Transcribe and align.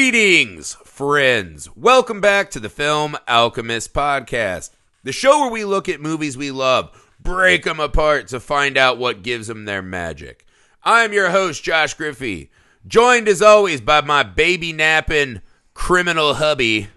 Greetings, 0.00 0.78
friends. 0.82 1.68
Welcome 1.76 2.22
back 2.22 2.50
to 2.52 2.58
the 2.58 2.70
Film 2.70 3.18
Alchemist 3.28 3.92
Podcast, 3.92 4.70
the 5.04 5.12
show 5.12 5.40
where 5.40 5.50
we 5.50 5.66
look 5.66 5.90
at 5.90 6.00
movies 6.00 6.38
we 6.38 6.50
love, 6.50 6.90
break 7.20 7.64
them 7.64 7.78
apart 7.78 8.26
to 8.28 8.40
find 8.40 8.78
out 8.78 8.96
what 8.96 9.22
gives 9.22 9.46
them 9.46 9.66
their 9.66 9.82
magic. 9.82 10.46
I'm 10.82 11.12
your 11.12 11.28
host, 11.28 11.62
Josh 11.62 11.92
Griffey, 11.92 12.50
joined 12.86 13.28
as 13.28 13.42
always 13.42 13.82
by 13.82 14.00
my 14.00 14.22
baby 14.22 14.72
napping 14.72 15.42
criminal 15.74 16.32
hubby. 16.32 16.88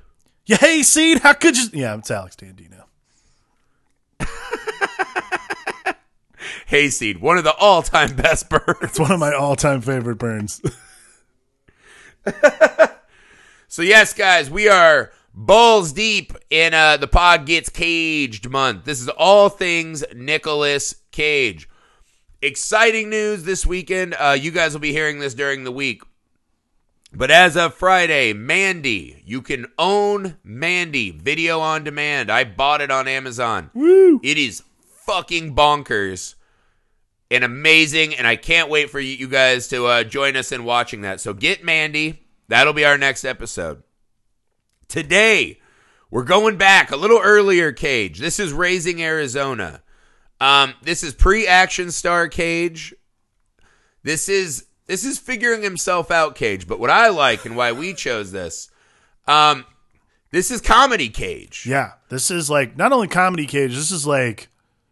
Yeah, 0.45 0.55
hey, 0.55 0.81
Seed, 0.81 1.19
how 1.19 1.33
could 1.33 1.57
you? 1.57 1.65
Yeah, 1.73 1.97
it's 1.97 2.09
Alex 2.09 2.37
Dandino. 2.37 2.85
Hayseed, 6.67 7.17
one 7.17 7.37
of 7.37 7.43
the 7.43 7.53
all-time 7.53 8.15
best 8.15 8.49
birds. 8.49 8.79
It's 8.81 8.97
one 8.97 9.11
of 9.11 9.19
my 9.19 9.33
all-time 9.33 9.81
favorite 9.81 10.19
burns. 10.19 10.61
So 13.73 13.81
yes, 13.81 14.13
guys, 14.13 14.51
we 14.51 14.69
are 14.69 15.11
balls 15.33 15.93
deep 15.93 16.33
in 16.51 16.75
uh, 16.75 16.97
the 16.97 17.07
pod 17.07 17.47
gets 17.47 17.69
caged 17.69 18.47
month. 18.47 18.85
This 18.85 19.01
is 19.01 19.09
all 19.09 19.49
things 19.49 20.03
Nicolas 20.13 20.93
Cage. 21.09 21.67
Exciting 22.39 23.09
news 23.09 23.45
this 23.45 23.65
weekend. 23.65 24.13
Uh, 24.19 24.37
you 24.39 24.51
guys 24.51 24.73
will 24.73 24.79
be 24.79 24.91
hearing 24.91 25.17
this 25.17 25.33
during 25.33 25.63
the 25.63 25.71
week. 25.71 26.03
But 27.11 27.31
as 27.31 27.57
of 27.57 27.73
Friday, 27.73 28.31
Mandy, 28.31 29.23
you 29.25 29.41
can 29.41 29.65
own 29.79 30.37
Mandy 30.43 31.09
video 31.09 31.59
on 31.59 31.83
demand. 31.83 32.29
I 32.29 32.43
bought 32.43 32.81
it 32.81 32.91
on 32.91 33.07
Amazon. 33.07 33.71
Woo! 33.73 34.19
It 34.21 34.37
is 34.37 34.61
fucking 34.85 35.55
bonkers 35.55 36.35
and 37.33 37.43
amazing, 37.43 38.13
and 38.13 38.27
I 38.27 38.35
can't 38.35 38.69
wait 38.69 38.91
for 38.91 38.99
you 38.99 39.27
guys 39.27 39.67
to 39.69 39.87
uh, 39.87 40.03
join 40.03 40.35
us 40.35 40.51
in 40.51 40.63
watching 40.65 41.01
that. 41.01 41.19
So 41.19 41.33
get 41.33 41.63
Mandy. 41.63 42.27
That'll 42.47 42.73
be 42.73 42.85
our 42.85 42.97
next 42.97 43.25
episode. 43.25 43.81
Today, 44.87 45.59
we're 46.11 46.25
going 46.25 46.57
back 46.57 46.91
a 46.91 46.95
little 46.95 47.19
earlier, 47.19 47.71
Cage. 47.71 48.19
This 48.19 48.39
is 48.39 48.53
Raising 48.53 49.01
Arizona. 49.01 49.81
Um, 50.39 50.75
this 50.83 51.03
is 51.03 51.15
pre-action 51.15 51.89
star 51.89 52.27
Cage. 52.27 52.93
This 54.03 54.29
is 54.29 54.65
this 54.85 55.03
is 55.03 55.17
figuring 55.17 55.63
himself 55.63 56.11
out, 56.11 56.35
Cage. 56.35 56.67
But 56.67 56.79
what 56.79 56.91
I 56.91 57.09
like 57.09 57.45
and 57.45 57.57
why 57.57 57.71
we 57.71 57.95
chose 57.95 58.31
this, 58.31 58.69
um, 59.25 59.65
this 60.29 60.51
is 60.51 60.61
comedy 60.61 61.09
Cage. 61.09 61.65
Yeah, 61.65 61.93
this 62.09 62.29
is 62.29 62.47
like 62.47 62.77
not 62.77 62.91
only 62.91 63.07
comedy 63.07 63.47
cage. 63.47 63.73
This 63.73 63.89
is 63.89 64.05
like 64.05 64.49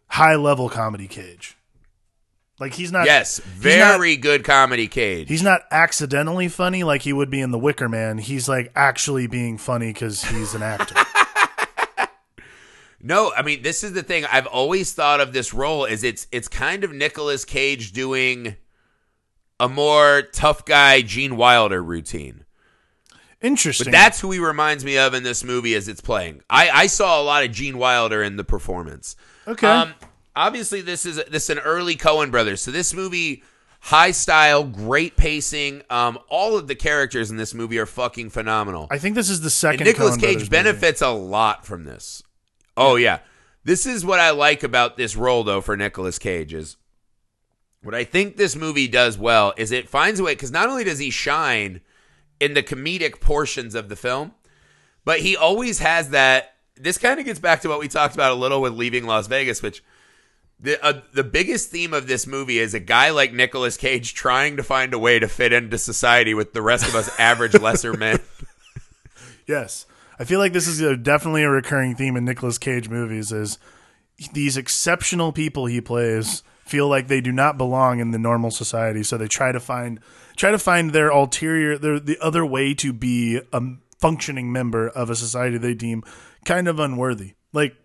high-level 0.07 0.69
comedy 0.69 1.07
cage. 1.07 1.55
Like 2.61 2.73
he's 2.75 2.91
not. 2.91 3.05
Yes, 3.05 3.41
he's 3.61 3.75
not- 3.75 3.97
very 3.97 4.15
good 4.15 4.45
comedy 4.45 4.87
Cage. 4.87 5.27
He's 5.27 5.41
not 5.43 5.63
accidentally 5.71 6.47
funny 6.47 6.83
like 6.83 7.01
he 7.01 7.11
would 7.11 7.29
be 7.29 7.41
in 7.41 7.51
The 7.51 7.59
Wicker 7.59 7.89
Man. 7.89 8.19
He's 8.19 8.47
like 8.47 8.71
actually 8.75 9.27
being 9.27 9.57
funny 9.57 9.91
because 9.91 10.23
he's 10.23 10.53
an 10.53 10.61
actor. 10.63 10.95
No, 13.03 13.33
I 13.35 13.41
mean 13.41 13.63
this 13.63 13.83
is 13.83 13.93
the 13.93 14.03
thing. 14.03 14.25
I've 14.31 14.45
always 14.45 14.93
thought 14.93 15.21
of 15.21 15.33
this 15.33 15.53
role 15.55 15.87
as 15.87 16.03
it's 16.03 16.27
it's 16.31 16.47
kind 16.47 16.83
of 16.83 16.93
Nicolas 16.93 17.45
Cage 17.45 17.93
doing 17.93 18.55
a 19.59 19.67
more 19.67 20.21
tough 20.31 20.65
guy 20.65 21.01
Gene 21.01 21.35
Wilder 21.35 21.81
routine. 21.83 22.45
Interesting. 23.41 23.85
But 23.85 23.91
that's 23.91 24.19
who 24.19 24.29
he 24.29 24.37
reminds 24.37 24.85
me 24.85 24.99
of 24.99 25.15
in 25.15 25.23
this 25.23 25.43
movie 25.43 25.73
as 25.73 25.87
it's 25.87 25.99
playing. 25.99 26.43
I, 26.47 26.69
I 26.69 26.85
saw 26.87 27.19
a 27.19 27.23
lot 27.23 27.43
of 27.43 27.51
Gene 27.51 27.79
Wilder 27.79 28.21
in 28.21 28.35
the 28.37 28.43
performance. 28.43 29.15
okay. 29.47 29.65
Um, 29.67 29.95
obviously 30.35 30.81
this 30.81 31.05
is 31.05 31.17
this 31.29 31.43
is 31.43 31.49
an 31.49 31.59
early 31.59 31.95
Coen 31.95 32.31
brothers. 32.31 32.61
So 32.61 32.71
this 32.71 32.93
movie, 32.93 33.43
high 33.81 34.11
style, 34.11 34.63
great 34.63 35.15
pacing. 35.17 35.81
Um, 35.89 36.19
all 36.29 36.57
of 36.57 36.67
the 36.67 36.75
characters 36.75 37.29
in 37.31 37.37
this 37.37 37.53
movie 37.53 37.79
are 37.79 37.85
fucking 37.85 38.29
phenomenal. 38.29 38.87
I 38.91 38.97
think 38.97 39.15
this 39.15 39.29
is 39.29 39.41
the 39.41 39.45
And 39.45 39.51
second. 39.51 39.85
Nicolas 39.85 40.15
Coen 40.17 40.21
Cage 40.21 40.21
Brothers 40.21 40.41
movie. 40.41 40.49
benefits 40.49 41.01
a 41.01 41.09
lot 41.09 41.65
from 41.65 41.83
this. 41.85 42.23
Oh 42.77 42.95
yeah. 42.95 43.19
This 43.63 43.85
is 43.85 44.03
what 44.05 44.19
I 44.19 44.31
like 44.31 44.63
about 44.63 44.97
this 44.97 45.15
role 45.15 45.43
though 45.43 45.61
for 45.61 45.77
Nicolas 45.77 46.17
Cage 46.17 46.53
is 46.53 46.77
what 47.83 47.95
I 47.95 48.03
think 48.03 48.37
this 48.37 48.55
movie 48.55 48.87
does 48.87 49.17
well 49.17 49.53
is 49.57 49.71
it 49.71 49.89
finds 49.89 50.19
a 50.19 50.23
way 50.23 50.35
cuz 50.35 50.51
not 50.51 50.69
only 50.69 50.83
does 50.83 50.99
he 50.99 51.09
shine 51.09 51.81
in 52.39 52.53
the 52.53 52.63
comedic 52.63 53.19
portions 53.19 53.75
of 53.75 53.87
the 53.89 53.95
film, 53.95 54.33
but 55.05 55.19
he 55.19 55.35
always 55.35 55.79
has 55.79 56.09
that 56.09 56.55
this 56.75 56.97
kind 56.97 57.19
of 57.19 57.25
gets 57.25 57.39
back 57.39 57.61
to 57.61 57.69
what 57.69 57.79
we 57.79 57.87
talked 57.87 58.15
about 58.15 58.31
a 58.31 58.35
little 58.35 58.61
with 58.61 58.73
leaving 58.73 59.05
Las 59.05 59.27
Vegas 59.27 59.61
which 59.61 59.83
the 60.61 60.83
uh, 60.83 61.01
the 61.13 61.23
biggest 61.23 61.69
theme 61.69 61.93
of 61.93 62.07
this 62.07 62.27
movie 62.27 62.59
is 62.59 62.73
a 62.73 62.79
guy 62.79 63.09
like 63.09 63.33
Nicolas 63.33 63.77
Cage 63.77 64.13
trying 64.13 64.57
to 64.57 64.63
find 64.63 64.93
a 64.93 64.99
way 64.99 65.19
to 65.19 65.27
fit 65.27 65.51
into 65.51 65.77
society 65.77 66.33
with 66.33 66.53
the 66.53 66.61
rest 66.61 66.87
of 66.87 66.95
us 66.95 67.09
average 67.19 67.59
lesser 67.59 67.93
men. 67.93 68.19
Yes. 69.47 69.85
I 70.17 70.23
feel 70.23 70.39
like 70.39 70.53
this 70.53 70.67
is 70.67 70.79
a, 70.81 70.95
definitely 70.95 71.43
a 71.43 71.49
recurring 71.49 71.95
theme 71.95 72.15
in 72.15 72.23
Nicolas 72.23 72.57
Cage 72.57 72.89
movies 72.89 73.31
is 73.31 73.57
these 74.33 74.55
exceptional 74.55 75.31
people 75.31 75.65
he 75.65 75.81
plays 75.81 76.43
feel 76.63 76.87
like 76.87 77.07
they 77.07 77.21
do 77.21 77.31
not 77.31 77.57
belong 77.57 77.99
in 77.99 78.11
the 78.11 78.19
normal 78.19 78.51
society 78.51 79.03
so 79.03 79.17
they 79.17 79.27
try 79.27 79.51
to 79.51 79.59
find 79.59 79.99
try 80.37 80.51
to 80.51 80.59
find 80.59 80.93
their 80.93 81.09
ulterior 81.09 81.77
their 81.77 81.99
the 81.99 82.17
other 82.21 82.45
way 82.45 82.73
to 82.75 82.93
be 82.93 83.41
a 83.51 83.61
functioning 83.99 84.51
member 84.51 84.87
of 84.87 85.09
a 85.09 85.15
society 85.15 85.57
they 85.57 85.73
deem 85.73 86.03
kind 86.45 86.67
of 86.67 86.79
unworthy. 86.79 87.33
Like 87.51 87.75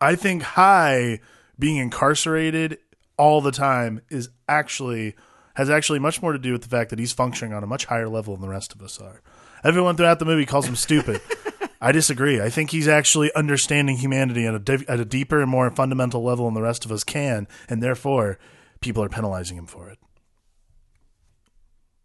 I 0.00 0.14
think 0.14 0.42
high 0.42 1.20
being 1.58 1.76
incarcerated 1.76 2.78
all 3.16 3.40
the 3.40 3.52
time 3.52 4.00
is 4.10 4.30
actually 4.48 5.14
has 5.54 5.68
actually 5.68 5.98
much 5.98 6.22
more 6.22 6.32
to 6.32 6.38
do 6.38 6.52
with 6.52 6.62
the 6.62 6.68
fact 6.68 6.90
that 6.90 6.98
he's 6.98 7.12
functioning 7.12 7.52
on 7.52 7.62
a 7.62 7.66
much 7.66 7.84
higher 7.84 8.08
level 8.08 8.34
than 8.34 8.42
the 8.42 8.48
rest 8.48 8.74
of 8.74 8.80
us 8.80 9.00
are. 9.00 9.20
Everyone 9.62 9.96
throughout 9.96 10.18
the 10.18 10.24
movie 10.24 10.46
calls 10.46 10.66
him 10.66 10.76
stupid. 10.76 11.20
I 11.80 11.92
disagree. 11.92 12.40
I 12.40 12.48
think 12.48 12.70
he's 12.70 12.88
actually 12.88 13.32
understanding 13.34 13.96
humanity 13.96 14.46
at 14.46 14.54
a 14.54 14.58
div- 14.58 14.88
at 14.88 15.00
a 15.00 15.04
deeper 15.04 15.40
and 15.40 15.50
more 15.50 15.70
fundamental 15.70 16.22
level 16.22 16.46
than 16.46 16.54
the 16.54 16.62
rest 16.62 16.84
of 16.84 16.92
us 16.92 17.04
can, 17.04 17.48
and 17.68 17.82
therefore 17.82 18.38
people 18.80 19.02
are 19.02 19.08
penalizing 19.08 19.58
him 19.58 19.66
for 19.66 19.90
it. 19.90 19.98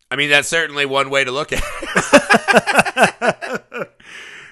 I 0.10 0.16
mean, 0.16 0.30
that's 0.30 0.48
certainly 0.48 0.86
one 0.86 1.10
way 1.10 1.24
to 1.24 1.32
look 1.32 1.52
at 1.54 1.62
it. 1.64 3.88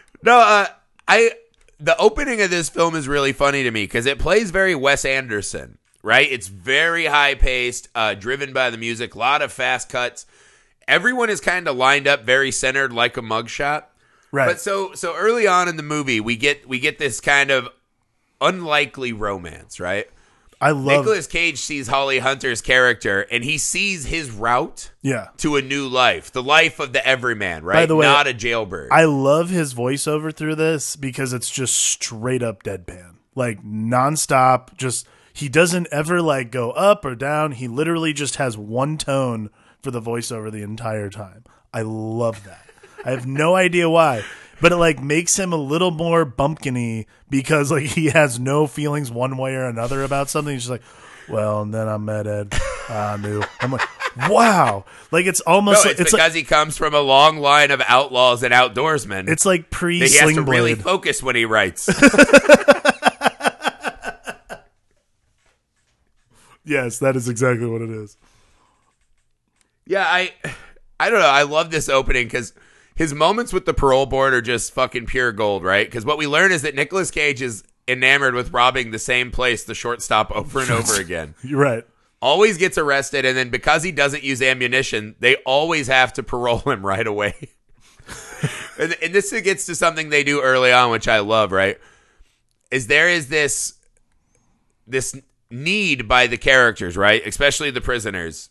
no, 0.23 0.38
uh, 0.38 0.67
I 1.07 1.31
the 1.80 1.97
opening 1.97 2.41
of 2.41 2.50
this 2.50 2.69
film 2.69 2.96
is 2.96 3.08
really 3.08 3.34
funny 3.34 3.63
to 3.63 3.72
me 3.72 3.84
because 3.84 4.06
it 4.06 4.19
plays 4.19 4.52
very 4.52 4.75
Wes 4.75 5.06
Anderson, 5.06 5.78
right? 6.03 6.28
It's 6.30 6.47
very 6.47 7.06
high 7.06 7.36
paced, 7.36 7.90
uh, 7.96 8.13
driven 8.13 8.53
by 8.53 8.69
the 8.69 8.78
music, 8.78 9.16
a 9.16 9.19
lot 9.19 9.41
of 9.41 9.52
fast 9.52 9.90
cuts. 9.90 10.25
Everyone 10.88 11.30
is 11.30 11.41
kind 11.41 11.68
of 11.68 11.75
lined 11.75 12.08
up, 12.08 12.24
very 12.24 12.52
centered, 12.52 12.94
like 12.94 13.18
a 13.18 13.22
mugshot. 13.22 13.86
Right. 14.31 14.47
But 14.47 14.59
so 14.59 14.94
so 14.94 15.16
early 15.16 15.47
on 15.47 15.68
in 15.68 15.78
the 15.78 15.84
movie, 15.84 16.19
we 16.19 16.36
get 16.36 16.68
we 16.68 16.80
get 16.80 17.00
this 17.00 17.22
kind 17.22 17.52
of 17.52 17.69
unlikely 18.42 19.13
romance, 19.13 19.80
right? 19.80 20.07
I 20.62 20.72
love 20.72 20.86
Nicolas 21.06 21.28
Cage 21.28 21.60
sees 21.60 21.88
Holly 21.88 22.20
Hunter's 22.20 22.62
character, 22.62 23.22
and 23.32 23.44
he 23.44 23.58
sees 23.58 24.06
his 24.06 24.32
route 24.32 24.92
Yeah. 25.02 25.28
to 25.38 25.58
a 25.58 25.62
new 25.62 25.88
life, 25.88 26.32
the 26.32 26.42
life 26.44 26.80
of 26.80 26.94
the 26.94 27.06
everyman, 27.06 27.64
right? 27.64 27.74
By 27.76 27.86
the 27.86 27.96
way, 27.96 28.06
Not 28.06 28.28
a 28.28 28.34
jailbird. 28.34 28.90
I 28.92 29.04
love 29.06 29.50
his 29.50 29.74
voiceover 29.74 30.34
through 30.34 30.56
this 30.56 30.96
because 30.96 31.34
it's 31.34 31.50
just 31.50 31.76
straight 31.76 32.42
up 32.42 32.64
deadpan. 32.64 33.16
Like 33.36 33.64
nonstop, 33.64 34.78
just 34.78 35.08
he 35.34 35.50
doesn't 35.50 35.88
ever 35.92 36.22
like 36.22 36.52
go 36.52 36.72
up 36.72 37.04
or 37.04 37.16
down. 37.16 37.51
He 37.54 37.68
literally 37.68 38.13
just 38.13 38.38
has 38.38 38.58
one 38.58 38.98
tone 38.98 39.50
for 39.81 39.92
the 39.92 40.01
voiceover 40.01 40.51
the 40.51 40.62
entire 40.63 41.10
time. 41.10 41.44
I 41.74 41.81
love 41.81 42.44
that. 42.46 42.66
I 43.04 43.12
have 43.12 43.28
no 43.28 43.56
idea 43.58 43.90
why. 43.90 44.24
But 44.62 44.72
it 44.72 44.78
like 44.78 45.02
makes 45.02 45.38
him 45.38 45.54
a 45.54 45.57
little 45.57 45.92
more 45.92 46.25
bumpkiny 46.25 47.07
because 47.30 47.72
like 47.72 47.86
he 47.86 48.07
has 48.07 48.40
no 48.40 48.68
feelings 48.68 49.12
one 49.12 49.38
way 49.38 49.56
or 49.56 49.66
another 49.66 50.04
about 50.04 50.30
something. 50.30 50.54
He's 50.54 50.63
just 50.63 50.72
like, 50.72 50.81
well, 51.28 51.62
and 51.62 51.74
then 51.74 51.88
I 51.88 51.98
met 51.98 52.28
Ed. 52.28 52.54
I 52.90 53.18
knew. 53.18 53.44
I'm 53.62 53.72
like, 53.72 53.88
wow. 54.30 54.86
Like 55.12 55.25
it's 55.25 55.42
no, 55.46 55.54
almost 55.54 55.78
it's, 55.78 55.86
like 55.86 56.00
it's 56.00 56.12
because 56.12 56.34
like 56.34 56.34
he 56.34 56.44
comes 56.44 56.78
from 56.78 56.94
a 56.94 57.02
long 57.02 57.38
line 57.38 57.72
of 57.72 57.81
outlaws 57.88 58.44
and 58.44 58.54
outdoorsmen. 58.54 59.28
it's 59.28 59.46
like 59.46 59.69
pre 59.69 59.96
he 59.96 60.02
has 60.02 60.12
to 60.12 60.18
sling 60.34 60.46
really 60.46 60.74
blade. 60.75 60.84
focus 60.84 61.22
when 61.22 61.36
he 61.36 61.46
writes. 61.46 61.90
Yes, 66.66 67.00
that 67.00 67.16
is 67.16 67.30
exactly 67.30 67.68
what 67.68 67.81
it 67.84 67.92
is. 67.92 68.18
yeah, 69.86 70.04
I, 70.04 70.34
I 71.00 71.12
don't 71.12 71.19
know. 71.19 71.28
I 71.28 71.44
love 71.44 71.69
this 71.69 71.90
opening 71.90 72.25
because 72.25 72.54
his 72.95 73.13
moments 73.13 73.51
with 73.51 73.65
the 73.65 73.74
parole 73.74 74.06
board 74.06 74.33
are 74.33 74.42
just 74.42 74.74
fucking 74.74 75.06
pure 75.06 75.31
gold, 75.31 75.63
right? 75.63 75.86
Because 75.86 76.06
what 76.06 76.18
we 76.18 76.27
learn 76.27 76.51
is 76.51 76.62
that 76.62 76.75
Nicolas 76.75 77.12
Cage 77.12 77.42
is 77.42 77.63
enamored 77.88 78.33
with 78.33 78.53
robbing 78.53 78.92
the 78.92 79.00
same 79.00 79.31
place, 79.31 79.63
the 79.63 79.75
shortstop, 79.75 80.31
over 80.31 80.62
and 80.62 80.71
over 80.71 80.95
again. 81.00 81.36
You're 81.44 81.59
right. 81.59 81.83
always 82.21 82.57
gets 82.57 82.77
arrested, 82.77 83.25
and 83.25 83.38
then 83.38 83.50
because 83.50 83.83
he 83.83 83.92
doesn't 83.92 84.24
use 84.24 84.42
ammunition, 84.42 85.15
they 85.19 85.36
always 85.45 85.88
have 85.88 86.13
to 86.13 86.24
parole 86.24 86.59
him 86.59 86.86
right 86.86 87.06
away. 87.06 87.50
and, 88.80 88.95
and 89.01 89.13
this 89.13 89.31
gets 89.41 89.65
to 89.65 89.75
something 89.75 90.09
they 90.09 90.24
do 90.24 90.41
early 90.41 90.71
on, 90.71 90.89
which 90.89 91.07
I 91.07 91.19
love. 91.19 91.51
Right, 91.51 91.77
is 92.71 92.88
there 92.88 93.09
is 93.09 93.27
this 93.27 93.74
this 94.88 95.19
need 95.51 96.07
by 96.07 96.27
the 96.27 96.38
characters, 96.38 96.95
right, 96.95 97.25
especially 97.27 97.71
the 97.71 97.81
prisoners, 97.81 98.50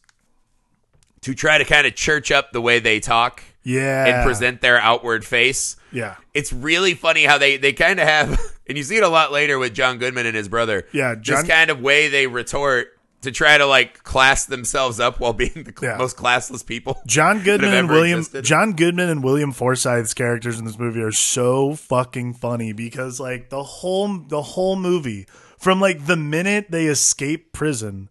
to 1.22 1.34
try 1.34 1.56
to 1.56 1.64
kind 1.64 1.86
of 1.86 1.94
church 1.94 2.30
up 2.30 2.52
the 2.52 2.60
way 2.60 2.78
they 2.78 3.00
talk 3.00 3.42
Yeah. 3.64 4.04
and 4.06 4.26
present 4.26 4.60
their 4.60 4.78
outward 4.78 5.24
face. 5.24 5.76
Yeah. 5.90 6.16
It's 6.34 6.52
really 6.52 6.94
funny 6.94 7.24
how 7.24 7.38
they 7.38 7.56
they 7.56 7.72
kind 7.72 7.98
of 7.98 8.06
have, 8.06 8.38
and 8.68 8.76
you 8.78 8.84
see 8.84 8.96
it 8.96 9.02
a 9.02 9.08
lot 9.08 9.32
later 9.32 9.58
with 9.58 9.74
John 9.74 9.98
Goodman 9.98 10.26
and 10.26 10.36
his 10.36 10.48
brother. 10.48 10.86
Yeah, 10.92 11.14
this 11.20 11.42
kind 11.44 11.70
of 11.70 11.80
way 11.80 12.08
they 12.08 12.26
retort 12.26 12.88
to 13.22 13.30
try 13.32 13.56
to 13.56 13.64
like 13.64 14.02
class 14.02 14.44
themselves 14.44 15.00
up 15.00 15.18
while 15.18 15.32
being 15.32 15.52
the 15.64 15.72
cl- 15.74 15.92
Yeah. 15.92 15.98
most 15.98 16.16
classless 16.18 16.64
people. 16.66 17.00
John 17.06 17.42
Goodman 17.42 17.72
and 17.72 17.88
William 17.88 18.18
existed. 18.18 18.44
John 18.44 18.74
Goodman 18.74 19.08
and 19.08 19.24
William 19.24 19.50
Forsythe's 19.50 20.12
characters 20.12 20.58
in 20.58 20.66
this 20.66 20.78
movie 20.78 21.00
are 21.00 21.10
so 21.10 21.74
fucking 21.74 22.34
funny 22.34 22.72
because 22.74 23.18
like 23.18 23.48
the 23.48 23.62
whole 23.62 24.18
the 24.18 24.42
whole 24.42 24.76
movie 24.76 25.26
from 25.58 25.80
like 25.80 26.04
the 26.04 26.16
minute 26.16 26.66
they 26.70 26.84
escape 26.84 27.54
prison 27.54 28.10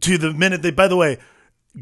to 0.00 0.18
the 0.18 0.32
minute 0.32 0.62
they 0.62 0.72
by 0.72 0.88
the 0.88 0.96
way 0.96 1.18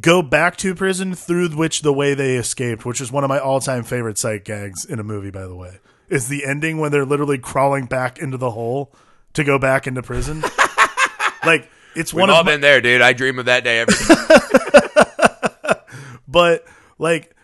go 0.01 0.23
back 0.23 0.57
to 0.59 0.75
prison 0.75 1.15
through 1.15 1.51
which 1.51 1.83
the 1.83 1.93
way 1.93 2.15
they 2.15 2.37
escaped, 2.37 2.85
which 2.85 3.01
is 3.01 3.11
one 3.13 3.25
of 3.25 3.29
my 3.29 3.39
all-time 3.39 3.83
favorite 3.83 4.19
sight 4.19 4.45
gags 4.45 4.85
in 4.85 4.99
a 4.99 5.05
movie 5.05 5.31
by 5.31 5.47
the 5.47 5.55
way. 5.55 5.79
Is 6.09 6.29
the 6.29 6.45
ending 6.45 6.79
when 6.79 6.93
they're 6.93 7.05
literally 7.05 7.39
crawling 7.39 7.87
back 7.87 8.19
into 8.19 8.37
the 8.37 8.53
hole 8.53 8.93
to 9.35 9.45
go 9.45 9.59
back 9.59 9.87
into 9.87 10.03
prison. 10.03 10.43
like 11.47 11.71
it's 11.95 12.13
We've 12.13 12.23
one 12.23 12.31
all 12.31 12.41
of 12.41 12.47
my, 12.47 12.53
been 12.53 12.61
there, 12.61 12.81
dude. 12.81 13.03
I 13.03 13.13
dream 13.13 13.39
of 13.39 13.47
that 13.47 13.65
day 13.65 13.81
every 13.81 13.95
day. 13.95 15.75
but 16.29 16.65
like 16.99 17.35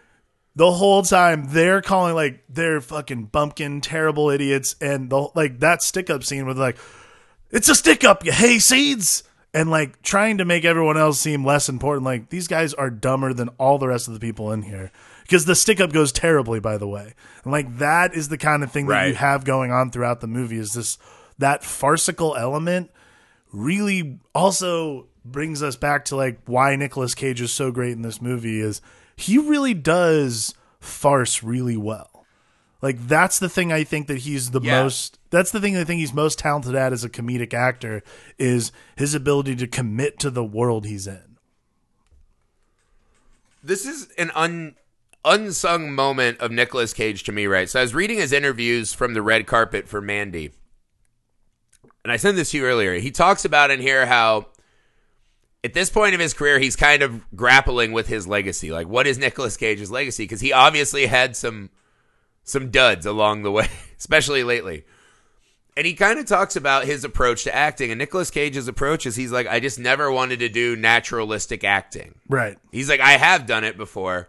the 0.54 0.70
whole 0.70 1.02
time 1.02 1.46
they're 1.48 1.80
calling 1.80 2.14
like 2.14 2.44
they're 2.48 2.80
fucking 2.80 3.26
bumpkin 3.26 3.80
terrible 3.80 4.30
idiots 4.30 4.76
and 4.80 5.10
the 5.10 5.28
like 5.34 5.60
that 5.60 5.82
stick 5.82 6.10
up 6.10 6.24
scene 6.24 6.46
with 6.46 6.58
like 6.58 6.76
it's 7.50 7.68
a 7.68 7.74
stick 7.74 8.04
up 8.04 8.24
you 8.24 8.32
hayseeds 8.32 9.22
and 9.54 9.70
like 9.70 10.00
trying 10.02 10.38
to 10.38 10.44
make 10.44 10.64
everyone 10.64 10.96
else 10.96 11.20
seem 11.20 11.44
less 11.44 11.68
important 11.68 12.04
like 12.04 12.28
these 12.30 12.48
guys 12.48 12.72
are 12.74 12.90
dumber 12.90 13.32
than 13.34 13.48
all 13.58 13.78
the 13.78 13.88
rest 13.88 14.08
of 14.08 14.14
the 14.14 14.20
people 14.20 14.50
in 14.52 14.62
here 14.62 14.90
because 15.22 15.44
the 15.44 15.54
stick 15.54 15.80
up 15.80 15.92
goes 15.92 16.10
terribly 16.12 16.58
by 16.60 16.76
the 16.78 16.88
way 16.88 17.14
and 17.44 17.52
like 17.52 17.78
that 17.78 18.14
is 18.14 18.28
the 18.28 18.38
kind 18.38 18.62
of 18.62 18.72
thing 18.72 18.86
that 18.86 19.08
you 19.08 19.14
have 19.14 19.44
going 19.44 19.70
on 19.70 19.90
throughout 19.90 20.20
the 20.20 20.26
movie 20.26 20.56
is 20.58 20.72
this 20.72 20.96
that 21.38 21.62
farcical 21.64 22.34
element 22.36 22.90
really 23.52 24.18
also 24.34 25.06
brings 25.24 25.62
us 25.62 25.76
back 25.76 26.04
to 26.06 26.16
like 26.16 26.38
why 26.46 26.74
Nicolas 26.76 27.14
Cage 27.14 27.40
is 27.40 27.52
so 27.52 27.70
great 27.70 27.92
in 27.92 28.02
this 28.02 28.20
movie 28.20 28.60
is 28.60 28.80
he 29.16 29.38
really 29.38 29.74
does 29.74 30.54
farce 30.80 31.42
really 31.42 31.76
well. 31.76 32.26
Like 32.80 33.06
that's 33.06 33.38
the 33.38 33.48
thing 33.48 33.72
I 33.72 33.84
think 33.84 34.08
that 34.08 34.18
he's 34.18 34.50
the 34.50 34.60
Yeah. 34.60 34.82
most 34.82 35.18
that's 35.32 35.50
the 35.50 35.60
thing 35.60 35.76
I 35.76 35.82
think 35.82 35.98
he's 35.98 36.12
most 36.12 36.38
talented 36.38 36.76
at 36.76 36.92
as 36.92 37.02
a 37.02 37.10
comedic 37.10 37.52
actor 37.52 38.02
is 38.38 38.70
his 38.96 39.14
ability 39.14 39.56
to 39.56 39.66
commit 39.66 40.20
to 40.20 40.30
the 40.30 40.44
world 40.44 40.86
he's 40.86 41.08
in. 41.08 41.32
this 43.62 43.86
is 43.86 44.08
an 44.18 44.30
un 44.34 44.74
unsung 45.24 45.92
moment 45.92 46.40
of 46.40 46.50
Nicolas 46.50 46.92
Cage 46.92 47.22
to 47.24 47.32
me, 47.32 47.46
right? 47.46 47.68
So 47.68 47.78
I 47.78 47.82
was 47.82 47.94
reading 47.94 48.18
his 48.18 48.32
interviews 48.32 48.92
from 48.92 49.14
the 49.14 49.22
red 49.22 49.46
carpet 49.46 49.88
for 49.88 50.00
Mandy. 50.00 50.50
And 52.02 52.10
I 52.10 52.16
sent 52.16 52.36
this 52.36 52.50
to 52.50 52.56
you 52.58 52.64
earlier. 52.64 52.94
He 52.94 53.12
talks 53.12 53.44
about 53.44 53.70
in 53.70 53.80
here 53.80 54.04
how 54.04 54.46
at 55.62 55.74
this 55.74 55.90
point 55.90 56.14
of 56.14 56.20
his 56.20 56.34
career 56.34 56.58
he's 56.58 56.74
kind 56.74 57.02
of 57.04 57.24
grappling 57.36 57.92
with 57.92 58.08
his 58.08 58.26
legacy. 58.26 58.72
Like 58.72 58.88
what 58.88 59.06
is 59.06 59.16
Nicolas 59.16 59.56
Cage's 59.56 59.92
legacy? 59.92 60.24
Because 60.24 60.40
he 60.40 60.52
obviously 60.52 61.06
had 61.06 61.36
some 61.36 61.70
some 62.42 62.70
duds 62.70 63.06
along 63.06 63.44
the 63.44 63.52
way, 63.52 63.68
especially 63.98 64.42
lately. 64.42 64.84
And 65.76 65.86
he 65.86 65.94
kind 65.94 66.18
of 66.18 66.26
talks 66.26 66.54
about 66.54 66.84
his 66.84 67.02
approach 67.02 67.44
to 67.44 67.54
acting. 67.54 67.90
And 67.90 67.98
Nicolas 67.98 68.30
Cage's 68.30 68.68
approach 68.68 69.06
is 69.06 69.16
he's 69.16 69.32
like, 69.32 69.46
I 69.46 69.58
just 69.58 69.78
never 69.78 70.12
wanted 70.12 70.40
to 70.40 70.48
do 70.50 70.76
naturalistic 70.76 71.64
acting. 71.64 72.16
Right. 72.28 72.58
He's 72.70 72.90
like, 72.90 73.00
I 73.00 73.12
have 73.12 73.46
done 73.46 73.64
it 73.64 73.78
before, 73.78 74.28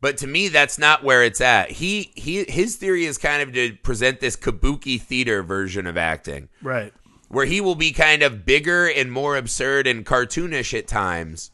but 0.00 0.16
to 0.18 0.26
me, 0.26 0.48
that's 0.48 0.76
not 0.76 1.04
where 1.04 1.22
it's 1.22 1.40
at. 1.40 1.70
He 1.70 2.10
he 2.16 2.44
his 2.48 2.76
theory 2.76 3.04
is 3.04 3.16
kind 3.16 3.42
of 3.42 3.52
to 3.54 3.74
present 3.76 4.18
this 4.20 4.36
kabuki 4.36 5.00
theater 5.00 5.42
version 5.44 5.86
of 5.86 5.96
acting, 5.96 6.48
Right. 6.60 6.92
where 7.28 7.46
he 7.46 7.60
will 7.60 7.76
be 7.76 7.92
kind 7.92 8.22
of 8.22 8.44
bigger 8.44 8.88
and 8.88 9.10
more 9.12 9.36
absurd 9.36 9.86
and 9.86 10.04
cartoonish 10.04 10.76
at 10.76 10.88
times, 10.88 11.50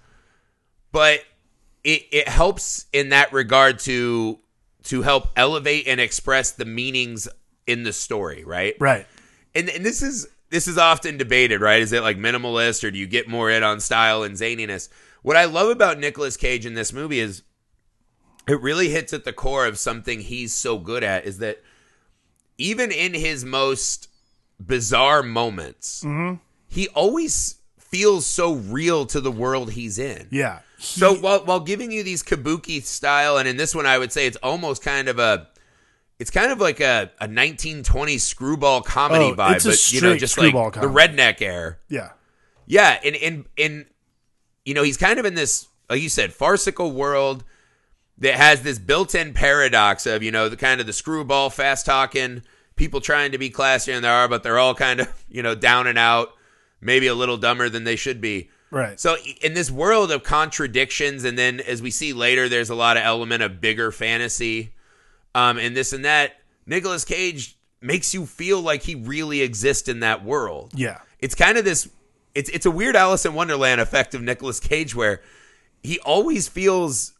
but 0.90 1.20
it 1.84 2.06
it 2.10 2.28
helps 2.28 2.86
in 2.94 3.10
that 3.10 3.32
regard 3.32 3.78
to 3.80 4.38
to 4.84 5.02
help 5.02 5.28
elevate 5.36 5.86
and 5.86 6.00
express 6.00 6.50
the 6.50 6.64
meanings 6.64 7.28
in 7.66 7.82
the 7.84 7.92
story, 7.92 8.44
right? 8.44 8.74
Right. 8.80 9.06
and 9.54 9.68
and 9.68 9.84
this 9.84 10.02
is 10.02 10.28
this 10.50 10.68
is 10.68 10.76
often 10.78 11.16
debated, 11.16 11.60
right? 11.60 11.80
Is 11.80 11.92
it 11.92 12.02
like 12.02 12.18
minimalist 12.18 12.84
or 12.84 12.90
do 12.90 12.98
you 12.98 13.06
get 13.06 13.28
more 13.28 13.50
in 13.50 13.62
on 13.62 13.80
style 13.80 14.22
and 14.22 14.34
zaniness? 14.36 14.88
What 15.22 15.36
I 15.36 15.44
love 15.46 15.68
about 15.70 15.98
Nicolas 15.98 16.36
Cage 16.36 16.66
in 16.66 16.74
this 16.74 16.92
movie 16.92 17.20
is 17.20 17.42
it 18.48 18.60
really 18.60 18.88
hits 18.90 19.12
at 19.12 19.24
the 19.24 19.32
core 19.32 19.66
of 19.66 19.78
something 19.78 20.20
he's 20.20 20.52
so 20.52 20.78
good 20.78 21.02
at 21.04 21.24
is 21.24 21.38
that 21.38 21.62
even 22.58 22.90
in 22.90 23.14
his 23.14 23.44
most 23.44 24.08
bizarre 24.60 25.22
moments, 25.22 26.02
mm-hmm. 26.04 26.34
he 26.68 26.88
always 26.88 27.56
feels 27.78 28.26
so 28.26 28.54
real 28.54 29.06
to 29.06 29.20
the 29.20 29.30
world 29.32 29.72
he's 29.72 29.98
in. 29.98 30.28
Yeah. 30.30 30.60
He- 30.78 31.00
So 31.00 31.14
while 31.14 31.44
while 31.44 31.60
giving 31.60 31.92
you 31.92 32.02
these 32.02 32.22
kabuki 32.22 32.82
style, 32.82 33.36
and 33.38 33.46
in 33.48 33.56
this 33.56 33.74
one, 33.74 33.86
I 33.86 33.96
would 33.98 34.12
say 34.12 34.26
it's 34.26 34.36
almost 34.42 34.82
kind 34.82 35.08
of 35.08 35.18
a, 35.18 35.48
it's 36.22 36.30
kind 36.30 36.50
of 36.52 36.60
like 36.60 36.80
a, 36.80 37.10
a 37.20 37.26
1920s 37.28 38.20
screwball 38.20 38.80
comedy 38.80 39.24
Oh, 39.26 39.34
vibe, 39.34 39.64
but 39.64 39.92
you 39.92 40.00
know, 40.00 40.16
just 40.16 40.38
like 40.38 40.48
screwball 40.50 40.70
the 40.70 40.80
redneck 40.86 41.42
air. 41.42 41.78
yeah. 41.88 42.10
Yeah, 42.66 42.98
and 43.04 43.16
in 43.16 43.44
in 43.56 43.86
you 44.64 44.72
know, 44.72 44.84
he's 44.84 44.96
kind 44.96 45.18
of 45.18 45.26
in 45.26 45.34
this, 45.34 45.66
like 45.90 46.00
you 46.00 46.08
said, 46.08 46.32
farcical 46.32 46.92
world 46.92 47.42
that 48.18 48.34
has 48.36 48.62
this 48.62 48.78
built-in 48.78 49.34
paradox 49.34 50.06
of 50.06 50.22
you 50.22 50.30
know 50.30 50.48
the 50.48 50.56
kind 50.56 50.80
of 50.80 50.86
the 50.86 50.92
screwball, 50.92 51.50
fast 51.50 51.84
talking 51.84 52.42
people 52.76 53.00
trying 53.00 53.32
to 53.32 53.38
be 53.38 53.50
classier 53.50 53.94
than 53.94 54.02
they 54.02 54.08
are, 54.08 54.28
but 54.28 54.42
they're 54.44 54.58
all 54.60 54.74
kind 54.74 55.00
of 55.00 55.24
you 55.28 55.42
know 55.42 55.54
down 55.56 55.86
and 55.88 55.98
out, 55.98 56.28
maybe 56.80 57.08
a 57.08 57.14
little 57.14 57.36
dumber 57.36 57.68
than 57.68 57.82
they 57.84 57.96
should 57.96 58.20
be. 58.20 58.48
Right. 58.70 58.98
So 58.98 59.16
in 59.42 59.52
this 59.54 59.70
world 59.70 60.10
of 60.12 60.22
contradictions, 60.22 61.24
and 61.24 61.36
then 61.36 61.60
as 61.60 61.82
we 61.82 61.90
see 61.90 62.12
later, 62.14 62.48
there's 62.48 62.70
a 62.70 62.74
lot 62.76 62.96
of 62.96 63.02
element 63.02 63.42
of 63.42 63.60
bigger 63.60 63.90
fantasy, 63.92 64.72
um, 65.34 65.58
and 65.58 65.76
this 65.76 65.92
and 65.92 66.04
that. 66.04 66.36
Nicolas 66.66 67.04
Cage 67.04 67.56
makes 67.80 68.14
you 68.14 68.26
feel 68.26 68.60
like 68.60 68.82
he 68.82 68.94
really 68.94 69.42
exists 69.42 69.88
in 69.88 70.00
that 70.00 70.24
world. 70.24 70.72
yeah. 70.74 71.00
It's 71.18 71.34
kind 71.36 71.56
of 71.56 71.64
this. 71.64 71.88
It's 72.34 72.50
it's 72.50 72.66
a 72.66 72.70
weird 72.70 72.96
Alice 72.96 73.24
in 73.24 73.34
Wonderland 73.34 73.80
effect 73.80 74.14
of 74.14 74.22
Nicolas 74.22 74.58
Cage 74.58 74.94
where 74.94 75.22
he 75.82 76.00
always 76.00 76.48
feels 76.48 77.12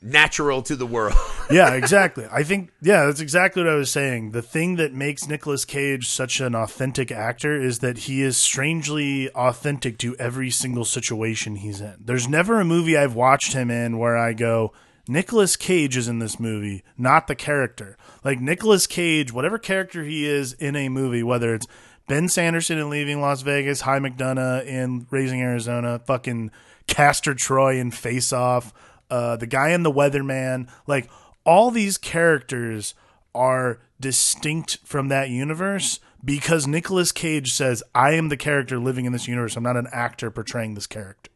natural 0.00 0.62
to 0.62 0.76
the 0.76 0.86
world. 0.86 1.14
yeah, 1.50 1.74
exactly. 1.74 2.26
I 2.30 2.42
think 2.42 2.70
yeah, 2.80 3.06
that's 3.06 3.20
exactly 3.20 3.62
what 3.62 3.72
I 3.72 3.76
was 3.76 3.90
saying. 3.90 4.30
The 4.30 4.42
thing 4.42 4.76
that 4.76 4.92
makes 4.92 5.26
Nicolas 5.26 5.64
Cage 5.64 6.08
such 6.08 6.40
an 6.40 6.54
authentic 6.54 7.10
actor 7.10 7.60
is 7.60 7.80
that 7.80 7.98
he 7.98 8.22
is 8.22 8.36
strangely 8.36 9.28
authentic 9.30 9.98
to 9.98 10.16
every 10.16 10.50
single 10.50 10.84
situation 10.84 11.56
he's 11.56 11.80
in. 11.80 11.96
There's 11.98 12.28
never 12.28 12.60
a 12.60 12.64
movie 12.64 12.96
I've 12.96 13.14
watched 13.14 13.52
him 13.52 13.70
in 13.70 13.98
where 13.98 14.16
I 14.16 14.32
go, 14.32 14.72
Nicolas 15.08 15.56
Cage 15.56 15.96
is 15.96 16.08
in 16.08 16.20
this 16.20 16.38
movie, 16.38 16.84
not 16.96 17.26
the 17.26 17.34
character. 17.34 17.96
Like 18.24 18.40
Nicolas 18.40 18.86
Cage, 18.86 19.32
whatever 19.32 19.58
character 19.58 20.04
he 20.04 20.26
is 20.26 20.52
in 20.54 20.76
a 20.76 20.88
movie, 20.88 21.22
whether 21.22 21.54
it's 21.54 21.66
Ben 22.06 22.28
Sanderson 22.28 22.78
in 22.78 22.90
Leaving 22.90 23.20
Las 23.20 23.42
Vegas, 23.42 23.82
H.I. 23.82 23.98
McDunnough 23.98 24.64
in 24.64 25.06
Raising 25.10 25.40
Arizona, 25.40 26.00
fucking 26.00 26.50
Castor 26.86 27.34
Troy 27.34 27.78
in 27.78 27.90
Face 27.90 28.32
Off, 28.32 28.72
uh, 29.10 29.36
the 29.36 29.46
guy 29.46 29.70
in 29.70 29.82
The 29.82 29.92
Weatherman, 29.92 30.68
like 30.86 31.10
all 31.44 31.70
these 31.70 31.98
characters 31.98 32.94
are 33.34 33.80
distinct 34.00 34.78
from 34.84 35.08
that 35.08 35.30
universe 35.30 36.00
because 36.24 36.66
Nicolas 36.66 37.12
Cage 37.12 37.52
says, 37.52 37.82
I 37.94 38.12
am 38.12 38.28
the 38.28 38.36
character 38.36 38.78
living 38.78 39.04
in 39.04 39.12
this 39.12 39.26
universe. 39.28 39.56
I'm 39.56 39.62
not 39.62 39.76
an 39.76 39.88
actor 39.92 40.30
portraying 40.30 40.74
this 40.74 40.86
character. 40.86 41.30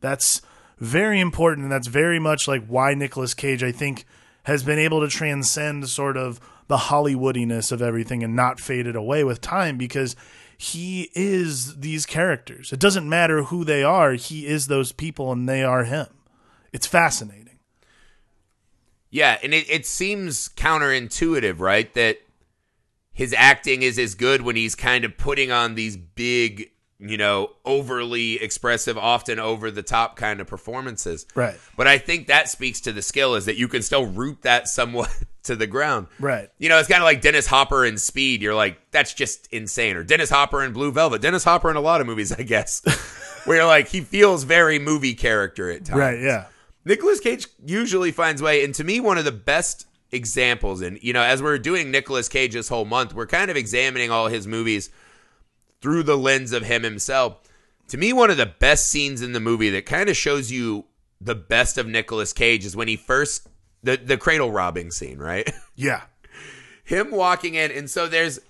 That's 0.00 0.42
very 0.80 1.20
important, 1.20 1.64
and 1.64 1.72
that's 1.72 1.88
very 1.88 2.18
much 2.18 2.46
like 2.48 2.66
why 2.66 2.94
Nicolas 2.94 3.34
Cage, 3.34 3.62
I 3.62 3.72
think, 3.72 4.04
has 4.44 4.62
been 4.62 4.78
able 4.78 5.00
to 5.00 5.08
transcend 5.08 5.88
sort 5.88 6.16
of 6.16 6.40
the 6.68 6.76
Hollywoodiness 6.76 7.72
of 7.72 7.82
everything 7.82 8.22
and 8.22 8.36
not 8.36 8.60
faded 8.60 8.94
away 8.96 9.24
with 9.24 9.40
time 9.40 9.76
because 9.78 10.14
he 10.56 11.10
is 11.14 11.80
these 11.80 12.04
characters. 12.06 12.72
It 12.72 12.80
doesn't 12.80 13.08
matter 13.08 13.44
who 13.44 13.64
they 13.64 13.82
are, 13.82 14.12
he 14.12 14.46
is 14.46 14.66
those 14.66 14.92
people 14.92 15.32
and 15.32 15.48
they 15.48 15.62
are 15.62 15.84
him. 15.84 16.08
It's 16.72 16.86
fascinating. 16.86 17.58
yeah, 19.10 19.38
and 19.42 19.54
it, 19.54 19.68
it 19.70 19.86
seems 19.86 20.48
counterintuitive, 20.50 21.58
right? 21.60 21.92
That 21.94 22.18
his 23.12 23.34
acting 23.36 23.82
is 23.82 23.98
as 23.98 24.14
good 24.14 24.42
when 24.42 24.56
he's 24.56 24.74
kind 24.74 25.04
of 25.04 25.16
putting 25.16 25.50
on 25.50 25.74
these 25.74 25.96
big, 25.96 26.70
you 27.00 27.16
know, 27.16 27.50
overly 27.64 28.42
expressive, 28.42 28.98
often 28.98 29.38
over 29.38 29.70
the 29.70 29.82
top 29.82 30.16
kind 30.16 30.40
of 30.40 30.48
performances. 30.48 31.26
Right. 31.34 31.56
But 31.76 31.86
I 31.86 31.98
think 31.98 32.26
that 32.26 32.48
speaks 32.48 32.80
to 32.82 32.92
the 32.92 33.02
skill 33.02 33.36
is 33.36 33.46
that 33.46 33.56
you 33.56 33.68
can 33.68 33.82
still 33.82 34.06
root 34.06 34.42
that 34.42 34.66
somewhat 34.66 35.14
to 35.44 35.54
the 35.54 35.66
ground. 35.66 36.08
Right. 36.18 36.50
You 36.58 36.68
know, 36.68 36.78
it's 36.78 36.88
kind 36.88 37.00
of 37.00 37.06
like 37.06 37.20
Dennis 37.20 37.46
Hopper 37.46 37.84
in 37.84 37.98
Speed. 37.98 38.42
You're 38.42 38.54
like, 38.54 38.90
that's 38.90 39.14
just 39.14 39.46
insane. 39.52 39.96
Or 39.96 40.02
Dennis 40.02 40.30
Hopper 40.30 40.62
in 40.64 40.72
Blue 40.72 40.90
Velvet. 40.90 41.22
Dennis 41.22 41.44
Hopper 41.44 41.70
in 41.70 41.76
a 41.76 41.80
lot 41.80 42.00
of 42.00 42.06
movies, 42.06 42.32
I 42.38 42.42
guess. 42.42 42.82
where 43.44 43.58
you're 43.58 43.66
like, 43.66 43.88
he 43.88 44.00
feels 44.00 44.42
very 44.44 44.78
movie 44.78 45.14
character 45.14 45.70
at 45.70 45.84
times. 45.84 45.98
Right, 45.98 46.20
yeah. 46.20 46.46
Nicolas 46.84 47.20
Cage 47.20 47.46
usually 47.64 48.12
finds 48.12 48.42
way, 48.42 48.64
and 48.64 48.74
to 48.74 48.82
me, 48.82 48.98
one 48.98 49.18
of 49.18 49.24
the 49.24 49.32
best 49.32 49.86
examples. 50.10 50.80
And 50.80 50.98
you 51.02 51.12
know, 51.12 51.22
as 51.22 51.42
we're 51.42 51.58
doing 51.58 51.90
Nicolas 51.90 52.28
Cage 52.28 52.54
this 52.54 52.68
whole 52.68 52.84
month, 52.84 53.14
we're 53.14 53.26
kind 53.26 53.50
of 53.50 53.56
examining 53.56 54.10
all 54.10 54.28
his 54.28 54.46
movies 54.46 54.90
through 55.80 56.02
the 56.02 56.16
lens 56.16 56.52
of 56.52 56.64
him 56.64 56.82
himself. 56.82 57.38
To 57.88 57.96
me, 57.96 58.12
one 58.12 58.30
of 58.30 58.36
the 58.36 58.46
best 58.46 58.88
scenes 58.88 59.22
in 59.22 59.32
the 59.32 59.40
movie 59.40 59.70
that 59.70 59.86
kind 59.86 60.08
of 60.08 60.16
shows 60.16 60.50
you 60.50 60.84
the 61.20 61.34
best 61.34 61.78
of 61.78 61.86
Nicolas 61.86 62.32
Cage 62.32 62.64
is 62.64 62.76
when 62.76 62.88
he 62.88 62.96
first 62.96 63.48
the 63.82 63.96
the 63.96 64.16
cradle 64.16 64.50
robbing 64.50 64.90
scene, 64.90 65.18
right? 65.18 65.50
Yeah. 65.76 66.02
him 66.84 67.12
walking 67.12 67.54
in 67.54 67.70
and 67.70 67.88
so 67.88 68.08
there's 68.08 68.40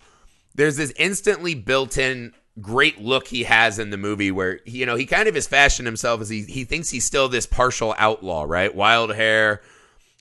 there's 0.54 0.76
this 0.78 0.92
instantly 0.98 1.54
built-in 1.54 2.32
great 2.60 2.98
look 3.00 3.28
he 3.28 3.44
has 3.44 3.78
in 3.78 3.90
the 3.90 3.96
movie 3.98 4.30
where 4.30 4.60
you 4.64 4.86
know 4.86 4.96
he 4.96 5.04
kind 5.04 5.28
of 5.28 5.36
is 5.36 5.46
fashioned 5.46 5.86
himself 5.86 6.20
as 6.22 6.30
he 6.30 6.42
he 6.44 6.64
thinks 6.64 6.88
he's 6.88 7.04
still 7.04 7.28
this 7.28 7.44
partial 7.46 7.94
outlaw 7.98 8.44
right 8.48 8.74
wild 8.74 9.14
hair 9.14 9.60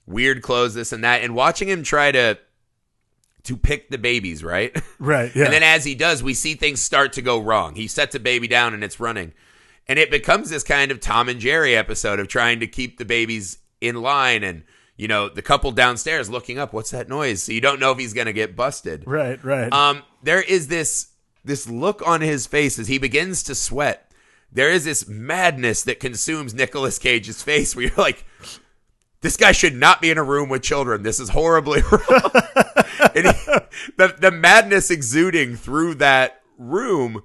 weird 0.05 0.41
clothes 0.41 0.73
this 0.73 0.91
and 0.91 1.03
that 1.03 1.21
and 1.21 1.33
watching 1.33 1.69
him 1.69 1.81
try 1.81 2.11
to 2.11 2.37
to 3.47 3.57
pick 3.57 3.89
the 3.89 3.97
babies 3.97 4.43
right 4.43 4.75
Right. 4.99 5.35
Yeah. 5.35 5.45
and 5.45 5.53
then 5.53 5.63
as 5.63 5.83
he 5.83 5.95
does 5.95 6.21
we 6.23 6.33
see 6.33 6.53
things 6.53 6.81
start 6.81 7.13
to 7.13 7.21
go 7.21 7.39
wrong 7.39 7.75
he 7.75 7.87
sets 7.87 8.13
a 8.15 8.19
baby 8.19 8.47
down 8.47 8.73
and 8.73 8.83
it's 8.83 8.99
running 8.99 9.33
and 9.87 9.97
it 9.99 10.11
becomes 10.11 10.49
this 10.49 10.63
kind 10.63 10.91
of 10.91 10.99
tom 10.99 11.27
and 11.29 11.39
jerry 11.39 11.75
episode 11.75 12.19
of 12.19 12.27
trying 12.27 12.59
to 12.59 12.67
keep 12.67 12.97
the 12.97 13.05
babies 13.05 13.57
in 13.81 13.95
line 14.01 14.43
and 14.43 14.63
you 14.97 15.07
know 15.07 15.29
the 15.29 15.41
couple 15.41 15.71
downstairs 15.71 16.29
looking 16.29 16.57
up 16.59 16.73
what's 16.73 16.91
that 16.91 17.07
noise 17.09 17.43
so 17.43 17.51
you 17.51 17.61
don't 17.61 17.79
know 17.79 17.91
if 17.91 17.97
he's 17.99 18.13
going 18.13 18.25
to 18.27 18.33
get 18.33 18.55
busted 18.55 19.03
right. 19.05 19.43
Right. 19.43 19.71
um, 19.73 20.03
there 20.23 20.41
is 20.41 20.67
this 20.67 21.09
this 21.45 21.69
look 21.69 22.01
on 22.05 22.19
his 22.21 22.45
face 22.47 22.77
as 22.77 22.89
he 22.89 22.97
begins 22.97 23.41
to 23.43 23.55
sweat. 23.55 24.11
There 24.51 24.69
is 24.69 24.83
this 24.83 25.07
madness 25.07 25.83
that 25.83 26.01
consumes 26.01 26.53
Nicolas 26.53 26.99
Cage's 26.99 27.41
face 27.41 27.73
where 27.73 27.85
you're 27.85 27.95
like, 27.95 28.25
this 29.27 29.35
guy 29.35 29.51
should 29.51 29.75
not 29.75 30.01
be 30.01 30.09
in 30.09 30.17
a 30.17 30.23
room 30.23 30.47
with 30.47 30.61
children. 30.63 31.03
This 31.03 31.19
is 31.19 31.27
horribly 31.27 31.81
wrong. 31.91 32.31
and 33.13 33.27
he, 33.27 33.33
the, 33.97 34.15
the 34.17 34.31
madness 34.31 34.89
exuding 34.89 35.57
through 35.57 35.95
that 35.95 36.41
room, 36.57 37.21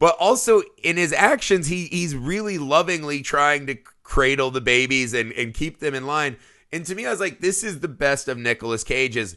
but 0.00 0.16
also 0.18 0.62
in 0.82 0.96
his 0.96 1.12
actions, 1.12 1.68
he 1.68 1.84
he's 1.86 2.16
really 2.16 2.58
lovingly 2.58 3.22
trying 3.22 3.66
to 3.68 3.76
cradle 4.02 4.50
the 4.50 4.60
babies 4.60 5.14
and, 5.14 5.30
and 5.34 5.54
keep 5.54 5.78
them 5.78 5.94
in 5.94 6.06
line. 6.08 6.36
And 6.72 6.84
to 6.86 6.94
me, 6.96 7.06
I 7.06 7.10
was 7.10 7.20
like, 7.20 7.38
this 7.40 7.62
is 7.62 7.78
the 7.78 7.88
best 7.88 8.26
of 8.26 8.36
Nicolas 8.36 8.82
Cage's 8.82 9.36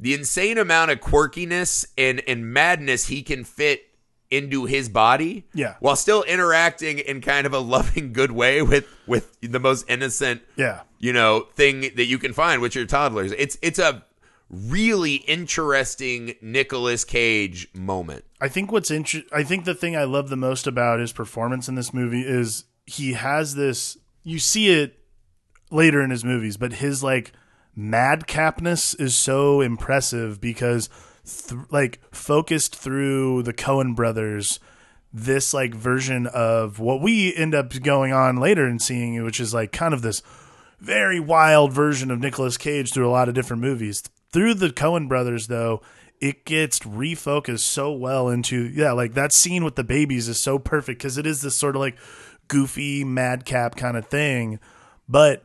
the 0.00 0.14
insane 0.14 0.58
amount 0.58 0.90
of 0.90 0.98
quirkiness 1.00 1.86
and, 1.96 2.20
and 2.26 2.52
madness 2.52 3.06
he 3.06 3.22
can 3.22 3.44
fit 3.44 3.82
into 4.30 4.64
his 4.64 4.88
body 4.88 5.44
Yeah. 5.54 5.74
while 5.80 5.94
still 5.96 6.22
interacting 6.24 6.98
in 6.98 7.20
kind 7.20 7.46
of 7.46 7.52
a 7.54 7.58
loving 7.60 8.12
good 8.12 8.32
way 8.32 8.60
with 8.60 8.86
with 9.06 9.40
the 9.40 9.58
most 9.60 9.86
innocent 9.88 10.42
yeah. 10.56 10.80
You 10.98 11.12
know 11.12 11.48
thing 11.54 11.92
that 11.96 12.06
you 12.06 12.18
can 12.18 12.32
find 12.32 12.60
with 12.60 12.74
your 12.74 12.86
toddlers 12.86 13.32
it's 13.32 13.56
it's 13.62 13.78
a 13.78 14.04
really 14.50 15.16
interesting 15.16 16.34
Nicolas 16.40 17.04
Cage 17.04 17.68
moment 17.74 18.24
I 18.40 18.48
think 18.48 18.70
what's 18.70 18.90
inter- 18.90 19.22
I 19.32 19.42
think 19.42 19.64
the 19.64 19.74
thing 19.74 19.96
I 19.96 20.04
love 20.04 20.28
the 20.28 20.36
most 20.36 20.66
about 20.66 21.00
his 21.00 21.12
performance 21.12 21.68
in 21.68 21.74
this 21.74 21.92
movie 21.92 22.22
is 22.22 22.64
he 22.86 23.14
has 23.14 23.54
this. 23.54 23.98
You 24.22 24.38
see 24.38 24.70
it 24.70 24.98
later 25.70 26.00
in 26.02 26.10
his 26.10 26.24
movies, 26.24 26.56
but 26.56 26.74
his 26.74 27.02
like 27.02 27.32
madcapness 27.76 28.98
is 29.00 29.16
so 29.16 29.60
impressive 29.60 30.40
because, 30.40 30.88
th- 31.24 31.62
like, 31.70 32.00
focused 32.12 32.74
through 32.76 33.42
the 33.42 33.52
Coen 33.52 33.94
brothers, 33.94 34.60
this 35.12 35.52
like 35.52 35.74
version 35.74 36.26
of 36.26 36.78
what 36.78 37.02
we 37.02 37.34
end 37.34 37.54
up 37.54 37.72
going 37.82 38.12
on 38.12 38.36
later 38.36 38.66
and 38.66 38.80
seeing, 38.80 39.22
which 39.24 39.40
is 39.40 39.52
like 39.52 39.72
kind 39.72 39.92
of 39.92 40.02
this 40.02 40.22
very 40.78 41.20
wild 41.20 41.72
version 41.72 42.10
of 42.10 42.20
Nicolas 42.20 42.56
Cage 42.56 42.92
through 42.92 43.08
a 43.08 43.10
lot 43.10 43.28
of 43.28 43.34
different 43.34 43.62
movies. 43.62 44.02
Through 44.32 44.54
the 44.54 44.70
Coen 44.70 45.08
brothers, 45.08 45.46
though, 45.46 45.82
it 46.20 46.44
gets 46.44 46.80
refocused 46.80 47.60
so 47.60 47.92
well 47.92 48.28
into 48.28 48.68
yeah, 48.68 48.92
like 48.92 49.14
that 49.14 49.32
scene 49.32 49.64
with 49.64 49.76
the 49.76 49.84
babies 49.84 50.28
is 50.28 50.38
so 50.38 50.58
perfect 50.58 50.98
because 50.98 51.18
it 51.18 51.26
is 51.26 51.42
this 51.42 51.54
sort 51.54 51.76
of 51.76 51.80
like 51.80 51.96
goofy 52.48 53.04
madcap 53.04 53.76
kind 53.76 53.96
of 53.96 54.06
thing, 54.06 54.58
but 55.08 55.44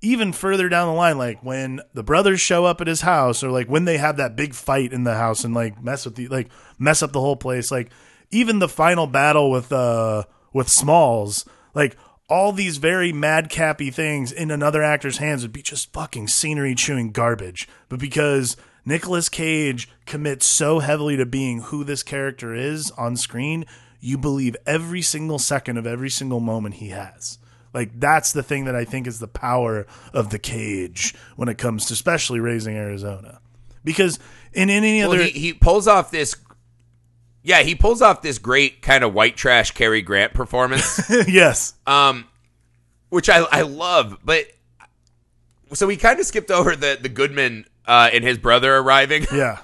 even 0.00 0.32
further 0.32 0.68
down 0.68 0.88
the 0.88 0.94
line, 0.94 1.18
like 1.18 1.42
when 1.42 1.80
the 1.92 2.02
brothers 2.02 2.40
show 2.40 2.64
up 2.64 2.80
at 2.80 2.86
his 2.86 3.00
house, 3.00 3.42
or 3.42 3.50
like 3.50 3.68
when 3.68 3.84
they 3.84 3.98
have 3.98 4.16
that 4.16 4.36
big 4.36 4.54
fight 4.54 4.92
in 4.92 5.04
the 5.04 5.14
house 5.14 5.44
and 5.44 5.54
like 5.54 5.82
mess 5.82 6.04
with 6.04 6.14
the 6.14 6.28
like 6.28 6.48
mess 6.78 7.02
up 7.02 7.12
the 7.12 7.20
whole 7.20 7.36
place, 7.36 7.70
like 7.70 7.90
even 8.30 8.58
the 8.58 8.68
final 8.68 9.06
battle 9.06 9.50
with 9.50 9.72
uh 9.72 10.24
with 10.52 10.68
Smalls, 10.68 11.44
like 11.74 11.96
all 12.28 12.52
these 12.52 12.76
very 12.76 13.12
madcappy 13.12 13.92
things 13.92 14.30
in 14.30 14.50
another 14.50 14.82
actor's 14.82 15.18
hands 15.18 15.42
would 15.42 15.52
be 15.52 15.62
just 15.62 15.92
fucking 15.92 16.28
scenery 16.28 16.74
chewing 16.74 17.10
garbage. 17.10 17.66
But 17.88 17.98
because 17.98 18.56
Nicolas 18.84 19.28
Cage 19.28 19.88
commits 20.04 20.44
so 20.44 20.80
heavily 20.80 21.16
to 21.16 21.26
being 21.26 21.62
who 21.62 21.84
this 21.84 22.02
character 22.02 22.54
is 22.54 22.90
on 22.92 23.16
screen, 23.16 23.64
you 24.00 24.18
believe 24.18 24.56
every 24.66 25.02
single 25.02 25.38
second 25.38 25.78
of 25.78 25.86
every 25.86 26.10
single 26.10 26.40
moment 26.40 26.76
he 26.76 26.90
has. 26.90 27.38
Like 27.72 27.98
that's 27.98 28.32
the 28.32 28.42
thing 28.42 28.66
that 28.66 28.74
I 28.74 28.84
think 28.84 29.06
is 29.06 29.20
the 29.20 29.28
power 29.28 29.86
of 30.12 30.30
the 30.30 30.38
cage 30.38 31.14
when 31.36 31.48
it 31.48 31.58
comes 31.58 31.86
to 31.86 31.94
especially 31.94 32.40
raising 32.40 32.76
Arizona. 32.76 33.40
Because 33.84 34.18
in 34.52 34.70
any 34.70 35.00
well, 35.00 35.12
other 35.12 35.24
he, 35.24 35.30
he 35.30 35.52
pulls 35.52 35.86
off 35.86 36.10
this 36.10 36.34
yeah 37.48 37.62
he 37.62 37.74
pulls 37.74 38.02
off 38.02 38.20
this 38.22 38.38
great 38.38 38.82
kind 38.82 39.02
of 39.02 39.14
white 39.14 39.36
trash 39.36 39.70
Cary 39.72 40.02
Grant 40.02 40.34
performance 40.34 41.00
yes. 41.26 41.72
um, 41.86 42.26
which 43.08 43.28
I 43.28 43.38
I 43.38 43.62
love. 43.62 44.18
But 44.22 44.46
so 45.72 45.86
we 45.86 45.96
kind 45.96 46.20
of 46.20 46.26
skipped 46.26 46.50
over 46.50 46.76
the 46.76 46.98
the 47.00 47.08
Goodman 47.08 47.64
uh, 47.86 48.10
and 48.12 48.22
his 48.22 48.38
brother 48.38 48.76
arriving. 48.76 49.26
Yeah. 49.32 49.58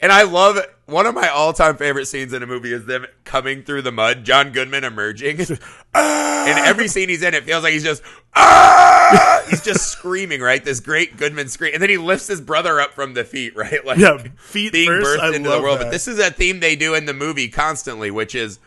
And 0.00 0.12
I 0.12 0.22
love 0.24 0.58
one 0.86 1.06
of 1.06 1.14
my 1.14 1.28
all 1.28 1.52
time 1.52 1.76
favorite 1.76 2.06
scenes 2.06 2.32
in 2.32 2.42
a 2.42 2.46
movie 2.46 2.72
is 2.72 2.84
them 2.84 3.06
coming 3.24 3.62
through 3.62 3.82
the 3.82 3.90
mud, 3.92 4.24
John 4.24 4.52
Goodman 4.52 4.84
emerging. 4.84 5.40
and 5.40 5.58
every 5.94 6.88
scene 6.88 7.08
he's 7.08 7.22
in, 7.22 7.32
it 7.34 7.44
feels 7.44 7.62
like 7.62 7.72
he's 7.72 7.82
just, 7.84 8.02
ah! 8.34 9.42
he's 9.48 9.62
just 9.62 9.88
screaming, 9.92 10.40
right? 10.40 10.62
This 10.62 10.80
great 10.80 11.16
Goodman 11.16 11.48
scream. 11.48 11.72
And 11.72 11.82
then 11.82 11.90
he 11.90 11.96
lifts 11.96 12.26
his 12.26 12.40
brother 12.40 12.80
up 12.80 12.92
from 12.92 13.14
the 13.14 13.24
feet, 13.24 13.56
right? 13.56 13.84
Like 13.84 13.98
Yeah, 13.98 14.18
feet 14.36 14.72
being 14.72 14.88
first, 14.88 15.18
birthed 15.18 15.22
I 15.22 15.34
into 15.36 15.48
the 15.50 15.60
world. 15.62 15.80
that. 15.80 15.84
But 15.84 15.90
this 15.92 16.06
is 16.08 16.18
a 16.18 16.30
theme 16.30 16.60
they 16.60 16.76
do 16.76 16.94
in 16.94 17.06
the 17.06 17.14
movie 17.14 17.48
constantly, 17.48 18.10
which 18.10 18.34
is 18.34 18.58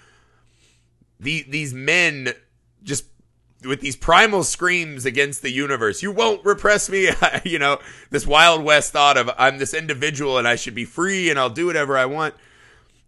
the, 1.20 1.46
these 1.48 1.74
men 1.74 2.34
just 2.84 3.06
with 3.64 3.82
these 3.82 3.96
primal 3.96 4.44
screams 4.44 5.06
against 5.06 5.42
the 5.42 5.52
universe. 5.52 6.04
You 6.04 6.12
won't 6.12 6.46
repress 6.46 6.90
me. 6.90 7.10
you 7.44 7.60
know, 7.60 7.80
this 8.10 8.28
Wild 8.28 8.64
West 8.64 8.94
thought 8.94 9.18
of 9.18 9.30
I'm 9.38 9.58
this 9.58 9.74
individual 9.74 10.38
and 10.38 10.48
I 10.48 10.56
should 10.56 10.76
be 10.76 10.86
free 10.86 11.30
and 11.30 11.40
I'll 11.40 11.50
do 11.50 11.66
whatever 11.66 11.98
I 11.98 12.06
want. 12.06 12.36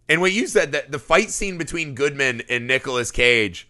And 0.08 0.20
what 0.20 0.32
you 0.32 0.46
said 0.46 0.72
that 0.72 0.90
the 0.90 0.98
fight 0.98 1.30
scene 1.30 1.56
between 1.56 1.94
Goodman 1.94 2.42
and 2.48 2.66
Nicolas 2.66 3.12
Cage 3.12 3.68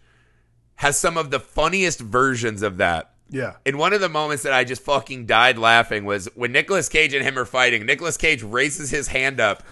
has 0.75 0.97
some 0.97 1.17
of 1.17 1.29
the 1.29 1.39
funniest 1.39 1.99
versions 1.99 2.63
of 2.63 2.77
that. 2.77 3.13
Yeah. 3.29 3.57
And 3.65 3.77
one 3.77 3.93
of 3.93 4.01
the 4.01 4.09
moments 4.09 4.43
that 4.43 4.51
I 4.51 4.63
just 4.63 4.81
fucking 4.81 5.27
died 5.27 5.57
laughing 5.57 6.03
was 6.03 6.27
when 6.35 6.51
Nicolas 6.51 6.89
Cage 6.89 7.13
and 7.13 7.23
him 7.23 7.37
are 7.37 7.45
fighting. 7.45 7.85
Nicolas 7.85 8.17
Cage 8.17 8.41
raises 8.43 8.89
his 8.89 9.07
hand 9.07 9.39
up 9.39 9.63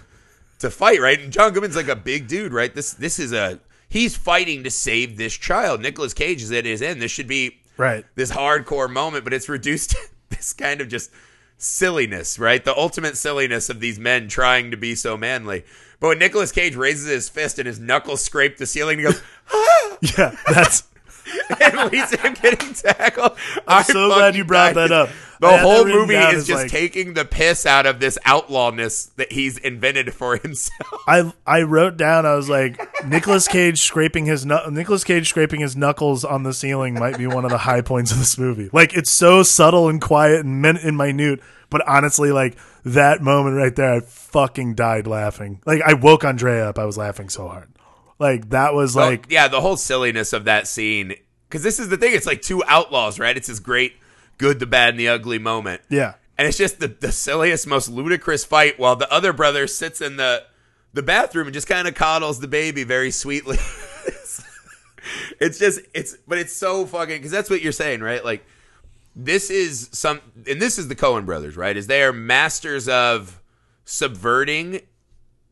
to 0.60 0.70
fight, 0.70 1.02
right? 1.02 1.20
And 1.20 1.34
John 1.34 1.52
Goodman's 1.54 1.76
like 1.76 1.88
a 1.88 1.96
big 1.96 2.28
dude, 2.28 2.54
right? 2.54 2.74
This 2.74 2.94
this 2.94 3.18
is 3.18 3.34
a 3.34 3.60
he's 3.90 4.16
fighting 4.16 4.64
to 4.64 4.70
save 4.72 5.18
this 5.18 5.34
child. 5.36 5.82
Nicolas 5.82 6.14
Cage 6.14 6.42
is 6.44 6.52
at 6.52 6.66
his 6.66 6.82
end. 6.82 7.02
This 7.02 7.12
should 7.12 7.28
be 7.28 7.58
Right. 7.78 8.06
this 8.16 8.32
hardcore 8.32 8.90
moment, 8.90 9.24
but 9.24 9.34
it's 9.34 9.50
reduced 9.50 9.92
to 9.92 9.98
this 10.30 10.54
kind 10.54 10.80
of 10.82 10.88
just 10.88 11.12
silliness, 11.58 12.40
right? 12.40 12.64
The 12.64 12.76
ultimate 12.76 13.18
silliness 13.18 13.70
of 13.70 13.80
these 13.80 14.00
men 14.00 14.28
trying 14.28 14.72
to 14.72 14.78
be 14.78 14.96
so 14.96 15.18
manly. 15.18 15.64
But 16.00 16.08
when 16.10 16.20
Nicolas 16.20 16.52
Cage 16.54 16.76
raises 16.76 17.08
his 17.08 17.28
fist 17.30 17.60
and 17.60 17.68
his 17.68 17.80
knuckles 17.80 18.22
scrape 18.24 18.58
the 18.58 18.66
ceiling, 18.66 19.00
he 19.00 19.04
goes, 19.06 19.22
ah! 19.54 19.98
Yeah. 20.02 20.36
That's 20.48 20.84
and 21.62 21.92
we 21.92 22.06
see 22.06 22.18
him 22.18 22.34
getting 22.42 22.74
tackled. 22.74 23.38
I'm 23.68 23.84
so 23.84 24.08
glad 24.08 24.36
you 24.36 24.46
brought 24.46 24.76
that 24.76 24.92
up. 24.92 25.10
The 25.40 25.58
whole 25.58 25.86
movie 25.86 26.16
is 26.16 26.46
just 26.48 26.64
like- 26.64 26.72
taking 26.72 27.14
the 27.14 27.24
piss 27.24 27.66
out 27.66 27.86
of 27.86 28.00
this 28.02 28.18
outlawness 28.26 29.06
that 29.16 29.32
he's 29.32 29.58
invented 29.58 30.14
for 30.14 30.36
himself. 30.38 31.02
I 31.08 31.32
I 31.48 31.62
wrote 31.62 31.96
down 31.96 32.26
I 32.26 32.36
was 32.36 32.50
like 32.50 32.78
Nicolas 33.06 33.48
Cage 33.48 33.82
scraping 33.82 34.26
his 34.26 34.46
Nicolas 34.46 35.04
Cage 35.06 35.30
scraping 35.30 35.62
his 35.62 35.76
knuckles 35.78 36.26
on 36.26 36.44
the 36.44 36.54
ceiling 36.54 36.96
might 36.96 37.18
be 37.18 37.26
one 37.28 37.46
of 37.46 37.52
the 37.52 37.58
high 37.60 37.82
points 37.82 38.12
of 38.12 38.20
this 38.20 38.38
movie. 38.38 38.70
Like 38.74 38.94
it's 38.94 39.10
so 39.12 39.44
subtle 39.44 39.88
and 39.88 40.02
quiet 40.02 40.46
and 40.46 40.62
min- 40.62 40.78
and 40.78 40.98
minute, 40.98 41.40
but 41.70 41.88
honestly 41.88 42.32
like 42.34 42.58
that 42.84 43.22
moment 43.22 43.56
right 43.56 43.76
there 43.76 43.94
I 43.94 44.00
fucking 44.02 44.76
died 44.76 45.08
laughing. 45.08 45.62
Like 45.66 45.82
I 45.84 45.94
woke 45.94 46.26
Andrea 46.26 46.68
up. 46.70 46.78
I 46.78 46.86
was 46.86 46.98
laughing 46.98 47.30
so 47.30 47.48
hard. 47.48 47.70
Like 48.20 48.50
that 48.50 48.74
was 48.74 48.96
like 48.96 49.28
yeah, 49.30 49.48
the 49.48 49.62
whole 49.62 49.78
silliness 49.78 50.34
of 50.34 50.46
that 50.46 50.68
scene. 50.68 51.16
Because 51.48 51.64
this 51.64 51.80
is 51.80 51.90
the 51.90 51.98
thing. 51.98 52.14
It's 52.14 52.28
like 52.28 52.42
two 52.42 52.64
outlaws, 52.68 53.18
right? 53.18 53.36
It's 53.36 53.48
this 53.48 53.60
great 53.60 53.94
good, 54.38 54.60
the 54.60 54.68
bad, 54.68 54.90
and 54.90 55.00
the 55.00 55.08
ugly 55.08 55.40
moment. 55.40 55.82
yeah. 55.90 56.16
And 56.38 56.48
it's 56.48 56.58
just 56.58 56.80
the, 56.80 56.88
the 56.88 57.12
silliest, 57.12 57.68
most 57.68 57.90
ludicrous 57.90 58.46
fight 58.46 58.80
while 58.80 58.96
the 58.96 59.12
other 59.12 59.34
brother 59.34 59.68
sits 59.68 60.00
in 60.00 60.16
the 60.16 60.44
the 60.94 61.04
bathroom 61.04 61.48
and 61.48 61.54
just 61.54 61.68
kind 61.68 61.88
of 61.88 61.96
coddles 61.96 62.40
the 62.40 62.48
baby 62.48 62.84
very 62.84 63.12
sweetly. 63.12 63.58
it's 65.40 65.60
just 65.60 65.82
it's 65.94 66.16
but 66.28 66.38
it's 66.38 66.54
so 66.56 66.86
fucking 66.86 67.18
because 67.18 67.32
that's 67.32 67.50
what 67.50 67.62
you're 67.62 67.72
saying, 67.74 68.02
right? 68.02 68.24
Like 68.24 68.46
this 69.16 69.50
is 69.50 69.90
some, 69.92 70.22
and 70.48 70.62
this 70.62 70.78
is 70.78 70.88
the 70.88 70.96
Coen 70.96 71.26
brothers, 71.26 71.58
right? 71.58 71.76
Is 71.76 71.88
they 71.88 72.04
are 72.04 72.14
masters 72.14 72.88
of 72.88 73.42
subverting 73.84 74.82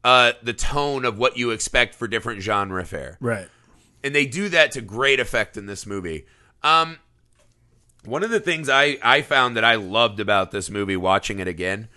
uh, 0.07 0.31
the 0.41 0.53
tone 0.53 1.03
of 1.05 1.17
what 1.17 1.35
you 1.37 1.51
expect 1.51 1.93
for 1.93 2.07
different 2.07 2.41
genre 2.41 2.85
fare, 2.85 3.17
Right. 3.19 3.49
and 4.03 4.15
they 4.15 4.25
do 4.25 4.47
that 4.49 4.71
to 4.73 4.81
great 4.81 5.19
effect 5.19 5.57
in 5.57 5.65
this 5.65 5.85
movie. 5.85 6.25
Um, 6.63 6.97
one 8.05 8.23
of 8.23 8.29
the 8.29 8.39
things 8.39 8.69
I 8.69 8.97
I 9.03 9.21
found 9.21 9.57
that 9.57 9.65
I 9.65 9.75
loved 9.75 10.19
about 10.19 10.51
this 10.51 10.69
movie, 10.69 10.95
watching 10.95 11.39
it 11.39 11.47
again, 11.47 11.89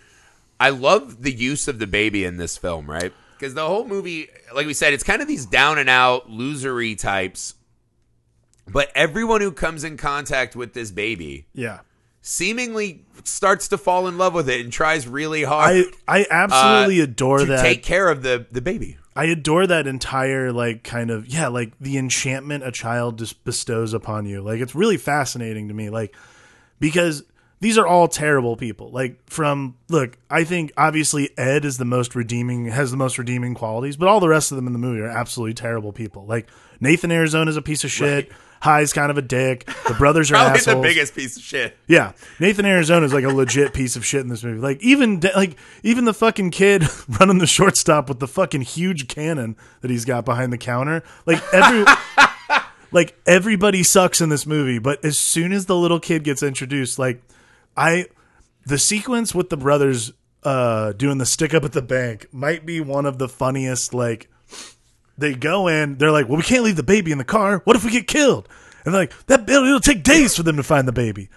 I 0.59 0.71
love 0.71 1.23
the 1.23 1.33
use 1.33 1.69
of 1.69 1.79
the 1.79 1.87
baby 1.87 2.25
in 2.25 2.37
this 2.37 2.57
film, 2.59 2.91
right? 2.91 3.13
Because 3.39 3.55
the 3.55 3.67
whole 3.67 3.87
movie, 3.87 4.29
like 4.55 4.67
we 4.67 4.75
said, 4.75 4.93
it's 4.93 5.05
kind 5.05 5.23
of 5.23 5.29
these 5.29 5.47
down 5.47 5.79
and 5.79 5.89
out 5.89 6.29
losery 6.29 6.99
types. 6.99 7.55
But 8.69 8.91
everyone 8.95 9.41
who 9.41 9.53
comes 9.53 9.83
in 9.85 9.97
contact 9.97 10.55
with 10.57 10.75
this 10.75 10.91
baby 10.91 11.47
Yeah. 11.55 11.81
Seemingly 12.23 13.05
starts 13.25 13.69
to 13.69 13.79
fall 13.79 14.07
in 14.07 14.19
love 14.19 14.35
with 14.35 14.49
it 14.49 14.61
and 14.61 14.73
tries 14.73 15.09
really 15.09 15.43
hard 15.43 15.87
I 16.09 16.21
I 16.21 16.27
absolutely 16.31 17.01
uh, 17.01 17.05
adore 17.05 17.39
to 17.39 17.45
that. 17.47 17.63
take 17.63 17.83
care 17.83 18.09
of 18.09 18.23
the 18.23 18.47
the 18.51 18.61
baby. 18.61 18.99
I 19.17 19.25
adore 19.25 19.67
that 19.67 19.87
entire 19.87 20.53
like 20.53 20.85
kind 20.85 21.11
of 21.11 21.27
yeah, 21.27 21.49
like 21.49 21.73
the 21.81 21.99
enchantment 21.99 22.65
a 22.65 22.71
child 22.71 23.19
just 23.19 23.43
bestows 23.45 23.93
upon 23.93 24.27
you. 24.27 24.41
Like 24.41 24.61
it's 24.61 24.75
really 24.75 24.97
fascinating 24.97 25.69
to 25.69 25.75
me 25.75 25.91
like 25.91 26.15
because 26.79 27.25
these 27.61 27.77
are 27.77 27.87
all 27.87 28.09
terrible 28.09 28.57
people. 28.57 28.91
Like 28.91 29.19
from 29.29 29.77
look, 29.89 30.17
I 30.31 30.45
think 30.45 30.73
obviously 30.77 31.37
Ed 31.37 31.65
is 31.65 31.77
the 31.77 31.85
most 31.85 32.15
redeeming 32.15 32.67
has 32.67 32.91
the 32.91 32.97
most 32.97 33.19
redeeming 33.19 33.55
qualities, 33.55 33.97
but 33.97 34.09
all 34.09 34.21
the 34.21 34.29
rest 34.29 34.53
of 34.53 34.57
them 34.57 34.67
in 34.67 34.73
the 34.73 34.79
movie 34.79 35.01
are 35.01 35.09
absolutely 35.09 35.55
terrible 35.55 35.93
people. 35.93 36.25
Like 36.27 36.49
Nathan 36.81 37.11
Arizona 37.11 37.51
is 37.51 37.57
a 37.57 37.63
piece 37.63 37.85
of 37.85 37.91
shit. 37.91 38.31
H.I.'s 38.63 38.93
kind 38.93 39.11
of 39.11 39.17
a 39.19 39.23
dick. 39.23 39.67
The 39.89 39.95
brothers 39.95 40.31
are 40.31 40.35
Probably 40.37 40.59
assholes. 40.59 40.77
the 40.77 40.89
biggest 40.89 41.15
piece 41.15 41.37
of 41.37 41.43
shit. 41.43 41.77
Yeah, 41.87 42.13
Nathan 42.39 42.67
Arizona 42.67 43.07
is 43.07 43.13
like 43.15 43.25
a 43.25 43.29
legit 43.31 43.73
piece 43.73 43.97
of 43.97 44.05
shit 44.05 44.21
in 44.21 44.29
this 44.29 44.45
movie. 44.45 44.61
Like 44.61 44.83
even 44.83 45.21
like 45.35 45.57
even 45.83 46.05
the 46.05 46.15
fucking 46.15 46.51
kid 46.51 46.85
running 47.21 47.39
the 47.39 47.47
shortstop 47.47 48.09
with 48.09 48.21
the 48.21 48.29
fucking 48.29 48.63
huge 48.63 49.09
cannon 49.09 49.57
that 49.81 49.91
he's 49.91 50.05
got 50.05 50.25
behind 50.25 50.53
the 50.53 50.59
counter. 50.59 51.03
Like 51.27 51.43
every 51.53 51.85
like 52.93 53.15
everybody 53.27 53.83
sucks 53.83 54.21
in 54.21 54.29
this 54.29 54.47
movie. 54.47 54.79
But 54.79 55.05
as 55.05 55.17
soon 55.19 55.53
as 55.53 55.67
the 55.67 55.77
little 55.77 56.01
kid 56.01 56.25
gets 56.25 56.43
introduced, 56.43 56.99
like 56.99 57.23
I 57.77 58.07
the 58.67 58.79
sequence 58.79 59.35
with 59.35 59.49
the 59.51 59.57
brothers 59.57 60.13
uh 60.43 60.93
doing 60.93 61.19
the 61.19 61.27
stick 61.27 61.53
up 61.53 61.65
at 61.65 61.73
the 61.73 61.83
bank 61.83 62.27
might 62.33 62.65
be 62.65 62.81
one 62.81 63.05
of 63.05 63.19
the 63.19 63.29
funniest 63.29 63.93
like 63.93 64.30
they 65.21 65.35
go 65.35 65.69
in, 65.69 65.97
they're 65.99 66.11
like, 66.11 66.29
Well, 66.29 66.37
we 66.39 66.43
can't 66.43 66.65
leave 66.65 66.77
the 66.77 66.83
baby 66.83 67.13
in 67.13 67.19
the 67.19 67.25
car. 67.25 67.61
What 67.65 67.77
if 67.77 67.85
we 67.85 67.91
get 67.91 68.07
killed? 68.07 68.49
And 68.85 68.93
they're 68.95 69.03
like, 69.03 69.27
That 69.27 69.49
it'll 69.49 69.79
take 69.81 70.03
days 70.03 70.37
for 70.37 70.43
them 70.43 70.57
to 70.57 70.63
find 70.63 70.89
the 70.89 70.93
baby. 70.93 71.29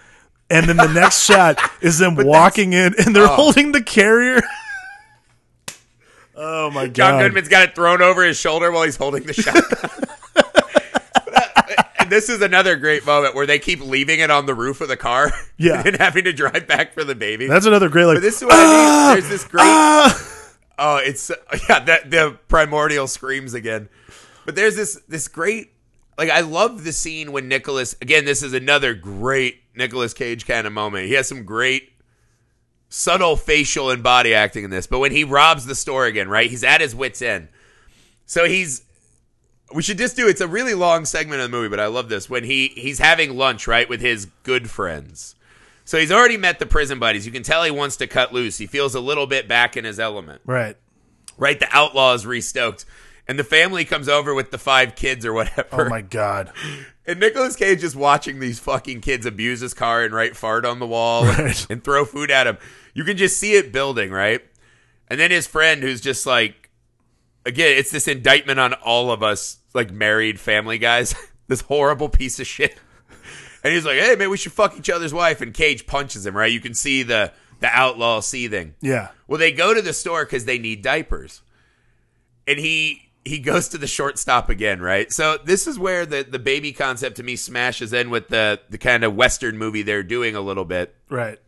And 0.50 0.66
then 0.66 0.76
the 0.76 0.92
next 0.92 1.24
shot 1.26 1.58
is 1.80 1.98
them 1.98 2.16
walking 2.16 2.72
in 2.72 2.94
and 2.98 3.14
they're 3.14 3.26
holding 3.28 3.72
the 3.72 3.82
carrier. 3.82 4.42
oh 6.36 6.70
my 6.70 6.86
god. 6.86 6.94
John 6.94 7.20
Goodman's 7.20 7.48
got 7.48 7.68
it 7.68 7.74
thrown 7.74 8.02
over 8.02 8.24
his 8.24 8.38
shoulder 8.38 8.70
while 8.72 8.82
he's 8.82 8.96
holding 8.96 9.22
the 9.24 9.32
shotgun. 9.32 9.90
and 11.98 12.10
this 12.10 12.28
is 12.28 12.42
another 12.42 12.76
great 12.76 13.06
moment 13.06 13.34
where 13.34 13.46
they 13.46 13.58
keep 13.58 13.80
leaving 13.80 14.20
it 14.20 14.30
on 14.30 14.46
the 14.46 14.54
roof 14.54 14.80
of 14.80 14.88
the 14.88 14.96
car, 14.96 15.32
Yeah. 15.56 15.82
and 15.84 15.96
having 15.96 16.24
to 16.24 16.32
drive 16.32 16.66
back 16.66 16.92
for 16.92 17.04
the 17.04 17.14
baby. 17.14 17.46
That's 17.46 17.66
another 17.66 17.88
great 17.88 18.04
like 18.06 18.16
but 18.16 18.22
this 18.22 18.36
is 18.38 18.44
what 18.44 18.54
I 18.54 19.14
mean. 19.14 19.20
There's 19.20 19.28
this 19.30 19.44
great. 19.50 19.62
ah! 19.62 20.30
Oh, 20.78 20.96
it's 20.96 21.30
yeah, 21.68 21.80
that 21.80 22.10
the 22.10 22.38
primordial 22.48 23.06
screams 23.06 23.54
again. 23.54 23.88
But 24.44 24.56
there's 24.56 24.76
this 24.76 25.00
this 25.08 25.28
great 25.28 25.72
like 26.18 26.30
I 26.30 26.40
love 26.40 26.84
the 26.84 26.92
scene 26.92 27.32
when 27.32 27.48
Nicolas 27.48 27.96
again, 28.00 28.24
this 28.24 28.42
is 28.42 28.52
another 28.52 28.94
great 28.94 29.62
Nicolas 29.74 30.14
Cage 30.14 30.46
kind 30.46 30.66
of 30.66 30.72
moment. 30.72 31.06
He 31.06 31.14
has 31.14 31.28
some 31.28 31.44
great 31.44 31.92
subtle 32.88 33.36
facial 33.36 33.90
and 33.90 34.02
body 34.02 34.34
acting 34.34 34.64
in 34.64 34.70
this. 34.70 34.86
But 34.86 35.00
when 35.00 35.12
he 35.12 35.24
robs 35.24 35.66
the 35.66 35.74
store 35.74 36.06
again, 36.06 36.28
right? 36.28 36.48
He's 36.48 36.62
at 36.62 36.80
his 36.80 36.94
wits 36.94 37.22
end. 37.22 37.48
So 38.26 38.46
he's 38.46 38.82
we 39.74 39.82
should 39.82 39.98
just 39.98 40.16
do 40.16 40.28
it's 40.28 40.40
a 40.40 40.48
really 40.48 40.74
long 40.74 41.04
segment 41.04 41.40
of 41.40 41.50
the 41.50 41.56
movie, 41.56 41.68
but 41.68 41.80
I 41.80 41.86
love 41.86 42.08
this. 42.08 42.30
When 42.30 42.44
he 42.44 42.68
he's 42.68 42.98
having 42.98 43.36
lunch, 43.36 43.66
right, 43.66 43.88
with 43.88 44.00
his 44.00 44.26
good 44.42 44.70
friends. 44.70 45.34
So 45.84 45.98
he's 45.98 46.10
already 46.12 46.36
met 46.38 46.58
the 46.58 46.66
prison 46.66 46.98
buddies. 46.98 47.26
You 47.26 47.32
can 47.32 47.42
tell 47.42 47.62
he 47.62 47.70
wants 47.70 47.96
to 47.98 48.06
cut 48.06 48.32
loose. 48.32 48.56
He 48.58 48.66
feels 48.66 48.94
a 48.94 49.00
little 49.00 49.26
bit 49.26 49.46
back 49.48 49.76
in 49.76 49.84
his 49.84 50.00
element 50.00 50.40
Right. 50.46 50.76
right? 51.36 51.58
The 51.60 51.68
outlaw 51.70 52.14
is 52.14 52.24
restoked. 52.24 52.84
And 53.26 53.38
the 53.38 53.44
family 53.44 53.84
comes 53.86 54.08
over 54.08 54.34
with 54.34 54.50
the 54.50 54.58
five 54.58 54.94
kids 54.96 55.24
or 55.24 55.32
whatever. 55.32 55.86
Oh 55.86 55.88
my 55.88 56.00
god. 56.02 56.52
And 57.06 57.20
Nicolas 57.20 57.54
Cage 57.54 57.84
is 57.84 57.94
watching 57.94 58.40
these 58.40 58.58
fucking 58.58 59.02
kids 59.02 59.26
abuse 59.26 59.60
his 59.60 59.74
car 59.74 60.04
and 60.04 60.14
write 60.14 60.34
fart 60.36 60.64
on 60.64 60.78
the 60.78 60.86
wall 60.86 61.26
Right. 61.26 61.66
and 61.68 61.84
throw 61.84 62.06
food 62.06 62.30
at 62.30 62.46
him. 62.46 62.56
You 62.94 63.04
can 63.04 63.18
just 63.18 63.36
see 63.36 63.52
it 63.56 63.72
building, 63.72 64.10
right? 64.10 64.40
And 65.08 65.20
then 65.20 65.30
his 65.30 65.46
friend 65.46 65.82
who's 65.82 66.00
just 66.00 66.24
like 66.24 66.70
again, 67.44 67.76
it's 67.76 67.90
this 67.90 68.08
indictment 68.08 68.58
on 68.58 68.72
all 68.72 69.10
of 69.10 69.22
us, 69.22 69.58
like 69.74 69.90
married 69.90 70.40
family 70.40 70.78
guys. 70.78 71.14
this 71.46 71.60
horrible 71.60 72.08
piece 72.08 72.40
of 72.40 72.46
shit. 72.46 72.78
And 73.64 73.72
he's 73.72 73.84
like, 73.84 73.98
Hey 73.98 74.14
man, 74.14 74.30
we 74.30 74.36
should 74.36 74.52
fuck 74.52 74.76
each 74.78 74.90
other's 74.90 75.12
wife 75.14 75.40
and 75.40 75.52
Cage 75.54 75.86
punches 75.86 76.24
him, 76.26 76.36
right? 76.36 76.52
You 76.52 76.60
can 76.60 76.74
see 76.74 77.02
the 77.02 77.32
the 77.60 77.68
outlaw 77.68 78.20
seething. 78.20 78.74
Yeah. 78.82 79.08
Well, 79.26 79.38
they 79.38 79.50
go 79.52 79.72
to 79.74 79.80
the 79.80 79.92
store 79.94 80.24
because 80.26 80.44
they 80.44 80.58
need 80.58 80.82
diapers, 80.82 81.40
and 82.46 82.58
he 82.58 83.00
he 83.24 83.38
goes 83.38 83.68
to 83.68 83.78
the 83.78 83.86
shortstop 83.86 84.50
again, 84.50 84.82
right? 84.82 85.10
So 85.10 85.38
this 85.42 85.66
is 85.66 85.78
where 85.78 86.04
the 86.04 86.24
the 86.24 86.38
baby 86.38 86.72
concept 86.72 87.16
to 87.16 87.22
me 87.22 87.36
smashes 87.36 87.92
in 87.92 88.10
with 88.10 88.28
the 88.28 88.60
the 88.68 88.78
kind 88.78 89.02
of 89.04 89.14
western 89.16 89.56
movie 89.56 89.82
they're 89.82 90.02
doing 90.02 90.36
a 90.36 90.40
little 90.40 90.64
bit, 90.66 90.94
Right. 91.08 91.38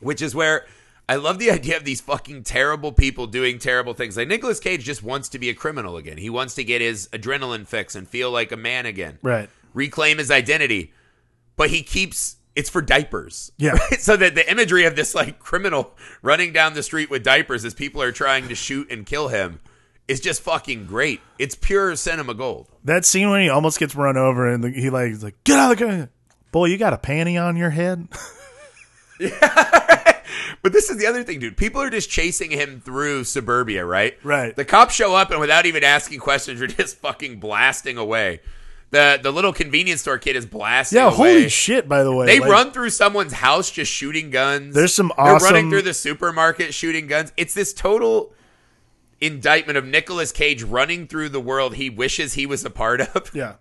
which 0.00 0.22
is 0.22 0.34
where 0.34 0.64
I 1.08 1.16
love 1.16 1.38
the 1.38 1.50
idea 1.50 1.76
of 1.76 1.84
these 1.84 2.00
fucking 2.00 2.44
terrible 2.44 2.92
people 2.92 3.26
doing 3.26 3.58
terrible 3.58 3.94
things. 3.94 4.16
Like 4.16 4.28
Nicolas 4.28 4.60
Cage 4.60 4.84
just 4.84 5.02
wants 5.02 5.28
to 5.30 5.38
be 5.38 5.48
a 5.50 5.54
criminal 5.54 5.96
again. 5.96 6.18
He 6.18 6.30
wants 6.30 6.54
to 6.54 6.64
get 6.64 6.80
his 6.80 7.08
adrenaline 7.08 7.66
fix 7.66 7.94
and 7.96 8.08
feel 8.08 8.30
like 8.30 8.52
a 8.52 8.56
man 8.56 8.86
again, 8.86 9.18
Right. 9.22 9.50
reclaim 9.74 10.18
his 10.18 10.30
identity, 10.30 10.92
but 11.56 11.70
he 11.70 11.82
keeps. 11.82 12.36
It's 12.56 12.70
for 12.70 12.80
diapers. 12.82 13.50
Yeah. 13.58 13.72
Right? 13.90 14.00
So 14.00 14.16
that 14.16 14.34
the 14.36 14.48
imagery 14.48 14.84
of 14.84 14.94
this 14.94 15.14
like 15.14 15.38
criminal 15.40 15.94
running 16.22 16.52
down 16.52 16.74
the 16.74 16.82
street 16.82 17.10
with 17.10 17.24
diapers 17.24 17.64
as 17.64 17.74
people 17.74 18.00
are 18.00 18.12
trying 18.12 18.48
to 18.48 18.54
shoot 18.54 18.90
and 18.92 19.04
kill 19.04 19.28
him 19.28 19.60
is 20.06 20.20
just 20.20 20.40
fucking 20.42 20.86
great. 20.86 21.20
It's 21.38 21.54
pure 21.56 21.96
cinema 21.96 22.34
gold. 22.34 22.68
That 22.84 23.04
scene 23.04 23.30
when 23.30 23.40
he 23.40 23.48
almost 23.48 23.78
gets 23.80 23.96
run 23.96 24.16
over 24.16 24.48
and 24.48 24.62
the, 24.62 24.70
he 24.70 24.90
like 24.90 25.08
he's 25.08 25.24
like 25.24 25.42
get 25.44 25.58
out 25.58 25.72
of 25.72 25.78
the 25.78 25.84
car. 25.84 26.10
Boy, 26.52 26.66
you 26.66 26.78
got 26.78 26.92
a 26.92 26.98
panty 26.98 27.42
on 27.42 27.56
your 27.56 27.70
head. 27.70 28.06
yeah. 29.18 30.10
But 30.62 30.72
this 30.72 30.88
is 30.88 30.96
the 30.96 31.06
other 31.06 31.22
thing, 31.22 31.40
dude. 31.40 31.58
People 31.58 31.82
are 31.82 31.90
just 31.90 32.08
chasing 32.08 32.50
him 32.50 32.80
through 32.80 33.24
suburbia, 33.24 33.84
right? 33.84 34.16
Right. 34.24 34.56
The 34.56 34.64
cops 34.64 34.94
show 34.94 35.14
up 35.14 35.30
and 35.30 35.38
without 35.38 35.66
even 35.66 35.84
asking 35.84 36.20
questions, 36.20 36.62
are 36.62 36.66
just 36.66 36.96
fucking 36.96 37.38
blasting 37.38 37.98
away. 37.98 38.40
The 38.94 39.18
the 39.20 39.32
little 39.32 39.52
convenience 39.52 40.02
store 40.02 40.18
kid 40.18 40.36
is 40.36 40.46
blasting 40.46 40.98
Yeah, 40.98 41.06
away. 41.08 41.16
holy 41.16 41.48
shit! 41.48 41.88
By 41.88 42.04
the 42.04 42.14
way, 42.14 42.26
They 42.26 42.38
Like, 42.38 42.48
run 42.48 42.70
through 42.70 42.90
someone's 42.90 43.32
house 43.32 43.68
just 43.70 43.90
shooting 43.90 44.30
guns. 44.30 44.72
There's 44.74 44.94
some 44.94 45.12
They're 45.16 45.34
running 45.36 45.68
through 45.68 45.82
the 45.82 45.94
supermarket 45.94 46.72
shooting 46.72 47.08
guns. 47.08 47.32
It's 47.36 47.54
this 47.54 47.74
total 47.74 48.32
indictment 49.20 49.78
of 49.78 49.84
Nicolas 49.84 50.30
Cage 50.32 50.62
running 50.62 51.06
through 51.08 51.30
the 51.30 51.40
world 51.40 51.74
he 51.74 51.90
wishes 51.90 52.34
he 52.34 52.46
was 52.46 52.64
a 52.64 52.70
part 52.70 53.00
of. 53.00 53.30
Yeah. 53.34 53.54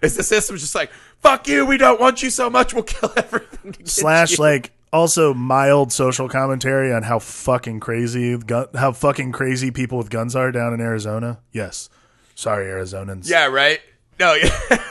It's 0.00 0.16
the 0.16 0.22
system's 0.22 0.62
just 0.62 0.74
like, 0.74 0.90
fuck 1.20 1.46
you, 1.46 1.66
we 1.66 1.76
don't 1.76 2.00
want 2.00 2.22
you 2.22 2.30
so 2.30 2.48
much, 2.48 2.72
we'll 2.72 2.84
kill 2.84 3.12
everything. 3.14 3.74
slash 3.84 4.38
you." 4.38 4.44
like 4.44 4.70
also 4.90 5.34
mild 5.34 5.92
social 5.92 6.26
commentary 6.30 6.90
on 6.94 7.02
how 7.02 7.18
fucking 7.18 7.78
crazy 7.80 8.38
gun, 8.38 8.68
how 8.74 8.92
fucking 8.92 9.32
crazy 9.32 9.70
people 9.70 9.98
with 9.98 10.08
guns 10.08 10.34
are 10.34 10.50
down 10.50 10.72
in 10.72 10.80
Arizona. 10.80 11.40
Yes, 11.52 11.90
sorry 12.34 12.64
Arizonans. 12.66 13.28
Yeah, 13.28 13.46
right? 13.48 13.80
No, 14.18 14.34
yeah. 14.34 14.50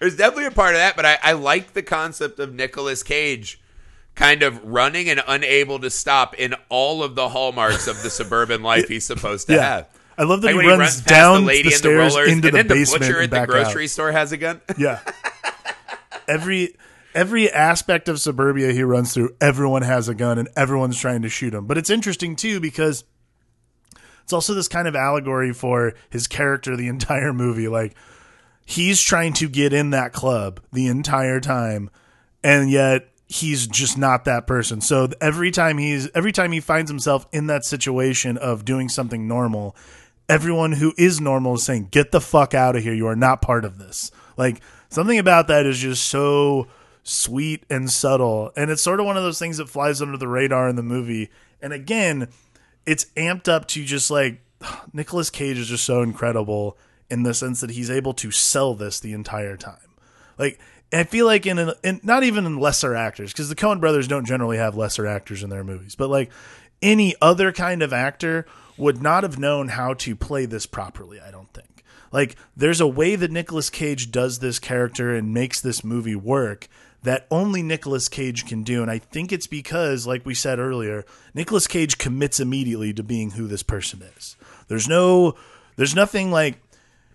There's 0.00 0.16
definitely 0.16 0.46
a 0.46 0.50
part 0.52 0.74
of 0.74 0.78
that, 0.80 0.94
but 0.96 1.04
I, 1.04 1.18
I 1.22 1.32
like 1.32 1.72
the 1.72 1.82
concept 1.82 2.38
of 2.38 2.54
Nicolas 2.54 3.02
Cage 3.02 3.60
kind 4.14 4.42
of 4.42 4.64
running 4.64 5.08
and 5.08 5.22
unable 5.26 5.78
to 5.80 5.90
stop 5.90 6.34
in 6.36 6.54
all 6.68 7.02
of 7.02 7.14
the 7.14 7.28
hallmarks 7.28 7.86
of 7.88 8.02
the 8.02 8.10
suburban 8.10 8.62
life 8.62 8.88
he's 8.88 9.04
supposed 9.04 9.46
to 9.48 9.54
Yeah. 9.54 9.62
have. 9.62 9.88
I 10.16 10.24
love 10.24 10.40
that 10.42 10.54
Like 10.54 10.62
he 10.64 10.68
runs, 10.68 10.78
he 10.78 10.78
runs 10.80 11.00
down 11.02 11.40
the 11.42 11.46
lady 11.46 11.62
the 11.62 11.66
in 11.68 11.70
the 11.72 11.76
stairs 11.78 12.14
rollers, 12.14 12.32
into 12.32 12.32
and 12.32 12.42
the 12.42 12.50
then 12.58 12.66
the 12.68 12.74
basement 12.74 13.00
butcher 13.02 13.20
at 13.22 13.30
the 13.30 13.46
grocery 13.46 13.84
out. 13.84 13.90
store 13.90 14.12
has 14.12 14.32
a 14.32 14.36
gun. 14.36 14.60
Yeah. 14.78 15.00
every 16.26 16.76
every 17.14 17.50
aspect 17.50 18.08
of 18.08 18.20
suburbia 18.20 18.72
he 18.72 18.82
runs 18.82 19.14
through, 19.14 19.34
everyone 19.40 19.82
has 19.82 20.08
a 20.08 20.14
gun 20.14 20.38
and 20.38 20.48
everyone's 20.56 20.98
trying 20.98 21.22
to 21.22 21.28
shoot 21.28 21.54
him. 21.54 21.66
But 21.66 21.78
it's 21.78 21.90
interesting 21.90 22.36
too 22.36 22.60
because 22.60 23.04
it's 24.28 24.34
also 24.34 24.52
this 24.52 24.68
kind 24.68 24.86
of 24.86 24.94
allegory 24.94 25.54
for 25.54 25.94
his 26.10 26.26
character 26.26 26.76
the 26.76 26.86
entire 26.86 27.32
movie. 27.32 27.66
Like 27.66 27.94
he's 28.66 29.00
trying 29.00 29.32
to 29.32 29.48
get 29.48 29.72
in 29.72 29.88
that 29.88 30.12
club 30.12 30.60
the 30.70 30.86
entire 30.86 31.40
time, 31.40 31.88
and 32.44 32.70
yet 32.70 33.08
he's 33.26 33.66
just 33.66 33.96
not 33.96 34.26
that 34.26 34.46
person. 34.46 34.82
So 34.82 35.08
every 35.18 35.50
time 35.50 35.78
he's 35.78 36.10
every 36.14 36.30
time 36.30 36.52
he 36.52 36.60
finds 36.60 36.90
himself 36.90 37.26
in 37.32 37.46
that 37.46 37.64
situation 37.64 38.36
of 38.36 38.66
doing 38.66 38.90
something 38.90 39.26
normal, 39.26 39.74
everyone 40.28 40.72
who 40.72 40.92
is 40.98 41.22
normal 41.22 41.54
is 41.54 41.62
saying, 41.62 41.88
"Get 41.90 42.12
the 42.12 42.20
fuck 42.20 42.52
out 42.52 42.76
of 42.76 42.82
here! 42.82 42.92
You 42.92 43.06
are 43.06 43.16
not 43.16 43.40
part 43.40 43.64
of 43.64 43.78
this." 43.78 44.10
Like 44.36 44.60
something 44.90 45.18
about 45.18 45.48
that 45.48 45.64
is 45.64 45.78
just 45.78 46.04
so 46.04 46.66
sweet 47.02 47.64
and 47.70 47.90
subtle. 47.90 48.52
And 48.58 48.70
it's 48.70 48.82
sort 48.82 49.00
of 49.00 49.06
one 49.06 49.16
of 49.16 49.22
those 49.22 49.38
things 49.38 49.56
that 49.56 49.70
flies 49.70 50.02
under 50.02 50.18
the 50.18 50.28
radar 50.28 50.68
in 50.68 50.76
the 50.76 50.82
movie. 50.82 51.30
And 51.62 51.72
again, 51.72 52.28
it's 52.88 53.04
amped 53.16 53.48
up 53.48 53.68
to 53.68 53.84
just 53.84 54.10
like 54.10 54.40
Nicolas 54.92 55.28
Cage 55.28 55.58
is 55.58 55.68
just 55.68 55.84
so 55.84 56.02
incredible 56.02 56.78
in 57.10 57.22
the 57.22 57.34
sense 57.34 57.60
that 57.60 57.70
he's 57.70 57.90
able 57.90 58.14
to 58.14 58.30
sell 58.30 58.74
this 58.74 58.98
the 58.98 59.12
entire 59.12 59.56
time. 59.56 59.76
Like 60.38 60.58
I 60.92 61.04
feel 61.04 61.26
like 61.26 61.44
in, 61.44 61.58
an, 61.58 61.72
in 61.84 62.00
not 62.02 62.22
even 62.22 62.46
in 62.46 62.58
lesser 62.58 62.94
actors 62.94 63.32
because 63.32 63.50
the 63.50 63.54
Coen 63.54 63.78
brothers 63.78 64.08
don't 64.08 64.24
generally 64.24 64.56
have 64.56 64.74
lesser 64.74 65.06
actors 65.06 65.42
in 65.42 65.50
their 65.50 65.64
movies, 65.64 65.94
but 65.94 66.08
like 66.08 66.30
any 66.80 67.14
other 67.20 67.52
kind 67.52 67.82
of 67.82 67.92
actor 67.92 68.46
would 68.78 69.02
not 69.02 69.22
have 69.22 69.38
known 69.38 69.68
how 69.68 69.92
to 69.92 70.16
play 70.16 70.46
this 70.46 70.64
properly. 70.64 71.20
I 71.20 71.30
don't 71.30 71.52
think. 71.52 71.84
Like 72.10 72.36
there's 72.56 72.80
a 72.80 72.86
way 72.86 73.16
that 73.16 73.30
Nicolas 73.30 73.68
Cage 73.68 74.10
does 74.10 74.38
this 74.38 74.58
character 74.58 75.14
and 75.14 75.34
makes 75.34 75.60
this 75.60 75.84
movie 75.84 76.16
work 76.16 76.68
that 77.02 77.26
only 77.30 77.62
Nicolas 77.62 78.08
Cage 78.08 78.46
can 78.46 78.62
do. 78.62 78.82
And 78.82 78.90
I 78.90 78.98
think 78.98 79.32
it's 79.32 79.46
because, 79.46 80.06
like 80.06 80.26
we 80.26 80.34
said 80.34 80.58
earlier, 80.58 81.04
Nicolas 81.34 81.66
Cage 81.66 81.98
commits 81.98 82.40
immediately 82.40 82.92
to 82.92 83.02
being 83.02 83.32
who 83.32 83.46
this 83.46 83.62
person 83.62 84.02
is. 84.16 84.36
There's 84.68 84.88
no, 84.88 85.34
there's 85.76 85.94
nothing 85.94 86.30
like 86.30 86.60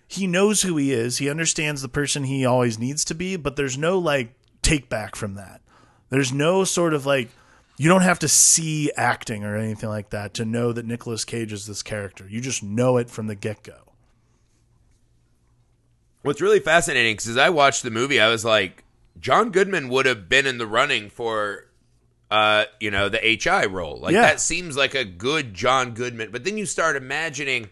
he 0.06 0.26
knows 0.26 0.62
who 0.62 0.76
he 0.76 0.92
is. 0.92 1.18
He 1.18 1.28
understands 1.28 1.82
the 1.82 1.88
person 1.88 2.24
he 2.24 2.44
always 2.46 2.78
needs 2.78 3.04
to 3.06 3.14
be, 3.14 3.36
but 3.36 3.56
there's 3.56 3.76
no 3.76 3.98
like 3.98 4.34
take 4.62 4.88
back 4.88 5.16
from 5.16 5.34
that. 5.34 5.60
There's 6.08 6.32
no 6.32 6.64
sort 6.64 6.94
of 6.94 7.04
like 7.04 7.30
you 7.76 7.88
don't 7.88 8.02
have 8.02 8.20
to 8.20 8.28
see 8.28 8.90
acting 8.96 9.44
or 9.44 9.56
anything 9.56 9.88
like 9.88 10.10
that 10.10 10.34
to 10.34 10.44
know 10.44 10.72
that 10.72 10.86
Nicolas 10.86 11.24
Cage 11.24 11.52
is 11.52 11.66
this 11.66 11.82
character. 11.82 12.26
You 12.28 12.40
just 12.40 12.62
know 12.62 12.96
it 12.98 13.10
from 13.10 13.26
the 13.26 13.34
get 13.34 13.62
go. 13.62 13.78
What's 16.22 16.40
really 16.40 16.60
fascinating 16.60 17.14
because 17.14 17.36
I 17.36 17.50
watched 17.50 17.82
the 17.82 17.90
movie, 17.90 18.20
I 18.20 18.28
was 18.28 18.44
like, 18.44 18.83
John 19.18 19.50
Goodman 19.50 19.88
would 19.88 20.06
have 20.06 20.28
been 20.28 20.46
in 20.46 20.58
the 20.58 20.66
running 20.66 21.08
for, 21.10 21.66
uh, 22.30 22.64
you 22.80 22.90
know, 22.90 23.08
the 23.08 23.18
HI 23.18 23.66
role. 23.66 23.98
Like 24.00 24.12
Yeah. 24.14 24.22
that 24.22 24.40
seems 24.40 24.76
like 24.76 24.94
a 24.94 25.04
good 25.04 25.54
John 25.54 25.92
Goodman. 25.92 26.30
But 26.30 26.44
then 26.44 26.58
you 26.58 26.66
start 26.66 26.96
imagining 26.96 27.68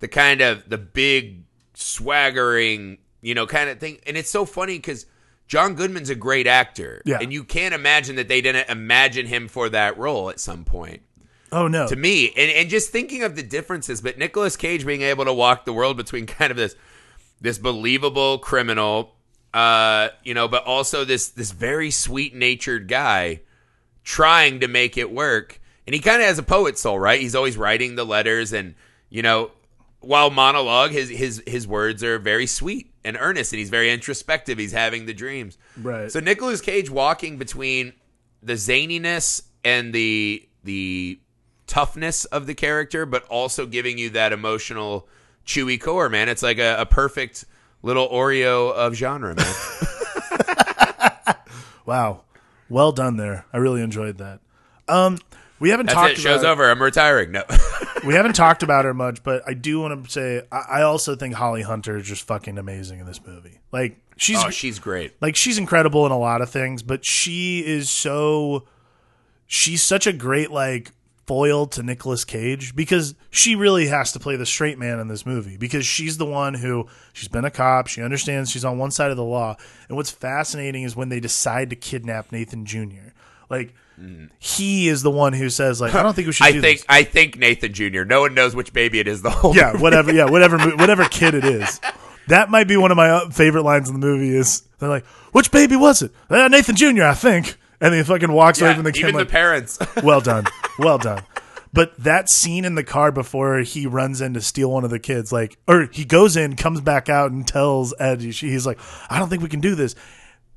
the 0.00 0.08
kind 0.08 0.40
of 0.40 0.68
the 0.68 0.78
big 0.78 1.42
swaggering, 1.74 2.98
you 3.22 3.34
know, 3.34 3.46
kind 3.46 3.70
of 3.70 3.78
thing. 3.78 3.98
And 4.06 4.16
it's 4.16 4.30
so 4.30 4.44
funny 4.44 4.76
because 4.78 5.06
John 5.46 5.74
Goodman's 5.74 6.10
a 6.10 6.14
great 6.14 6.46
actor, 6.46 7.02
Yeah. 7.04 7.18
and 7.20 7.32
you 7.32 7.44
can't 7.44 7.74
imagine 7.74 8.16
that 8.16 8.28
they 8.28 8.40
didn't 8.40 8.68
imagine 8.68 9.26
him 9.26 9.48
for 9.48 9.68
that 9.68 9.96
role 9.98 10.30
at 10.30 10.40
some 10.40 10.64
point 10.64 11.02
Oh 11.52 11.68
no. 11.68 11.86
to 11.86 11.94
me 11.96 12.30
and, 12.36 12.50
and 12.50 12.68
just 12.70 12.90
thinking 12.90 13.22
of 13.22 13.36
the 13.36 13.42
differences 13.42 14.00
but 14.00 14.18
Nicolas 14.18 14.56
Cage 14.56 14.84
being 14.86 15.02
able 15.02 15.24
to 15.26 15.32
walk 15.32 15.64
the 15.66 15.72
world 15.72 15.96
between 15.96 16.26
kind 16.26 16.50
of 16.50 16.56
this 16.56 16.74
this 17.40 17.58
believable 17.58 18.38
criminal 18.38 19.14
uh 19.54 20.08
you 20.24 20.34
know 20.34 20.48
but 20.48 20.64
also 20.64 21.04
this 21.04 21.28
this 21.30 21.52
very 21.52 21.90
sweet 21.90 22.34
natured 22.34 22.88
guy 22.88 23.40
trying 24.02 24.60
to 24.60 24.68
make 24.68 24.98
it 24.98 25.10
work 25.10 25.60
and 25.86 25.94
he 25.94 26.00
kind 26.00 26.20
of 26.20 26.28
has 26.28 26.38
a 26.38 26.42
poet 26.42 26.76
soul 26.76 26.98
right 26.98 27.20
he's 27.20 27.34
always 27.34 27.56
writing 27.56 27.94
the 27.94 28.04
letters 28.04 28.52
and 28.52 28.74
you 29.08 29.22
know 29.22 29.50
while 30.00 30.28
monologue 30.28 30.90
his 30.90 31.08
his 31.08 31.42
his 31.46 31.66
words 31.66 32.02
are 32.04 32.18
very 32.18 32.46
sweet 32.46 32.92
and 33.04 33.16
earnest 33.18 33.52
and 33.52 33.58
he's 33.60 33.70
very 33.70 33.90
introspective 33.90 34.58
he's 34.58 34.72
having 34.72 35.06
the 35.06 35.14
dreams 35.14 35.56
Right. 35.80 36.10
so 36.10 36.20
Nicolas 36.20 36.60
Cage 36.60 36.90
walking 36.90 37.38
between 37.38 37.92
the 38.42 38.54
zaniness 38.54 39.42
and 39.64 39.94
the 39.94 40.46
the 40.64 41.18
toughness 41.66 42.26
of 42.26 42.46
the 42.46 42.54
character, 42.54 43.06
but 43.06 43.24
also 43.24 43.64
giving 43.66 43.96
you 43.98 44.10
that 44.10 44.32
emotional 44.32 45.08
chewy 45.46 45.80
core, 45.80 46.08
man. 46.10 46.28
It's 46.28 46.42
like 46.42 46.58
a, 46.58 46.76
a 46.80 46.86
perfect 46.86 47.44
little 47.84 48.08
Oreo 48.08 48.72
of 48.72 48.94
genre, 48.94 49.34
man. 49.34 49.54
Wow. 51.86 52.22
Well 52.70 52.92
done 52.92 53.18
there. 53.18 53.44
I 53.52 53.58
really 53.58 53.82
enjoyed 53.82 54.16
that. 54.16 54.40
Um 54.88 55.18
we 55.60 55.70
haven't 55.70 55.86
That's 55.86 55.94
talked 55.94 56.12
it. 56.12 56.18
Show's 56.18 56.40
about 56.40 56.52
over. 56.52 56.70
I'm 56.70 56.82
retiring. 56.82 57.30
No. 57.30 57.42
we 58.06 58.14
haven't 58.14 58.34
talked 58.34 58.62
about 58.62 58.84
her 58.84 58.94
much, 58.94 59.22
but 59.22 59.42
I 59.46 59.54
do 59.54 59.80
want 59.80 60.04
to 60.04 60.10
say 60.10 60.42
I, 60.50 60.78
I 60.78 60.82
also 60.82 61.14
think 61.14 61.34
Holly 61.34 61.62
Hunter 61.62 61.96
is 61.96 62.06
just 62.06 62.26
fucking 62.26 62.58
amazing 62.58 63.00
in 63.00 63.06
this 63.06 63.20
movie. 63.24 63.60
Like 63.70 63.98
she's 64.16 64.42
oh, 64.42 64.50
she's 64.50 64.78
great. 64.78 65.12
like 65.20 65.36
she's 65.36 65.58
incredible 65.58 66.06
in 66.06 66.12
a 66.12 66.18
lot 66.18 66.40
of 66.40 66.50
things, 66.50 66.82
but 66.82 67.04
she 67.04 67.64
is 67.64 67.90
so 67.90 68.64
she's 69.46 69.82
such 69.82 70.06
a 70.06 70.12
great 70.12 70.50
like 70.50 70.90
foil 71.26 71.66
to 71.66 71.82
Nicolas 71.82 72.24
Cage 72.24 72.74
because 72.76 73.14
she 73.30 73.54
really 73.54 73.86
has 73.86 74.12
to 74.12 74.20
play 74.20 74.36
the 74.36 74.46
straight 74.46 74.78
man 74.78 74.98
in 74.98 75.08
this 75.08 75.24
movie 75.24 75.56
because 75.56 75.86
she's 75.86 76.18
the 76.18 76.26
one 76.26 76.54
who 76.54 76.86
she's 77.12 77.28
been 77.28 77.44
a 77.44 77.50
cop, 77.50 77.86
she 77.86 78.02
understands 78.02 78.50
she's 78.50 78.64
on 78.64 78.78
one 78.78 78.90
side 78.90 79.10
of 79.10 79.16
the 79.16 79.24
law. 79.24 79.56
And 79.88 79.96
what's 79.96 80.10
fascinating 80.10 80.82
is 80.82 80.94
when 80.94 81.08
they 81.08 81.20
decide 81.20 81.70
to 81.70 81.76
kidnap 81.76 82.32
Nathan 82.32 82.66
Jr. 82.66 83.12
Like 83.48 83.74
he 84.38 84.88
is 84.88 85.02
the 85.02 85.10
one 85.10 85.32
who 85.32 85.48
says 85.50 85.80
like 85.80 85.94
I 85.94 86.02
don't 86.02 86.14
think 86.14 86.26
we 86.26 86.32
should 86.32 86.46
I 86.46 86.52
do 86.52 86.60
think 86.60 86.80
this. 86.80 86.86
I 86.88 87.04
think 87.04 87.38
Nathan 87.38 87.72
Jr. 87.72 88.02
No 88.04 88.20
one 88.20 88.34
knows 88.34 88.54
which 88.54 88.72
baby 88.72 88.98
it 88.98 89.08
is. 89.08 89.22
The 89.22 89.30
whole 89.30 89.54
Yeah, 89.54 89.76
whatever. 89.80 90.12
Yeah, 90.12 90.28
whatever. 90.30 90.58
Whatever 90.76 91.04
kid 91.04 91.34
it 91.34 91.44
is. 91.44 91.80
That 92.28 92.50
might 92.50 92.66
be 92.66 92.76
one 92.76 92.90
of 92.90 92.96
my 92.96 93.10
uh, 93.10 93.30
favorite 93.30 93.62
lines 93.62 93.88
in 93.88 93.98
the 93.98 94.04
movie. 94.04 94.34
Is 94.34 94.62
they're 94.78 94.88
like, 94.88 95.04
"Which 95.32 95.50
baby 95.50 95.76
was 95.76 96.02
it? 96.02 96.10
Uh, 96.28 96.48
Nathan 96.48 96.74
Jr. 96.74 97.04
I 97.04 97.14
think." 97.14 97.56
And 97.84 97.94
he 97.94 98.02
fucking 98.02 98.32
walks 98.32 98.60
away 98.60 98.74
from 98.74 98.84
the 98.84 98.92
camera. 98.92 99.08
even 99.10 99.18
like, 99.20 99.28
the 99.28 99.32
parents. 99.32 99.78
well 100.02 100.20
done, 100.22 100.46
well 100.78 100.98
done. 100.98 101.22
But 101.72 101.96
that 101.98 102.30
scene 102.30 102.64
in 102.64 102.76
the 102.76 102.84
car 102.84 103.12
before 103.12 103.58
he 103.58 103.86
runs 103.86 104.20
in 104.20 104.32
to 104.34 104.40
steal 104.40 104.70
one 104.70 104.84
of 104.84 104.90
the 104.90 104.98
kids, 104.98 105.32
like, 105.32 105.58
or 105.68 105.88
he 105.92 106.04
goes 106.04 106.36
in, 106.36 106.56
comes 106.56 106.80
back 106.80 107.08
out, 107.08 107.30
and 107.32 107.46
tells 107.46 107.92
Ed, 107.98 108.22
she- 108.34 108.50
he's 108.50 108.64
like, 108.64 108.78
"I 109.10 109.18
don't 109.18 109.28
think 109.28 109.42
we 109.42 109.48
can 109.48 109.60
do 109.60 109.74
this." 109.74 109.94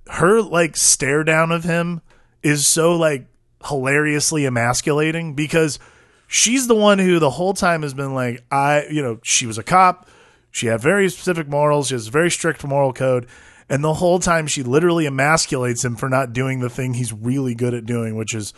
Her 0.10 0.42
like 0.42 0.78
stare 0.78 1.24
down 1.24 1.52
of 1.52 1.64
him 1.64 2.02
is 2.44 2.66
so 2.66 2.96
like 2.96 3.26
hilariously 3.66 4.46
emasculating 4.46 5.34
because 5.34 5.80
she's 6.28 6.68
the 6.68 6.76
one 6.76 7.00
who 7.00 7.20
the 7.20 7.32
whole 7.32 7.54
time 7.54 7.82
has 7.82 7.94
been 7.94 8.14
like, 8.14 8.44
I, 8.52 8.86
you 8.90 9.02
know, 9.02 9.20
she 9.24 9.46
was 9.46 9.58
a 9.58 9.64
cop. 9.64 10.08
She 10.52 10.68
had 10.68 10.80
very 10.80 11.10
specific 11.10 11.48
morals. 11.48 11.88
She 11.88 11.96
has 11.96 12.08
a 12.08 12.12
very 12.12 12.32
strict 12.32 12.64
moral 12.64 12.94
code. 12.94 13.28
And 13.70 13.84
the 13.84 13.96
whole 13.96 14.20
time 14.20 14.48
she 14.48 14.64
literally 14.64 15.06
emasculates 15.06 15.84
him 15.84 15.96
for 15.96 16.10
not 16.10 16.34
doing 16.34 16.60
the 16.60 16.70
thing 16.70 16.94
he's 16.94 17.12
really 17.12 17.54
good 17.54 17.74
at 17.74 17.86
doing, 17.86 18.16
which 18.16 18.34
is 18.34 18.54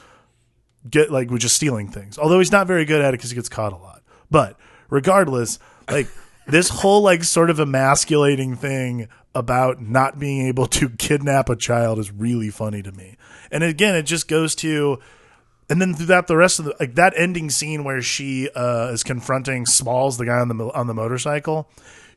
get 0.90 1.12
like 1.12 1.30
which 1.32 1.44
is 1.44 1.52
stealing 1.52 1.90
things. 1.90 2.18
Although 2.18 2.40
he's 2.40 2.52
not 2.52 2.68
very 2.68 2.86
good 2.86 3.02
at 3.02 3.14
it 3.14 3.18
because 3.18 3.32
he 3.32 3.36
gets 3.36 3.50
caught 3.50 3.74
a 3.74 3.78
lot. 3.78 4.04
But 4.30 4.58
regardless, 4.90 5.60
like 5.90 6.08
this 6.48 6.70
whole 6.70 7.02
like 7.02 7.24
sort 7.24 7.50
of 7.50 7.60
emasculating 7.60 8.56
thing 8.56 9.08
about 9.34 9.82
not 9.82 10.20
being 10.20 10.48
able 10.48 10.68
to 10.68 10.90
kidnap 10.98 11.50
a 11.50 11.56
child 11.56 12.00
is 12.00 12.12
really 12.12 12.50
funny 12.50 12.82
to 12.84 12.92
me. 12.92 13.18
And 13.52 13.64
again, 13.64 13.96
it 13.96 14.04
just 14.04 14.28
goes 14.28 14.54
to 14.56 15.00
and 15.70 15.80
then 15.80 15.94
throughout 15.94 16.28
the 16.28 16.36
rest 16.36 16.60
of 16.60 16.66
the 16.66 16.76
like 16.80 16.96
that 16.96 17.14
ending 17.16 17.50
scene 17.50 17.84
where 17.84 18.02
she 18.02 18.50
uh, 18.56 18.90
is 18.92 19.04
confronting 19.04 19.66
Smalls, 19.66 20.18
the 20.18 20.26
guy 20.26 20.40
on 20.40 20.48
the 20.48 20.56
on 20.74 20.88
the 20.88 20.94
motorcycle, 20.94 21.70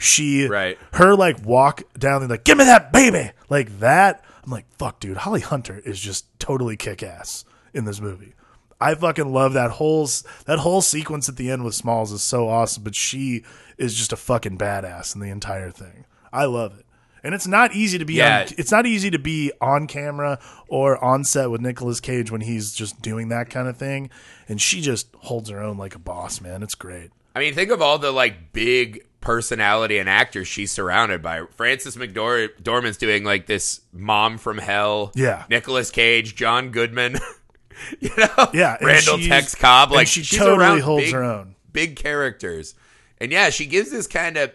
she 0.02 0.46
Right. 0.46 0.78
her 0.94 1.14
like 1.14 1.44
walk 1.44 1.82
down 1.98 2.22
and 2.22 2.30
like 2.30 2.44
give 2.44 2.58
me 2.58 2.64
that 2.64 2.92
baby 2.92 3.30
like 3.48 3.78
that. 3.80 4.24
I'm 4.44 4.50
like 4.50 4.66
fuck, 4.78 5.00
dude. 5.00 5.18
Holly 5.18 5.40
Hunter 5.40 5.80
is 5.84 6.00
just 6.00 6.26
totally 6.38 6.76
kick 6.76 7.02
ass 7.02 7.44
in 7.72 7.84
this 7.84 8.00
movie. 8.00 8.34
I 8.80 8.96
fucking 8.96 9.32
love 9.32 9.52
that 9.52 9.70
whole 9.72 10.08
that 10.46 10.58
whole 10.58 10.82
sequence 10.82 11.28
at 11.28 11.36
the 11.36 11.50
end 11.50 11.64
with 11.64 11.74
Smalls 11.74 12.10
is 12.12 12.22
so 12.22 12.48
awesome, 12.48 12.82
but 12.82 12.94
she 12.96 13.44
is 13.78 13.94
just 13.94 14.12
a 14.12 14.16
fucking 14.16 14.58
badass 14.58 15.14
in 15.14 15.20
the 15.20 15.30
entire 15.30 15.70
thing. 15.70 16.04
I 16.32 16.46
love 16.46 16.78
it. 16.78 16.86
And 17.24 17.34
it's 17.36 17.46
not 17.46 17.72
easy 17.72 17.98
to 17.98 18.04
be 18.04 18.14
Yeah. 18.14 18.40
on, 18.48 18.54
it's 18.58 18.72
not 18.72 18.84
easy 18.84 19.08
to 19.12 19.18
be 19.20 19.52
on 19.60 19.86
camera 19.86 20.40
or 20.66 21.02
on 21.02 21.22
set 21.22 21.52
with 21.52 21.60
Nicolas 21.60 22.00
Cage 22.00 22.32
when 22.32 22.40
he's 22.40 22.72
just 22.72 23.00
doing 23.00 23.28
that 23.28 23.48
kind 23.48 23.68
of 23.68 23.76
thing. 23.76 24.10
And 24.48 24.60
she 24.60 24.80
just 24.80 25.06
holds 25.18 25.48
her 25.48 25.60
own 25.62 25.78
like 25.78 25.94
a 25.94 26.00
boss, 26.00 26.40
man. 26.40 26.64
It's 26.64 26.74
great. 26.74 27.10
I 27.36 27.38
mean, 27.38 27.54
think 27.54 27.70
of 27.70 27.80
all 27.80 27.98
the 27.98 28.10
like 28.10 28.52
big 28.52 29.04
personality 29.22 29.98
and 29.98 30.08
actors 30.08 30.46
she's 30.46 30.70
surrounded 30.70 31.22
by. 31.22 31.44
Frances 31.52 31.96
McDormand's 31.96 32.98
doing 32.98 33.24
like 33.24 33.46
this 33.46 33.80
mom 33.92 34.36
from 34.36 34.58
hell. 34.58 35.12
Yeah. 35.14 35.44
Nicolas 35.48 35.90
Cage, 35.90 36.34
John 36.34 36.70
Goodman. 36.70 37.18
you 38.00 38.10
know, 38.18 38.50
Yeah, 38.52 38.76
and 38.78 38.86
Randall 38.86 39.18
Tex 39.18 39.54
Cobb. 39.54 39.92
Like 39.92 40.06
she 40.06 40.22
totally 40.22 40.80
holds 40.80 41.06
big, 41.06 41.14
her 41.14 41.22
own. 41.22 41.54
big 41.72 41.96
characters, 41.96 42.74
and 43.18 43.32
yeah, 43.32 43.50
she 43.50 43.66
gives 43.66 43.90
this 43.90 44.06
kind 44.06 44.36
of 44.36 44.52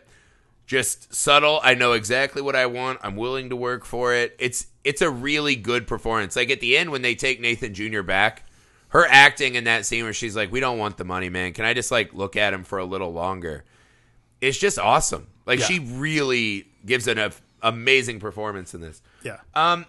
just 0.65 1.13
subtle. 1.13 1.59
I 1.63 1.73
know 1.73 1.93
exactly 1.93 2.41
what 2.41 2.55
I 2.55 2.65
want. 2.65 2.99
I'm 3.01 3.15
willing 3.15 3.49
to 3.49 3.55
work 3.55 3.85
for 3.85 4.13
it. 4.13 4.35
It's 4.37 4.67
it's 4.83 5.01
a 5.01 5.09
really 5.09 5.55
good 5.55 5.87
performance. 5.87 6.35
Like 6.35 6.51
at 6.51 6.59
the 6.59 6.77
end 6.77 6.91
when 6.91 7.01
they 7.01 7.15
take 7.15 7.41
Nathan 7.41 7.73
Jr. 7.73 8.01
back, 8.01 8.43
her 8.89 9.05
acting 9.09 9.55
in 9.55 9.63
that 9.63 9.85
scene 9.85 10.03
where 10.03 10.13
she's 10.13 10.35
like, 10.35 10.51
"We 10.51 10.59
don't 10.59 10.77
want 10.77 10.97
the 10.97 11.05
money, 11.05 11.29
man. 11.29 11.53
Can 11.53 11.65
I 11.65 11.73
just 11.73 11.91
like 11.91 12.13
look 12.13 12.35
at 12.35 12.53
him 12.53 12.63
for 12.63 12.77
a 12.77 12.85
little 12.85 13.11
longer?" 13.11 13.63
It's 14.41 14.57
just 14.57 14.77
awesome. 14.79 15.27
Like 15.45 15.59
Yeah. 15.59 15.65
she 15.65 15.79
really 15.79 16.67
gives 16.85 17.07
an 17.07 17.31
amazing 17.61 18.19
performance 18.19 18.73
in 18.73 18.81
this. 18.81 19.01
Yeah. 19.23 19.37
Um, 19.55 19.85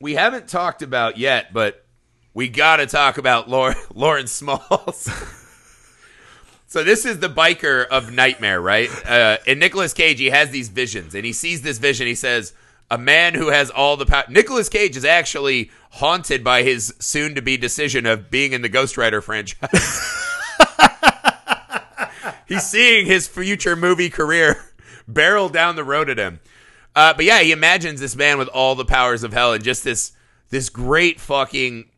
we 0.00 0.14
haven't 0.14 0.48
talked 0.48 0.82
about 0.82 1.18
yet, 1.18 1.52
but 1.52 1.84
we 2.32 2.48
got 2.48 2.76
to 2.76 2.86
talk 2.86 3.18
about 3.18 3.48
Lauren, 3.48 3.76
Leonard 3.94 4.28
Smalls. 4.28 5.10
so 6.66 6.84
this 6.84 7.04
is 7.04 7.18
the 7.18 7.28
biker 7.28 7.86
of 7.86 8.12
Nightmare, 8.12 8.60
right? 8.60 8.88
Uh, 9.06 9.38
and 9.46 9.60
Nicolas 9.60 9.92
Cage, 9.92 10.18
he 10.18 10.30
has 10.30 10.50
these 10.50 10.68
visions, 10.68 11.14
and 11.14 11.24
he 11.24 11.32
sees 11.32 11.62
this 11.62 11.78
vision. 11.78 12.06
He 12.06 12.14
says, 12.14 12.52
a 12.90 12.98
man 12.98 13.34
who 13.34 13.48
has 13.50 13.70
all 13.70 13.96
the 13.96 14.06
power. 14.06 14.24
Nicolas 14.28 14.68
Cage 14.68 14.96
is 14.96 15.04
actually 15.04 15.70
haunted 15.92 16.42
by 16.42 16.62
his 16.62 16.92
soon 16.98 17.34
to 17.36 17.42
be 17.42 17.56
decision 17.56 18.04
of 18.06 18.30
being 18.30 18.52
in 18.52 18.62
the 18.62 18.68
Ghost 18.68 18.96
Rider 18.96 19.20
franchise. 19.20 20.16
He's 22.50 22.64
seeing 22.64 23.06
his 23.06 23.28
future 23.28 23.76
movie 23.76 24.10
career 24.10 24.62
barrel 25.08 25.48
down 25.48 25.76
the 25.76 25.84
road 25.84 26.10
at 26.10 26.18
him. 26.18 26.40
Uh, 26.96 27.14
but 27.14 27.24
yeah, 27.24 27.40
he 27.40 27.52
imagines 27.52 28.00
this 28.00 28.16
man 28.16 28.38
with 28.38 28.48
all 28.48 28.74
the 28.74 28.84
powers 28.84 29.22
of 29.22 29.32
hell 29.32 29.52
and 29.52 29.62
just 29.62 29.84
this 29.84 30.12
this 30.50 30.68
great 30.68 31.20
fucking 31.20 31.88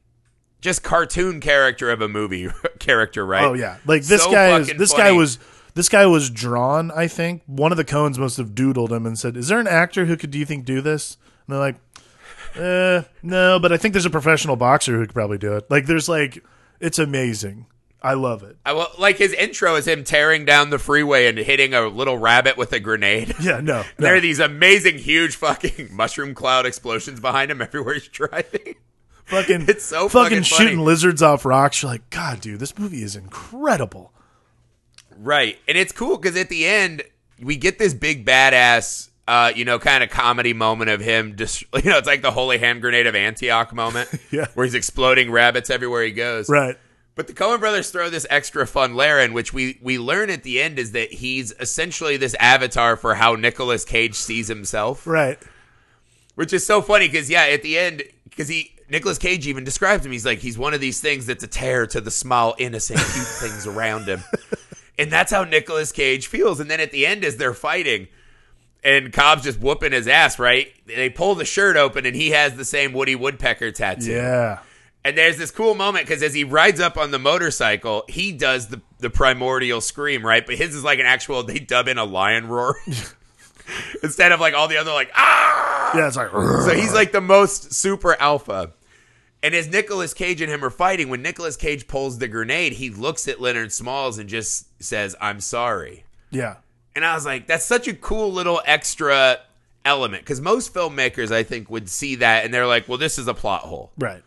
just 0.60 0.82
cartoon 0.82 1.40
character 1.40 1.90
of 1.90 2.02
a 2.02 2.08
movie 2.08 2.48
character, 2.78 3.24
right? 3.24 3.44
Oh 3.44 3.54
yeah, 3.54 3.78
like 3.86 4.02
this 4.02 4.22
So 4.22 4.30
guy 4.30 4.58
is 4.58 4.72
this 4.76 4.92
guy 4.92 5.10
was 5.12 5.38
this 5.74 5.88
guy 5.88 6.04
was 6.04 6.28
drawn. 6.28 6.90
I 6.90 7.08
think 7.08 7.42
one 7.46 7.72
of 7.72 7.78
the 7.78 7.84
Coens 7.84 8.18
must 8.18 8.36
have 8.36 8.50
doodled 8.50 8.90
him 8.90 9.06
and 9.06 9.18
said, 9.18 9.36
"Is 9.36 9.48
there 9.48 9.58
an 9.58 9.66
actor 9.66 10.04
who 10.04 10.16
could 10.16 10.30
do 10.30 10.38
you 10.38 10.44
think 10.44 10.66
do 10.66 10.82
this?" 10.82 11.16
And 11.46 11.54
they're 11.54 11.60
like, 11.60 11.76
"Uh, 12.54 13.08
no, 13.22 13.58
but 13.58 13.72
I 13.72 13.78
think 13.78 13.94
there's 13.94 14.04
a 14.04 14.10
professional 14.10 14.56
boxer 14.56 14.92
who 14.92 15.06
could 15.06 15.14
probably 15.14 15.38
do 15.38 15.56
it." 15.56 15.70
Like, 15.70 15.86
there's 15.86 16.10
like, 16.10 16.44
it's 16.78 16.98
amazing. 16.98 17.66
I 18.02 18.14
love 18.14 18.42
it. 18.42 18.56
I, 18.66 18.72
well, 18.72 18.90
like 18.98 19.16
his 19.18 19.32
intro 19.32 19.76
is 19.76 19.86
him 19.86 20.02
tearing 20.02 20.44
down 20.44 20.70
the 20.70 20.78
freeway 20.78 21.28
and 21.28 21.38
hitting 21.38 21.72
a 21.72 21.86
little 21.86 22.18
rabbit 22.18 22.56
with 22.56 22.72
a 22.72 22.80
grenade. 22.80 23.34
Yeah, 23.40 23.60
no, 23.60 23.84
There 23.96 24.14
are 24.16 24.20
these 24.20 24.38
amazing, 24.40 24.98
huge 24.98 25.36
fucking 25.36 25.88
mushroom 25.92 26.34
cloud 26.34 26.66
explosions 26.66 27.20
behind 27.20 27.50
him 27.50 27.62
everywhere 27.62 27.94
he's 27.94 28.08
driving. 28.08 28.74
fucking 29.26 29.66
It's 29.68 29.84
so 29.84 30.08
fucking, 30.08 30.42
fucking 30.42 30.42
shooting 30.42 30.78
lizards 30.80 31.22
off 31.22 31.44
rocks. 31.44 31.82
You're 31.82 31.92
like, 31.92 32.10
God, 32.10 32.40
dude, 32.40 32.58
this 32.60 32.76
movie 32.78 33.02
is 33.02 33.14
incredible. 33.16 34.12
Right. 35.16 35.58
And 35.68 35.78
it's 35.78 35.92
cool 35.92 36.16
because 36.18 36.36
at 36.36 36.48
the 36.48 36.66
end, 36.66 37.02
we 37.40 37.56
get 37.56 37.78
this 37.78 37.94
big 37.94 38.26
badass, 38.26 39.10
uh, 39.28 39.52
you 39.54 39.64
know, 39.64 39.78
kind 39.78 40.02
of 40.02 40.10
comedy 40.10 40.52
moment 40.52 40.90
of 40.90 41.00
him 41.00 41.36
just, 41.36 41.62
you 41.62 41.90
know, 41.90 41.98
it's 41.98 42.06
like 42.06 42.22
the 42.22 42.32
holy 42.32 42.58
hand 42.58 42.80
grenade 42.80 43.06
of 43.06 43.14
Antioch 43.14 43.72
moment. 43.72 44.08
Yeah. 44.30 44.46
Where 44.54 44.64
he's 44.64 44.74
exploding 44.74 45.30
rabbits 45.30 45.70
everywhere 45.70 46.02
he 46.02 46.10
goes. 46.12 46.48
Right. 46.48 46.76
But 47.14 47.26
the 47.26 47.34
Coen 47.34 47.60
brothers 47.60 47.90
throw 47.90 48.08
this 48.08 48.26
extra 48.30 48.66
fun 48.66 48.94
layer 48.94 49.18
in, 49.18 49.34
which 49.34 49.52
we, 49.52 49.78
we 49.82 49.98
learn 49.98 50.30
at 50.30 50.44
the 50.44 50.62
end 50.62 50.78
is 50.78 50.92
that 50.92 51.12
he's 51.12 51.52
essentially 51.60 52.16
this 52.16 52.34
avatar 52.40 52.96
for 52.96 53.14
how 53.14 53.34
Nicolas 53.34 53.84
Cage 53.84 54.14
sees 54.14 54.48
himself. 54.48 55.06
Right. 55.06 55.38
Which 56.34 56.54
is 56.54 56.64
so 56.64 56.80
funny 56.80 57.08
because, 57.08 57.28
yeah, 57.28 57.42
at 57.42 57.62
the 57.62 57.78
end, 57.78 58.02
because 58.24 58.48
he, 58.48 58.72
Nicolas 58.88 59.18
Cage 59.18 59.46
even 59.46 59.62
describes 59.62 60.06
him. 60.06 60.12
He's 60.12 60.24
like, 60.24 60.38
he's 60.38 60.56
one 60.56 60.72
of 60.72 60.80
these 60.80 61.00
things 61.00 61.26
that's 61.26 61.44
a 61.44 61.48
tear 61.48 61.86
to 61.88 62.00
the 62.00 62.10
small, 62.10 62.54
innocent, 62.58 62.98
cute 62.98 63.26
things 63.26 63.66
around 63.66 64.04
him. 64.06 64.22
And 64.98 65.12
that's 65.12 65.32
how 65.32 65.44
Nicolas 65.44 65.92
Cage 65.92 66.28
feels. 66.28 66.60
And 66.60 66.70
then 66.70 66.80
at 66.80 66.92
the 66.92 67.06
end, 67.06 67.24
as 67.24 67.36
they're 67.36 67.52
fighting, 67.54 68.08
and 68.82 69.12
Cobb's 69.12 69.44
just 69.44 69.60
whooping 69.60 69.92
his 69.92 70.08
ass, 70.08 70.38
right? 70.38 70.72
They 70.86 71.10
pull 71.10 71.34
the 71.34 71.44
shirt 71.44 71.76
open, 71.76 72.04
and 72.06 72.16
he 72.16 72.30
has 72.30 72.56
the 72.56 72.64
same 72.64 72.92
Woody 72.92 73.14
Woodpecker 73.14 73.70
tattoo. 73.70 74.10
Yeah. 74.12 74.58
And 75.04 75.18
there's 75.18 75.36
this 75.36 75.50
cool 75.50 75.74
moment 75.74 76.06
because 76.06 76.22
as 76.22 76.32
he 76.32 76.44
rides 76.44 76.78
up 76.80 76.96
on 76.96 77.10
the 77.10 77.18
motorcycle, 77.18 78.04
he 78.08 78.30
does 78.32 78.68
the, 78.68 78.80
the 78.98 79.10
primordial 79.10 79.80
scream, 79.80 80.24
right? 80.24 80.46
But 80.46 80.54
his 80.56 80.74
is 80.76 80.84
like 80.84 81.00
an 81.00 81.06
actual, 81.06 81.42
they 81.42 81.58
dub 81.58 81.88
in 81.88 81.98
a 81.98 82.04
lion 82.04 82.46
roar 82.46 82.76
instead 84.02 84.32
of 84.32 84.40
like 84.40 84.54
all 84.54 84.68
the 84.68 84.76
other, 84.76 84.92
like, 84.92 85.10
ah! 85.14 85.96
Yeah. 85.96 86.06
It's 86.06 86.16
like, 86.16 86.30
So 86.30 86.74
he's 86.74 86.94
like 86.94 87.12
the 87.12 87.20
most 87.20 87.72
super 87.74 88.14
alpha. 88.20 88.72
And 89.42 89.54
as 89.54 89.66
Nicolas 89.68 90.14
Cage 90.14 90.40
and 90.40 90.50
him 90.50 90.64
are 90.64 90.70
fighting, 90.70 91.08
when 91.08 91.20
Nicolas 91.20 91.56
Cage 91.56 91.88
pulls 91.88 92.18
the 92.18 92.28
grenade, 92.28 92.74
he 92.74 92.90
looks 92.90 93.26
at 93.26 93.40
Leonard 93.40 93.72
Smalls 93.72 94.18
and 94.18 94.28
just 94.28 94.66
says, 94.82 95.16
I'm 95.20 95.40
sorry. 95.40 96.04
yeah. 96.30 96.56
And 96.94 97.06
I 97.06 97.14
was 97.14 97.24
like, 97.24 97.46
that's 97.46 97.64
such 97.64 97.88
a 97.88 97.94
cool 97.94 98.30
little 98.34 98.60
extra 98.66 99.38
element. 99.82 100.22
Because 100.22 100.42
most 100.42 100.74
filmmakers, 100.74 101.32
I 101.32 101.42
think, 101.42 101.70
would 101.70 101.88
see 101.88 102.16
that 102.16 102.44
and 102.44 102.52
they're 102.52 102.66
like, 102.66 102.86
well, 102.86 102.98
this 102.98 103.18
is 103.18 103.26
a 103.28 103.32
plot 103.34 103.62
hole. 103.62 103.92
Right. 103.96 104.22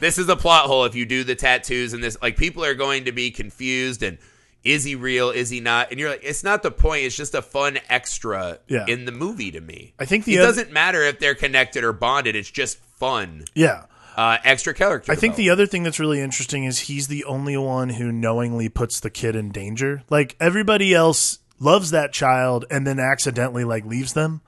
This 0.00 0.18
is 0.18 0.28
a 0.28 0.36
plot 0.36 0.66
hole 0.66 0.84
if 0.86 0.94
you 0.94 1.04
do 1.06 1.24
the 1.24 1.34
tattoos 1.34 1.92
and 1.92 2.02
this. 2.02 2.16
Like, 2.20 2.36
people 2.36 2.64
are 2.64 2.74
going 2.74 3.04
to 3.04 3.12
be 3.12 3.30
confused 3.30 4.02
and 4.02 4.18
is 4.62 4.84
he 4.84 4.94
real? 4.94 5.30
Is 5.30 5.48
he 5.48 5.60
not? 5.60 5.90
And 5.90 5.98
you're 5.98 6.10
like, 6.10 6.22
it's 6.22 6.44
not 6.44 6.62
the 6.62 6.70
point. 6.70 7.04
It's 7.04 7.16
just 7.16 7.34
a 7.34 7.40
fun 7.42 7.78
extra 7.88 8.58
Yeah. 8.68 8.84
in 8.88 9.04
the 9.06 9.12
movie 9.12 9.50
to 9.52 9.60
me. 9.60 9.94
I 9.98 10.04
think 10.04 10.24
the 10.24 10.34
it 10.34 10.40
oth- 10.40 10.46
doesn't 10.48 10.72
matter 10.72 11.02
if 11.02 11.18
they're 11.18 11.34
connected 11.34 11.82
or 11.84 11.92
bonded. 11.94 12.36
It's 12.36 12.50
just 12.50 12.76
fun, 12.98 13.44
Yeah. 13.54 13.84
uh, 14.16 14.36
extra 14.44 14.74
character. 14.74 15.10
I 15.12 15.14
think 15.14 15.36
the 15.36 15.48
other 15.48 15.64
thing 15.66 15.82
that's 15.82 15.98
really 15.98 16.20
interesting 16.20 16.64
is 16.64 16.80
he's 16.80 17.08
the 17.08 17.24
only 17.24 17.56
one 17.56 17.88
who 17.90 18.12
knowingly 18.12 18.68
puts 18.68 19.00
the 19.00 19.08
kid 19.08 19.34
in 19.34 19.50
danger. 19.50 20.02
Like 20.10 20.36
everybody 20.38 20.92
else 20.92 21.38
loves 21.58 21.90
that 21.92 22.12
child 22.12 22.66
and 22.70 22.86
then 22.86 22.98
accidentally 22.98 23.64
like 23.64 23.86
leaves 23.86 24.12
them. 24.12 24.42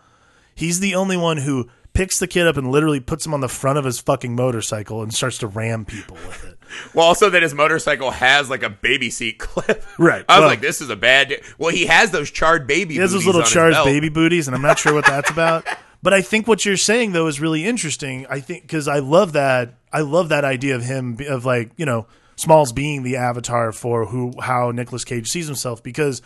He's 0.54 0.80
the 0.80 0.94
only 0.94 1.16
one 1.16 1.38
who 1.38 1.70
picks 1.94 2.18
the 2.18 2.26
kid 2.26 2.46
up 2.46 2.56
and 2.56 2.70
literally 2.70 3.00
puts 3.00 3.26
him 3.26 3.34
on 3.34 3.40
the 3.40 3.48
front 3.48 3.78
of 3.78 3.84
his 3.84 3.98
fucking 4.00 4.34
motorcycle 4.34 5.02
and 5.02 5.12
starts 5.12 5.38
to 5.38 5.46
ram 5.46 5.84
people 5.84 6.16
with 6.16 6.44
it. 6.44 6.58
Well, 6.94 7.04
also 7.04 7.28
that 7.28 7.42
his 7.42 7.52
motorcycle 7.52 8.10
has 8.12 8.48
like 8.48 8.62
a 8.62 8.70
baby 8.70 9.10
seat 9.10 9.38
clip. 9.38 9.84
Right. 9.98 10.24
I 10.28 10.38
was 10.38 10.40
Well- 10.42 10.48
like, 10.48 10.62
this 10.62 10.80
is 10.80 10.88
a 10.88 10.96
bad. 10.96 11.28
Day. 11.28 11.42
Well, 11.58 11.68
he 11.70 11.84
has 11.84 12.12
those 12.12 12.30
charred 12.30 12.66
baby. 12.66 12.94
He 12.94 13.00
has 13.00 13.12
those 13.12 13.26
little 13.26 13.42
on 13.42 13.44
his 13.44 13.52
charged 13.52 13.74
belt. 13.74 13.84
baby 13.84 14.08
booties, 14.08 14.48
and 14.48 14.54
I'm 14.56 14.62
not 14.62 14.78
sure 14.78 14.94
what 14.94 15.04
that's 15.04 15.30
about. 15.36 15.66
But 16.02 16.14
I 16.14 16.22
think 16.22 16.48
what 16.48 16.64
you're 16.64 16.78
saying 16.78 17.12
though 17.12 17.26
is 17.26 17.42
really 17.42 17.66
interesting. 17.66 18.26
I 18.30 18.40
think 18.40 18.62
because 18.62 18.88
I 18.88 19.00
love 19.00 19.34
that. 19.34 19.74
I 19.92 20.00
love 20.00 20.30
that 20.30 20.46
idea 20.46 20.74
of 20.74 20.82
him 20.82 21.18
of 21.28 21.44
like 21.44 21.72
you 21.76 21.84
know 21.84 22.06
Smalls 22.36 22.72
being 22.72 23.02
the 23.02 23.16
avatar 23.16 23.70
for 23.72 24.06
who 24.06 24.32
how 24.40 24.70
Nicolas 24.70 25.04
Cage 25.04 25.28
sees 25.28 25.46
himself 25.48 25.82
because 25.82 26.22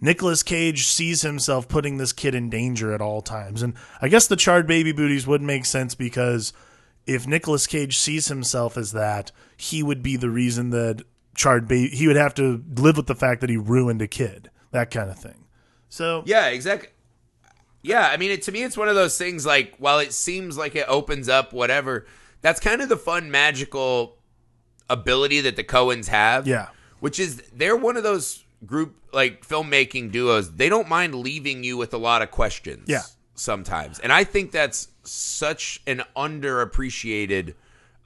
Nicolas 0.00 0.42
Cage 0.42 0.86
sees 0.86 1.22
himself 1.22 1.68
putting 1.68 1.96
this 1.96 2.12
kid 2.12 2.34
in 2.34 2.50
danger 2.50 2.92
at 2.92 3.00
all 3.00 3.22
times, 3.22 3.62
and 3.62 3.74
I 4.02 4.08
guess 4.08 4.26
the 4.26 4.36
charred 4.36 4.66
baby 4.66 4.92
booties 4.92 5.26
would 5.26 5.42
make 5.42 5.64
sense 5.64 5.94
because 5.94 6.52
if 7.06 7.26
Nicolas 7.26 7.66
Cage 7.66 7.98
sees 7.98 8.28
himself 8.28 8.76
as 8.76 8.92
that, 8.92 9.32
he 9.56 9.82
would 9.82 10.02
be 10.02 10.16
the 10.16 10.30
reason 10.30 10.70
that 10.70 11.02
charred 11.34 11.68
baby. 11.68 11.94
He 11.94 12.06
would 12.06 12.16
have 12.16 12.34
to 12.34 12.62
live 12.76 12.96
with 12.96 13.06
the 13.06 13.14
fact 13.14 13.40
that 13.40 13.50
he 13.50 13.56
ruined 13.56 14.02
a 14.02 14.06
kid, 14.06 14.50
that 14.70 14.90
kind 14.90 15.10
of 15.10 15.18
thing. 15.18 15.44
So 15.88 16.22
Yeah, 16.26 16.48
exactly. 16.48 16.88
Yeah, 17.82 18.08
I 18.08 18.16
mean, 18.16 18.30
it, 18.30 18.42
to 18.42 18.52
me, 18.52 18.62
it's 18.62 18.78
one 18.78 18.88
of 18.88 18.94
those 18.94 19.18
things. 19.18 19.44
Like, 19.44 19.74
while 19.76 19.98
it 19.98 20.14
seems 20.14 20.56
like 20.56 20.74
it 20.74 20.86
opens 20.88 21.28
up 21.28 21.52
whatever, 21.52 22.06
that's 22.40 22.58
kind 22.58 22.80
of 22.80 22.88
the 22.88 22.96
fun, 22.96 23.30
magical 23.30 24.16
ability 24.88 25.42
that 25.42 25.56
the 25.56 25.64
Coens 25.64 26.08
have. 26.08 26.46
Yeah. 26.46 26.68
which 27.00 27.20
is 27.20 27.42
they're 27.54 27.76
one 27.76 27.98
of 27.98 28.02
those 28.02 28.43
group 28.66 28.96
like 29.12 29.46
filmmaking 29.46 30.12
duos. 30.12 30.52
They 30.52 30.68
don't 30.68 30.88
mind 30.88 31.14
leaving 31.14 31.64
you 31.64 31.76
with 31.76 31.94
a 31.94 31.98
lot 31.98 32.22
of 32.22 32.30
questions. 32.30 32.84
Yeah. 32.88 33.02
sometimes, 33.34 33.98
and 33.98 34.12
I 34.12 34.24
think 34.24 34.52
that's 34.52 34.88
such 35.02 35.80
an 35.86 36.02
underappreciated 36.16 37.54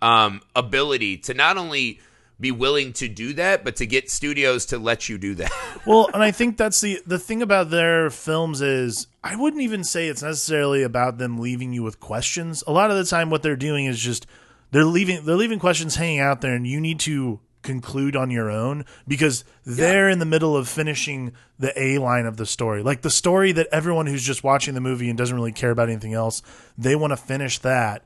um, 0.01 0.41
ability 0.55 1.19
to 1.19 1.35
not 1.35 1.57
only 1.57 2.01
be 2.41 2.53
willing 2.53 2.93
to 2.93 3.09
do 3.09 3.33
that, 3.35 3.65
but 3.65 3.77
to 3.77 3.87
get 3.87 4.11
studios 4.11 4.67
to 4.67 4.79
let 4.79 5.09
you 5.09 5.19
do 5.19 5.35
that. 5.35 5.51
well, 5.87 6.09
and 6.15 6.23
I 6.23 6.31
think 6.31 6.57
that's 6.57 6.81
the 6.81 7.01
the 7.07 7.19
thing 7.19 7.43
about 7.43 7.71
their 7.71 8.11
films 8.11 8.61
is 8.61 9.09
I 9.25 9.37
wouldn't 9.37 9.63
even 9.63 9.85
say 9.85 10.09
it's 10.09 10.23
necessarily 10.23 10.83
about 10.83 11.19
them 11.19 11.39
leaving 11.39 11.73
you 11.73 11.83
with 11.83 12.01
questions. 12.01 12.63
A 12.67 12.73
lot 12.73 12.91
of 12.91 12.97
the 12.97 13.05
time, 13.05 13.31
what 13.31 13.43
they're 13.43 13.57
doing 13.57 13.87
is 13.87 13.99
just 13.99 14.27
they're 14.71 14.85
leaving 14.85 15.25
they're 15.25 15.37
leaving 15.37 15.59
questions 15.59 15.97
hanging 15.97 16.21
out 16.21 16.41
there, 16.41 16.55
and 16.55 16.67
you 16.67 16.81
need 16.81 17.01
to 17.01 17.41
conclude 17.69 18.17
on 18.17 18.31
your 18.31 18.51
own 18.51 18.87
because 19.07 19.45
they're 19.67 20.09
in 20.09 20.21
the 20.21 20.25
middle 20.25 20.57
of 20.57 20.69
finishing 20.69 21.33
the 21.59 21.79
A 21.79 21.99
line 21.99 22.25
of 22.25 22.39
the 22.39 22.47
story, 22.47 22.83
like 22.83 23.03
the 23.03 23.11
story 23.11 23.53
that 23.53 23.69
everyone 23.71 24.07
who's 24.07 24.25
just 24.25 24.43
watching 24.43 24.73
the 24.73 24.81
movie 24.81 25.11
and 25.11 25.19
doesn't 25.19 25.37
really 25.37 25.53
care 25.53 25.71
about 25.71 25.91
anything 25.91 26.15
else, 26.15 26.43
they 26.79 26.97
want 26.97 27.11
to 27.11 27.17
finish 27.19 27.59
that. 27.59 28.03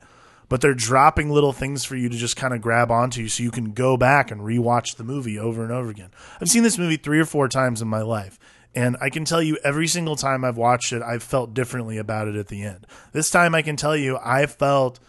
But 0.49 0.59
they're 0.59 0.73
dropping 0.73 1.29
little 1.29 1.53
things 1.53 1.85
for 1.85 1.95
you 1.95 2.09
to 2.09 2.17
just 2.17 2.35
kind 2.35 2.53
of 2.53 2.61
grab 2.61 2.91
onto 2.91 3.29
so 3.29 3.41
you 3.41 3.51
can 3.51 3.71
go 3.71 3.95
back 3.95 4.31
and 4.31 4.41
rewatch 4.41 4.97
the 4.97 5.05
movie 5.05 5.39
over 5.39 5.63
and 5.63 5.71
over 5.71 5.89
again. 5.89 6.11
I've 6.41 6.49
seen 6.49 6.63
this 6.63 6.77
movie 6.77 6.97
three 6.97 7.19
or 7.19 7.25
four 7.25 7.47
times 7.47 7.81
in 7.81 7.87
my 7.87 8.01
life. 8.01 8.37
And 8.75 8.97
I 8.99 9.09
can 9.09 9.23
tell 9.23 9.41
you 9.41 9.57
every 9.63 9.87
single 9.87 10.17
time 10.17 10.43
I've 10.43 10.57
watched 10.57 10.91
it, 10.91 11.01
I've 11.01 11.23
felt 11.23 11.53
differently 11.53 11.97
about 11.97 12.27
it 12.27 12.35
at 12.35 12.49
the 12.49 12.63
end. 12.63 12.85
This 13.13 13.29
time 13.29 13.55
I 13.55 13.61
can 13.61 13.77
tell 13.77 13.95
you 13.95 14.19
I 14.21 14.45
felt 14.45 14.99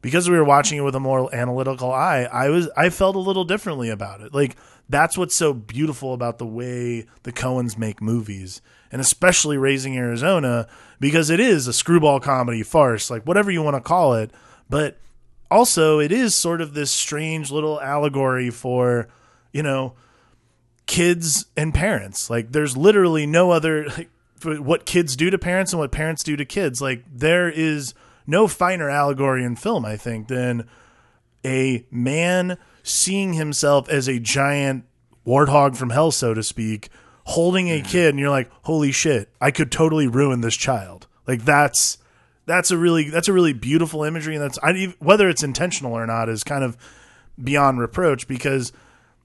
because 0.00 0.28
we 0.28 0.36
were 0.36 0.44
watching 0.44 0.78
it 0.78 0.82
with 0.82 0.94
a 0.94 1.00
more 1.00 1.34
analytical 1.34 1.92
eye, 1.92 2.28
I 2.30 2.48
was 2.48 2.68
I 2.76 2.90
felt 2.90 3.16
a 3.16 3.20
little 3.20 3.44
differently 3.44 3.90
about 3.90 4.20
it. 4.20 4.32
Like 4.32 4.56
that's 4.88 5.18
what's 5.18 5.34
so 5.34 5.52
beautiful 5.52 6.14
about 6.14 6.38
the 6.38 6.46
way 6.46 7.06
the 7.24 7.32
Coens 7.32 7.76
make 7.76 8.00
movies, 8.00 8.62
and 8.90 9.00
especially 9.00 9.56
Raising 9.56 9.96
Arizona, 9.96 10.68
because 11.00 11.30
it 11.30 11.40
is 11.40 11.66
a 11.66 11.72
screwball 11.72 12.20
comedy 12.20 12.62
farce, 12.62 13.10
like 13.10 13.24
whatever 13.24 13.50
you 13.50 13.62
want 13.62 13.76
to 13.76 13.80
call 13.80 14.14
it, 14.14 14.30
but 14.70 14.98
also 15.50 15.98
it 15.98 16.12
is 16.12 16.34
sort 16.34 16.60
of 16.60 16.74
this 16.74 16.90
strange 16.90 17.50
little 17.50 17.80
allegory 17.80 18.50
for, 18.50 19.08
you 19.52 19.62
know, 19.62 19.94
kids 20.86 21.46
and 21.56 21.74
parents. 21.74 22.30
Like 22.30 22.52
there's 22.52 22.76
literally 22.76 23.26
no 23.26 23.50
other 23.50 23.86
like 23.88 24.10
what 24.42 24.86
kids 24.86 25.16
do 25.16 25.30
to 25.30 25.38
parents 25.38 25.72
and 25.72 25.80
what 25.80 25.92
parents 25.92 26.22
do 26.22 26.36
to 26.36 26.44
kids. 26.44 26.80
Like 26.80 27.04
there 27.12 27.48
is 27.48 27.94
no 28.28 28.46
finer 28.46 28.88
allegory 28.90 29.42
in 29.42 29.56
film, 29.56 29.84
I 29.84 29.96
think, 29.96 30.28
than 30.28 30.68
a 31.44 31.86
man 31.90 32.58
seeing 32.82 33.32
himself 33.32 33.88
as 33.88 34.06
a 34.06 34.20
giant 34.20 34.84
warthog 35.26 35.76
from 35.76 35.90
hell, 35.90 36.10
so 36.10 36.34
to 36.34 36.42
speak, 36.42 36.90
holding 37.24 37.70
a 37.70 37.80
kid, 37.80 38.10
and 38.10 38.18
you're 38.18 38.30
like, 38.30 38.50
holy 38.62 38.92
shit, 38.92 39.30
I 39.40 39.50
could 39.50 39.72
totally 39.72 40.06
ruin 40.06 40.42
this 40.42 40.56
child. 40.56 41.06
Like 41.26 41.44
that's 41.44 41.98
that's 42.46 42.70
a 42.70 42.78
really 42.78 43.10
that's 43.10 43.28
a 43.28 43.32
really 43.32 43.54
beautiful 43.54 44.04
imagery, 44.04 44.34
and 44.36 44.44
that's 44.44 44.58
I, 44.62 44.94
whether 44.98 45.28
it's 45.28 45.42
intentional 45.42 45.94
or 45.94 46.06
not 46.06 46.28
is 46.28 46.44
kind 46.44 46.64
of 46.64 46.76
beyond 47.42 47.80
reproach 47.80 48.28
because 48.28 48.72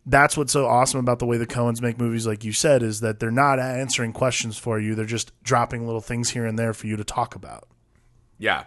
that's 0.05 0.37
what's 0.37 0.53
so 0.53 0.65
awesome 0.65 0.99
about 0.99 1.19
the 1.19 1.25
way 1.25 1.37
the 1.37 1.47
Coens 1.47 1.81
make 1.81 1.97
movies, 1.97 2.27
like 2.27 2.43
you 2.43 2.51
said, 2.51 2.83
is 2.83 2.99
that 2.99 3.19
they're 3.19 3.31
not 3.31 3.59
answering 3.59 4.13
questions 4.13 4.57
for 4.57 4.79
you; 4.79 4.95
they're 4.95 5.05
just 5.05 5.31
dropping 5.43 5.85
little 5.85 6.01
things 6.01 6.31
here 6.31 6.45
and 6.45 6.57
there 6.57 6.73
for 6.73 6.87
you 6.87 6.95
to 6.95 7.03
talk 7.03 7.35
about. 7.35 7.67
Yeah. 8.37 8.65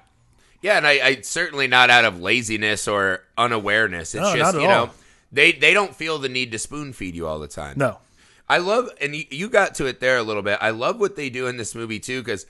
Yeah, 0.62 0.76
and 0.76 0.86
I, 0.86 0.92
I 1.06 1.20
certainly 1.20 1.66
not 1.66 1.90
out 1.90 2.04
of 2.04 2.20
laziness 2.20 2.88
or 2.88 3.22
unawareness. 3.36 4.14
It's 4.14 4.22
No, 4.22 4.36
just 4.36 4.54
you 4.56 4.66
know 4.66 4.86
all. 4.86 4.94
they 5.32 5.52
they 5.52 5.74
don't 5.74 5.94
feel 5.94 6.18
the 6.18 6.28
need 6.28 6.52
to 6.52 6.58
spoon 6.58 6.92
feed 6.92 7.14
you 7.14 7.26
all 7.26 7.38
the 7.38 7.48
time. 7.48 7.74
No, 7.78 7.98
I 8.48 8.58
love, 8.58 8.88
and 9.00 9.14
you, 9.14 9.24
you 9.30 9.48
got 9.48 9.74
to 9.76 9.86
it 9.86 10.00
there 10.00 10.16
a 10.18 10.22
little 10.22 10.42
bit. 10.42 10.58
I 10.60 10.70
love 10.70 10.98
what 11.00 11.16
they 11.16 11.30
do 11.30 11.46
in 11.46 11.56
this 11.56 11.74
movie 11.74 11.98
too, 12.00 12.22
because 12.22 12.46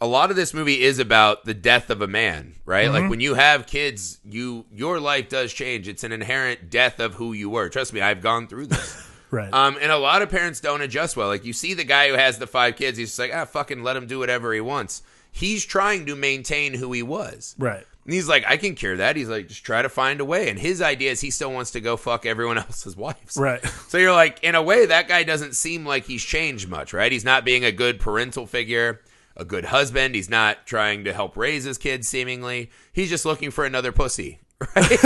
a 0.00 0.06
lot 0.06 0.30
of 0.30 0.36
this 0.36 0.54
movie 0.54 0.82
is 0.82 0.98
about 0.98 1.44
the 1.44 1.52
death 1.54 1.90
of 1.90 2.00
a 2.00 2.06
man, 2.06 2.54
right? 2.64 2.86
Mm-hmm. 2.86 2.94
Like 2.94 3.10
when 3.10 3.20
you 3.20 3.34
have 3.34 3.66
kids, 3.66 4.18
you 4.24 4.64
your 4.72 4.98
life 5.00 5.28
does 5.28 5.52
change. 5.52 5.88
It's 5.88 6.04
an 6.04 6.12
inherent 6.12 6.70
death 6.70 7.00
of 7.00 7.14
who 7.14 7.32
you 7.32 7.50
were. 7.50 7.68
Trust 7.68 7.92
me, 7.92 8.00
I've 8.00 8.22
gone 8.22 8.46
through 8.46 8.66
this. 8.66 9.06
right? 9.30 9.52
Um, 9.52 9.76
and 9.80 9.92
a 9.92 9.98
lot 9.98 10.22
of 10.22 10.30
parents 10.30 10.60
don't 10.60 10.80
adjust 10.80 11.16
well. 11.16 11.28
Like 11.28 11.44
you 11.44 11.52
see 11.52 11.74
the 11.74 11.84
guy 11.84 12.08
who 12.08 12.14
has 12.14 12.38
the 12.38 12.46
five 12.46 12.76
kids, 12.76 12.96
he's 12.96 13.08
just 13.08 13.18
like, 13.18 13.32
ah, 13.34 13.44
fucking 13.44 13.82
let 13.82 13.96
him 13.96 14.06
do 14.06 14.18
whatever 14.18 14.54
he 14.54 14.60
wants. 14.60 15.02
He's 15.32 15.64
trying 15.64 16.06
to 16.06 16.16
maintain 16.16 16.74
who 16.74 16.92
he 16.92 17.02
was. 17.02 17.54
right. 17.58 17.86
And 18.06 18.14
he's 18.14 18.28
like, 18.28 18.44
I 18.48 18.56
can 18.56 18.74
cure 18.74 18.96
that. 18.96 19.14
He's 19.14 19.28
like, 19.28 19.46
just 19.46 19.62
try 19.62 19.82
to 19.82 19.88
find 19.90 20.20
a 20.20 20.24
way. 20.24 20.48
And 20.48 20.58
his 20.58 20.80
idea 20.80 21.10
is 21.12 21.20
he 21.20 21.30
still 21.30 21.52
wants 21.52 21.70
to 21.72 21.80
go 21.82 21.96
fuck 21.98 22.24
everyone 22.24 22.56
else's 22.66 22.96
wives. 22.96 23.36
Right. 23.36 23.62
So 23.88 23.98
you're 23.98 24.12
like, 24.12 24.42
in 24.42 24.54
a 24.54 24.62
way, 24.62 24.86
that 24.86 25.06
guy 25.06 25.22
doesn't 25.22 25.54
seem 25.54 25.84
like 25.84 26.06
he's 26.06 26.22
changed 26.24 26.68
much, 26.68 26.92
right? 26.94 27.12
He's 27.12 27.24
not 27.26 27.44
being 27.44 27.64
a 27.64 27.70
good 27.70 28.00
parental 28.00 28.46
figure, 28.46 29.02
a 29.36 29.44
good 29.44 29.66
husband. 29.66 30.14
He's 30.14 30.30
not 30.30 30.66
trying 30.66 31.04
to 31.04 31.12
help 31.12 31.36
raise 31.36 31.64
his 31.64 31.76
kids, 31.76 32.08
seemingly. 32.08 32.70
He's 32.92 33.10
just 33.10 33.26
looking 33.26 33.50
for 33.50 33.64
another 33.66 33.92
pussy, 33.92 34.40
right? 34.76 35.04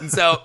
and 0.00 0.10
so 0.10 0.42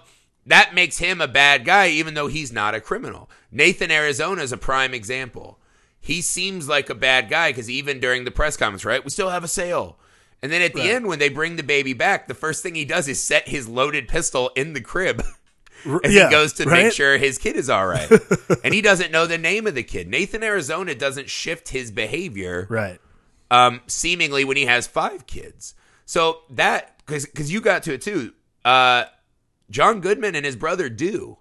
that 0.48 0.74
makes 0.74 0.98
him 0.98 1.22
a 1.22 1.28
bad 1.28 1.66
guy, 1.66 1.90
even 1.90 2.16
though 2.16 2.28
he's 2.28 2.52
not 2.52 2.74
a 2.76 2.82
criminal. 2.82 3.30
Nathan 3.52 3.92
Arizona 3.92 4.42
is 4.42 4.52
a 4.52 4.58
prime 4.58 4.94
example. 4.94 5.60
He 6.02 6.22
seems 6.22 6.68
like 6.68 6.90
a 6.90 6.96
bad 6.96 7.30
guy 7.30 7.52
because 7.52 7.70
even 7.70 8.00
during 8.00 8.24
the 8.26 8.32
press 8.32 8.58
conference, 8.58 8.84
right? 8.84 9.04
We 9.04 9.12
still 9.12 9.30
have 9.30 9.44
a 9.44 9.48
sale. 9.48 9.98
And 10.42 10.52
then 10.52 10.64
at 10.64 10.74
the 10.74 10.80
Right. 10.80 10.90
end, 10.90 11.06
when 11.06 11.20
they 11.20 11.30
bring 11.30 11.56
the 11.56 11.64
baby 11.64 11.94
back, 11.94 12.28
the 12.28 12.34
first 12.34 12.64
thing 12.64 12.74
he 12.74 12.86
does 12.86 13.08
is 13.08 13.22
set 13.22 13.48
his 13.48 13.68
loaded 13.70 14.08
pistol 14.08 14.50
in 14.56 14.74
the 14.74 14.82
crib 14.82 15.22
as 16.04 16.12
yeah, 16.14 16.26
he 16.26 16.32
goes 16.32 16.54
to 16.54 16.64
right? 16.66 16.86
make 16.86 16.94
sure 16.94 17.18
his 17.18 17.38
kid 17.38 17.56
is 17.56 17.70
all 17.70 17.86
right. 17.86 18.10
and 18.64 18.74
he 18.74 18.82
doesn't 18.82 19.12
know 19.12 19.28
the 19.28 19.38
name 19.38 19.68
of 19.68 19.76
the 19.76 19.84
kid. 19.84 20.08
Nathan 20.08 20.42
Arizona 20.44 20.96
doesn't 20.96 21.30
shift 21.30 21.70
his 21.70 21.92
behavior 21.92 22.66
Right. 22.70 23.00
um, 23.52 23.82
seemingly 23.86 24.44
when 24.44 24.58
he 24.58 24.66
has 24.66 24.88
five 24.88 25.28
kids. 25.28 25.76
So 26.08 26.40
that 26.50 26.96
because 27.06 27.52
you 27.54 27.62
got 27.62 27.84
to 27.84 27.94
it 27.94 28.02
too. 28.02 28.34
Uh, 28.66 29.04
John 29.70 30.02
Goodman 30.02 30.34
and 30.36 30.46
his 30.46 30.56
brother 30.56 30.90
do. 30.90 31.38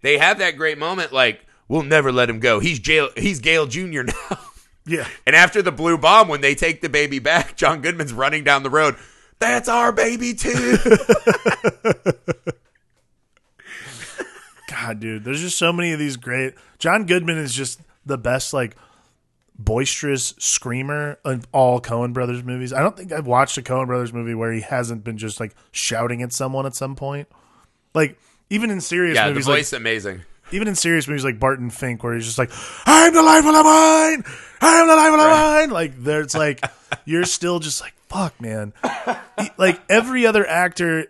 They 0.00 0.16
have 0.18 0.38
that 0.38 0.56
great 0.56 0.78
moment 0.78 1.12
like 1.12 1.44
we'll 1.68 1.82
never 1.82 2.10
let 2.10 2.28
him 2.30 2.40
go. 2.40 2.60
He's 2.60 2.78
jail. 2.78 3.10
He's 3.16 3.40
Gale 3.40 3.66
Jr. 3.66 4.02
now. 4.02 4.38
Yeah. 4.86 5.06
and 5.26 5.36
after 5.36 5.60
the 5.62 5.72
blue 5.72 5.98
bomb, 5.98 6.28
when 6.28 6.40
they 6.40 6.54
take 6.54 6.80
the 6.80 6.88
baby 6.88 7.18
back, 7.18 7.56
John 7.60 7.82
Goodman's 7.82 8.12
running 8.12 8.42
down 8.44 8.62
the 8.62 8.70
road. 8.70 8.96
That's 9.38 9.68
our 9.68 9.92
baby 9.92 10.34
too. 10.34 10.78
God, 14.68 15.00
dude, 15.00 15.24
there's 15.24 15.40
just 15.40 15.58
so 15.58 15.72
many 15.72 15.92
of 15.92 15.98
these 15.98 16.16
great. 16.16 16.54
John 16.78 17.06
Goodman 17.06 17.38
is 17.38 17.54
just 17.54 17.80
the 18.04 18.18
best, 18.18 18.52
like 18.52 18.76
boisterous 19.58 20.34
screamer 20.38 21.18
of 21.24 21.46
all 21.52 21.80
Coen 21.80 22.12
Brothers 22.12 22.42
movies. 22.44 22.72
I 22.72 22.80
don't 22.80 22.96
think 22.96 23.12
I've 23.12 23.26
watched 23.26 23.58
a 23.58 23.62
Coen 23.62 23.86
Brothers 23.86 24.12
movie 24.12 24.34
where 24.34 24.52
he 24.52 24.60
hasn't 24.60 25.04
been 25.04 25.18
just 25.18 25.40
like 25.40 25.54
shouting 25.72 26.22
at 26.22 26.32
someone 26.32 26.66
at 26.66 26.74
some 26.74 26.96
point. 26.96 27.28
Like 27.94 28.18
even 28.50 28.70
in 28.70 28.80
serious 28.80 29.18
movies. 29.18 29.28
yeah, 29.28 29.32
the 29.32 29.40
voice 29.40 29.72
like 29.72 29.80
amazing. 29.80 30.22
Even 30.52 30.68
in 30.68 30.74
serious 30.74 31.08
movies 31.08 31.24
like 31.24 31.38
Barton 31.40 31.70
Fink, 31.70 32.02
where 32.02 32.14
he's 32.14 32.26
just 32.26 32.38
like, 32.38 32.50
"I'm 32.86 33.12
the 33.12 33.22
life 33.22 33.44
of 33.46 33.54
the 33.54 33.64
mine, 33.64 34.24
I'm 34.60 34.86
the 34.86 34.96
life 34.96 35.12
of 35.12 35.18
the 35.18 35.26
mine." 35.26 35.70
Like 35.70 36.02
there's 36.02 36.34
like 36.34 36.64
you're 37.04 37.24
still 37.24 37.58
just 37.58 37.80
like, 37.80 37.94
"Fuck, 38.08 38.40
man." 38.40 38.72
Like 39.56 39.80
every 39.88 40.26
other 40.26 40.46
actor 40.46 41.06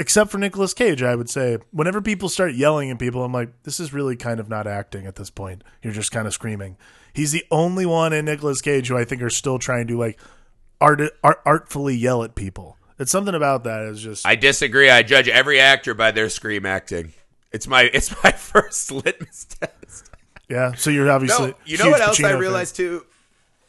except 0.00 0.30
for 0.30 0.38
Nicolas 0.38 0.72
Cage, 0.72 1.02
I 1.02 1.14
would 1.14 1.28
say, 1.28 1.58
whenever 1.72 2.00
people 2.00 2.30
start 2.30 2.54
yelling 2.54 2.90
at 2.90 2.98
people, 2.98 3.22
I'm 3.22 3.32
like, 3.32 3.62
this 3.64 3.78
is 3.78 3.92
really 3.92 4.16
kind 4.16 4.40
of 4.40 4.48
not 4.48 4.66
acting 4.66 5.06
at 5.06 5.16
this 5.16 5.28
point. 5.28 5.62
You're 5.82 5.92
just 5.92 6.10
kind 6.10 6.26
of 6.26 6.32
screaming. 6.32 6.78
He's 7.12 7.32
the 7.32 7.44
only 7.50 7.84
one 7.84 8.14
in 8.14 8.24
Nicolas 8.24 8.62
Cage 8.62 8.88
who 8.88 8.96
I 8.96 9.04
think 9.04 9.20
are 9.20 9.30
still 9.30 9.58
trying 9.58 9.86
to 9.88 9.98
like 9.98 10.18
art, 10.80 11.02
art 11.22 11.40
artfully 11.44 11.94
yell 11.94 12.24
at 12.24 12.34
people. 12.34 12.78
It's 12.98 13.12
something 13.12 13.34
about 13.34 13.64
that 13.64 13.82
is 13.84 14.00
just 14.00 14.26
I 14.26 14.36
disagree. 14.36 14.88
I 14.90 15.02
judge 15.02 15.28
every 15.28 15.60
actor 15.60 15.92
by 15.94 16.12
their 16.12 16.30
scream 16.30 16.64
acting. 16.66 17.12
It's 17.52 17.66
my 17.66 17.82
it's 17.92 18.10
my 18.22 18.32
first 18.32 18.90
litmus 18.90 19.44
test. 19.46 20.10
yeah. 20.48 20.72
So 20.74 20.90
you're 20.90 21.10
obviously 21.10 21.48
No, 21.48 21.54
you 21.64 21.78
know 21.78 21.90
what 21.90 22.00
else 22.00 22.18
Pacino 22.18 22.24
I 22.26 22.30
fan. 22.30 22.40
realized 22.40 22.76
too? 22.76 23.06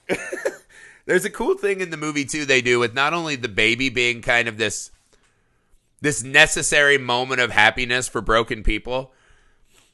There's 1.06 1.26
a 1.26 1.30
cool 1.30 1.56
thing 1.58 1.82
in 1.82 1.90
the 1.90 1.98
movie 1.98 2.26
too 2.26 2.46
they 2.46 2.62
do 2.62 2.80
with 2.80 2.94
not 2.94 3.14
only 3.14 3.36
the 3.36 3.50
baby 3.50 3.90
being 3.90 4.22
kind 4.22 4.48
of 4.48 4.58
this 4.58 4.92
this 6.02 6.24
necessary 6.24 6.98
moment 6.98 7.42
of 7.42 7.52
happiness 7.52 8.08
for 8.08 8.22
broken 8.22 8.64
people, 8.64 9.12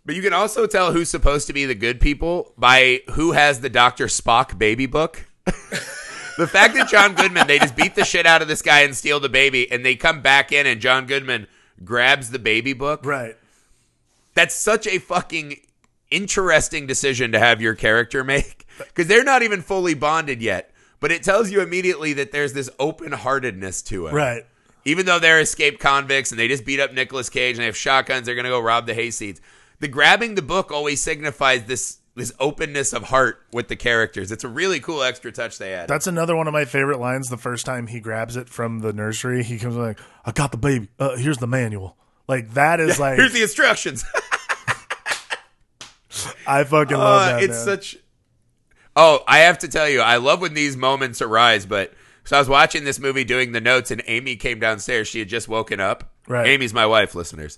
but 0.06 0.16
you 0.16 0.22
can 0.22 0.32
also 0.34 0.66
tell 0.66 0.94
who's 0.94 1.10
supposed 1.10 1.48
to 1.48 1.54
be 1.54 1.66
the 1.66 1.76
good 1.76 2.00
people 2.00 2.54
by 2.58 3.02
who 3.12 3.34
has 3.34 3.60
the 3.60 3.70
Dr. 3.70 4.06
Spock 4.08 4.58
baby 4.58 4.86
book. 4.86 5.26
the 5.46 6.48
fact 6.48 6.76
that 6.76 6.88
John 6.90 7.14
Goodman, 7.14 7.48
they 7.48 7.60
just 7.60 7.76
beat 7.76 7.96
the 7.96 8.06
shit 8.06 8.26
out 8.26 8.42
of 8.42 8.48
this 8.48 8.62
guy 8.62 8.82
and 8.82 8.96
steal 8.96 9.20
the 9.20 9.28
baby, 9.28 9.70
and 9.70 9.86
they 9.86 9.96
come 9.96 10.22
back 10.22 10.52
in 10.54 10.66
and 10.66 10.80
John 10.80 11.08
Goodman 11.08 11.48
grabs 11.84 12.30
the 12.32 12.40
baby 12.40 12.72
book 12.74 13.06
right. 13.06 13.36
That's 14.38 14.56
such 14.56 14.86
a 14.88 15.00
fucking 15.00 15.58
interesting 16.12 16.88
decision 16.88 17.32
to 17.34 17.40
have 17.40 17.62
your 17.62 17.76
character 17.76 18.24
make 18.24 18.66
because 18.78 19.08
they're 19.08 19.24
not 19.24 19.44
even 19.44 19.62
fully 19.62 19.94
bonded 19.94 20.42
yet 20.42 20.72
but 21.00 21.12
it 21.12 21.22
tells 21.22 21.52
you 21.52 21.62
immediately 21.62 22.14
that 22.14 22.32
there's 22.32 22.54
this 22.54 22.70
open-heartedness 22.80 23.82
to 23.82 24.08
it 24.08 24.14
Right. 24.14 24.44
even 24.86 25.06
though 25.06 25.20
they're 25.20 25.42
escaped 25.42 25.80
convicts 25.80 26.32
and 26.32 26.40
they 26.40 26.48
just 26.48 26.66
beat 26.66 26.80
up 26.80 26.94
Nicolas 26.94 27.30
Cage 27.30 27.56
and 27.56 27.62
they 27.62 27.66
have 27.66 27.76
shotguns 27.78 28.26
they're 28.26 28.36
gonna 28.36 28.50
go 28.50 28.60
rob 28.60 28.86
the 28.86 28.94
hayseeds 28.94 29.40
the 29.80 29.88
grabbing 29.88 30.36
the 30.36 30.42
book 30.42 30.72
always 30.72 31.02
signifies 31.02 31.66
this 31.66 31.98
this 32.16 32.32
openness 32.40 32.94
of 32.94 33.04
heart 33.04 33.42
with 33.52 33.68
the 33.68 33.76
characters 33.76 34.32
it's 34.32 34.44
a 34.44 34.48
really 34.50 34.80
cool 34.80 35.04
extra 35.04 35.32
touch 35.32 35.58
they 35.58 35.74
add 35.74 35.88
That's 35.90 36.08
another 36.08 36.36
one 36.36 36.48
of 36.48 36.54
my 36.54 36.66
favorite 36.66 37.00
lines. 37.00 37.28
The 37.30 37.38
first 37.38 37.66
time 37.66 37.86
he 37.88 38.00
grabs 38.00 38.36
it 38.36 38.50
from 38.50 38.80
the 38.80 38.92
nursery, 38.92 39.44
he 39.44 39.60
comes 39.60 39.76
like, 39.76 40.00
"I 40.26 40.32
got 40.32 40.52
the 40.52 40.58
baby. 40.58 40.88
Uh, 40.98 41.16
here's 41.16 41.38
the 41.38 41.46
manual." 41.46 41.96
Like 42.28 42.56
that 42.56 42.80
is 42.80 43.00
like 43.06 43.18
here's 43.18 43.34
the 43.34 43.44
instructions 43.44 44.04
I 46.48 46.64
fucking 46.64 46.98
love 46.98 47.22
Uh, 47.22 47.26
that. 47.34 47.44
it's 47.44 47.66
man. 47.66 47.66
such. 47.66 47.98
Oh, 48.96 49.24
I 49.28 49.40
have 49.40 49.60
to 49.60 49.68
tell 49.68 49.88
you, 49.88 50.02
I 50.02 50.18
love 50.18 50.42
when 50.42 50.54
these 50.54 50.76
moments 50.76 51.22
arise. 51.22 51.66
But 51.66 51.94
so 52.24 52.36
I 52.36 52.40
was 52.40 52.50
watching 52.50 52.84
this 52.84 53.00
movie, 53.00 53.24
doing 53.24 53.52
the 53.52 53.62
notes, 53.62 53.92
and 53.92 54.02
Amy 54.08 54.36
came 54.36 54.60
downstairs. 54.60 55.08
She 55.08 55.20
had 55.20 55.30
just 55.30 55.48
woken 55.48 55.80
up. 55.80 56.12
Right. 56.28 56.48
Amy's 56.48 56.74
my 56.74 56.86
wife, 56.86 57.16
listeners, 57.16 57.58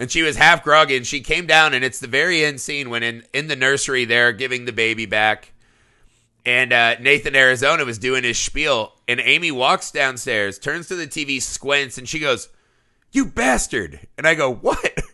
and 0.00 0.10
she 0.10 0.22
was 0.22 0.36
half 0.36 0.64
groggy. 0.64 0.96
And 0.96 1.06
she 1.06 1.20
came 1.20 1.46
down, 1.46 1.74
and 1.74 1.84
it's 1.84 2.00
the 2.00 2.06
very 2.08 2.44
end 2.44 2.60
scene 2.60 2.90
when 2.90 3.02
in 3.02 3.24
in 3.32 3.48
the 3.48 3.56
nursery 3.56 4.04
they're 4.04 4.32
giving 4.32 4.64
the 4.64 4.72
baby 4.72 5.06
back, 5.06 5.52
and 6.46 6.72
uh, 6.72 6.96
Nathan 7.00 7.36
Arizona 7.36 7.84
was 7.84 7.98
doing 7.98 8.24
his 8.24 8.38
spiel, 8.38 8.94
and 9.06 9.20
Amy 9.20 9.50
walks 9.52 9.90
downstairs, 9.90 10.58
turns 10.58 10.88
to 10.88 10.96
the 10.96 11.06
TV, 11.06 11.40
squints, 11.42 11.98
and 11.98 12.08
she 12.08 12.18
goes, 12.18 12.48
"You 13.12 13.26
bastard!" 13.26 14.00
And 14.16 14.26
I 14.26 14.34
go, 14.34 14.52
"What?" 14.52 14.98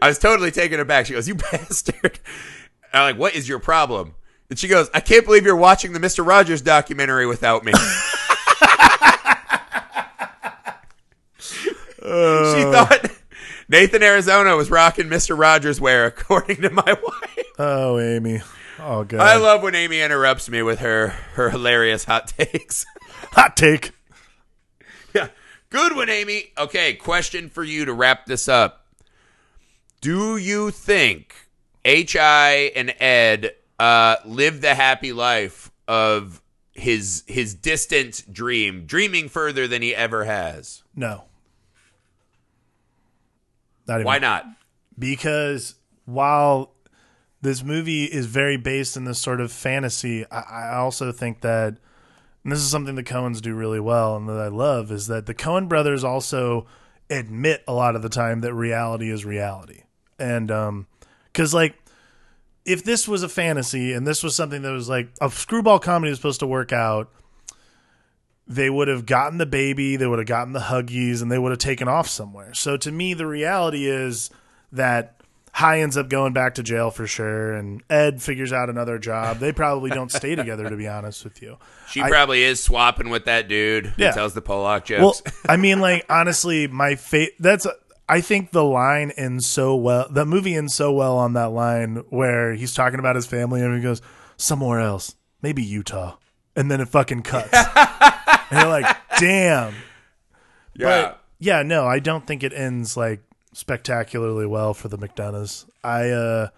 I 0.00 0.08
was 0.08 0.18
totally 0.18 0.50
taken 0.50 0.80
aback. 0.80 1.06
She 1.06 1.12
goes, 1.12 1.28
"You 1.28 1.34
bastard!" 1.52 2.18
And 2.92 3.02
I'm 3.02 3.02
like, 3.12 3.18
"What 3.18 3.34
is 3.34 3.48
your 3.48 3.58
problem?" 3.58 4.14
And 4.50 4.58
she 4.58 4.68
goes, 4.68 4.90
"I 4.92 5.00
can't 5.00 5.24
believe 5.24 5.44
you're 5.44 5.56
watching 5.56 5.92
the 5.92 6.00
Mister 6.00 6.22
Rogers 6.22 6.62
documentary 6.62 7.26
without 7.26 7.64
me." 7.64 7.72
she 12.02 12.64
uh. 12.64 12.72
thought 12.72 13.10
Nathan 13.68 14.02
Arizona 14.02 14.56
was 14.56 14.70
rocking 14.70 15.08
Mister 15.08 15.34
Rogers 15.34 15.80
wear, 15.80 16.06
according 16.06 16.62
to 16.62 16.70
my 16.70 16.82
wife. 17.02 17.46
oh, 17.58 17.98
Amy. 17.98 18.40
Oh 18.78 19.04
god. 19.04 19.20
I 19.20 19.36
love 19.36 19.62
when 19.62 19.74
Amy 19.74 20.00
interrupts 20.00 20.48
me 20.50 20.62
with 20.62 20.80
her 20.80 21.08
her 21.34 21.50
hilarious 21.50 22.04
hot 22.04 22.28
takes. 22.28 22.84
hot 23.32 23.56
take. 23.56 23.92
yeah, 25.14 25.28
good 25.70 25.94
one, 25.94 26.10
Amy. 26.10 26.52
Okay, 26.58 26.94
question 26.94 27.48
for 27.48 27.62
you 27.62 27.84
to 27.84 27.92
wrap 27.92 28.26
this 28.26 28.48
up. 28.48 28.81
Do 30.02 30.36
you 30.36 30.72
think 30.72 31.48
Hi 31.86 32.72
and 32.74 32.92
Ed 32.98 33.54
uh, 33.78 34.16
lived 34.24 34.60
the 34.60 34.74
happy 34.74 35.12
life 35.12 35.70
of 35.86 36.42
his 36.72 37.22
his 37.28 37.54
distant 37.54 38.32
dream, 38.32 38.84
dreaming 38.84 39.28
further 39.28 39.68
than 39.68 39.80
he 39.80 39.94
ever 39.94 40.24
has? 40.24 40.82
No. 40.96 41.24
Not 43.86 43.94
even 43.94 44.06
Why 44.06 44.18
not? 44.18 44.44
because 44.98 45.76
while 46.04 46.72
this 47.40 47.62
movie 47.62 48.04
is 48.04 48.26
very 48.26 48.56
based 48.56 48.96
in 48.96 49.04
this 49.04 49.20
sort 49.20 49.40
of 49.40 49.52
fantasy, 49.52 50.28
I, 50.32 50.40
I 50.40 50.76
also 50.78 51.12
think 51.12 51.42
that 51.42 51.76
and 52.42 52.50
this 52.50 52.58
is 52.58 52.70
something 52.70 52.96
the 52.96 53.04
Coens 53.04 53.40
do 53.40 53.54
really 53.54 53.78
well 53.78 54.16
and 54.16 54.28
that 54.28 54.38
I 54.38 54.48
love, 54.48 54.90
is 54.90 55.06
that 55.06 55.26
the 55.26 55.34
Coen 55.34 55.68
brothers 55.68 56.02
also 56.02 56.66
admit 57.08 57.62
a 57.68 57.72
lot 57.72 57.94
of 57.94 58.02
the 58.02 58.08
time 58.08 58.40
that 58.40 58.52
reality 58.52 59.08
is 59.08 59.24
reality. 59.24 59.82
And 60.22 60.50
um 60.50 60.86
cuz 61.34 61.52
like 61.52 61.74
if 62.64 62.84
this 62.84 63.08
was 63.08 63.22
a 63.24 63.28
fantasy 63.28 63.92
and 63.92 64.06
this 64.06 64.22
was 64.22 64.36
something 64.36 64.62
that 64.62 64.70
was 64.72 64.88
like 64.88 65.08
a 65.20 65.28
screwball 65.30 65.80
comedy 65.80 66.10
was 66.10 66.18
supposed 66.20 66.38
to 66.40 66.46
work 66.46 66.72
out, 66.72 67.10
they 68.46 68.70
would 68.70 68.88
have 68.88 69.06
gotten 69.06 69.38
the 69.38 69.46
baby, 69.46 69.96
they 69.96 70.06
would 70.06 70.18
have 70.18 70.28
gotten 70.28 70.52
the 70.52 70.60
huggies, 70.60 71.22
and 71.22 71.30
they 71.30 71.38
would 71.38 71.50
have 71.50 71.58
taken 71.58 71.88
off 71.88 72.08
somewhere. 72.08 72.54
So 72.54 72.76
to 72.76 72.92
me, 72.92 73.14
the 73.14 73.26
reality 73.26 73.86
is 73.86 74.30
that 74.72 75.16
Hi 75.54 75.80
ends 75.80 75.98
up 75.98 76.08
going 76.08 76.32
back 76.32 76.54
to 76.54 76.62
jail 76.62 76.90
for 76.90 77.06
sure, 77.06 77.52
and 77.52 77.82
Ed 77.90 78.22
figures 78.22 78.52
out 78.54 78.70
another 78.70 78.98
job. 78.98 79.38
They 79.38 79.52
probably 79.52 79.90
don't 79.90 80.10
stay 80.10 80.34
together, 80.34 80.68
to 80.70 80.76
be 80.76 80.88
honest 80.88 81.24
with 81.24 81.42
you. 81.42 81.58
She 81.90 82.00
probably 82.02 82.42
is 82.42 82.62
swapping 82.62 83.10
with 83.10 83.26
that 83.26 83.48
dude 83.48 83.86
who 83.86 84.02
Yeah. 84.02 84.12
tells 84.12 84.32
the 84.32 84.40
Pollock 84.40 84.86
jokes. 84.86 85.22
Well. 85.24 85.34
I 85.46 85.56
mean, 85.58 85.80
like 85.88 86.06
honestly, 86.08 86.68
my 86.68 86.94
fate. 86.94 87.32
That's 87.38 87.66
I 88.12 88.20
think 88.20 88.50
the 88.50 88.62
line 88.62 89.10
ends 89.12 89.46
so 89.46 89.74
well. 89.74 90.06
The 90.10 90.26
movie 90.26 90.54
ends 90.54 90.74
so 90.74 90.92
well 90.92 91.16
on 91.16 91.32
that 91.32 91.46
line 91.46 92.04
where 92.10 92.52
he's 92.52 92.74
talking 92.74 92.98
about 92.98 93.16
his 93.16 93.24
family 93.24 93.62
and 93.62 93.74
he 93.74 93.80
goes 93.80 94.02
somewhere 94.36 94.80
else, 94.80 95.16
maybe 95.40 95.62
Utah, 95.62 96.16
and 96.54 96.70
then 96.70 96.82
it 96.82 96.88
fucking 96.88 97.22
cuts, 97.22 97.48
and 97.54 98.60
you're 98.60 98.68
like, 98.68 98.94
damn. 99.18 99.72
But 100.76 101.22
yeah, 101.38 101.62
no, 101.62 101.86
I 101.86 102.00
don't 102.00 102.26
think 102.26 102.42
it 102.42 102.52
ends 102.52 102.98
like 102.98 103.22
spectacularly 103.54 104.44
well 104.44 104.74
for 104.74 104.88
the 104.88 104.98
McDunnoughs. 104.98 105.64
I 105.82 106.10
uh 106.10 106.48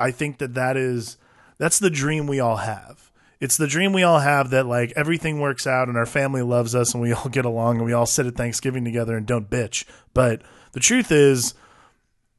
I 0.00 0.12
think 0.12 0.38
that 0.38 0.54
that 0.54 0.78
is 0.78 1.18
that's 1.58 1.78
the 1.78 1.90
dream 1.90 2.26
we 2.26 2.40
all 2.40 2.56
have. 2.56 3.12
It's 3.38 3.58
the 3.58 3.66
dream 3.66 3.92
we 3.92 4.02
all 4.02 4.20
have 4.20 4.48
that 4.48 4.64
like 4.64 4.94
everything 4.96 5.40
works 5.40 5.66
out 5.66 5.88
and 5.88 5.98
our 5.98 6.06
family 6.06 6.40
loves 6.40 6.74
us 6.74 6.94
and 6.94 7.02
we 7.02 7.12
all 7.12 7.28
get 7.28 7.44
along 7.44 7.76
and 7.76 7.84
we 7.84 7.92
all 7.92 8.06
sit 8.06 8.24
at 8.24 8.34
Thanksgiving 8.34 8.82
together 8.82 9.14
and 9.14 9.26
don't 9.26 9.50
bitch. 9.50 9.84
But 10.14 10.40
the 10.76 10.80
truth 10.80 11.10
is 11.10 11.54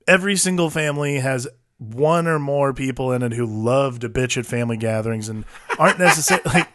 every 0.07 0.35
single 0.35 0.69
family 0.69 1.17
has 1.17 1.47
one 1.79 2.27
or 2.27 2.37
more 2.37 2.71
people 2.71 3.11
in 3.11 3.23
it 3.23 3.33
who 3.33 3.47
love 3.47 3.97
to 3.97 4.09
bitch 4.09 4.37
at 4.37 4.45
family 4.45 4.77
gatherings 4.77 5.27
and 5.27 5.43
aren't 5.79 5.97
necessarily 5.97 6.43
like 6.53 6.69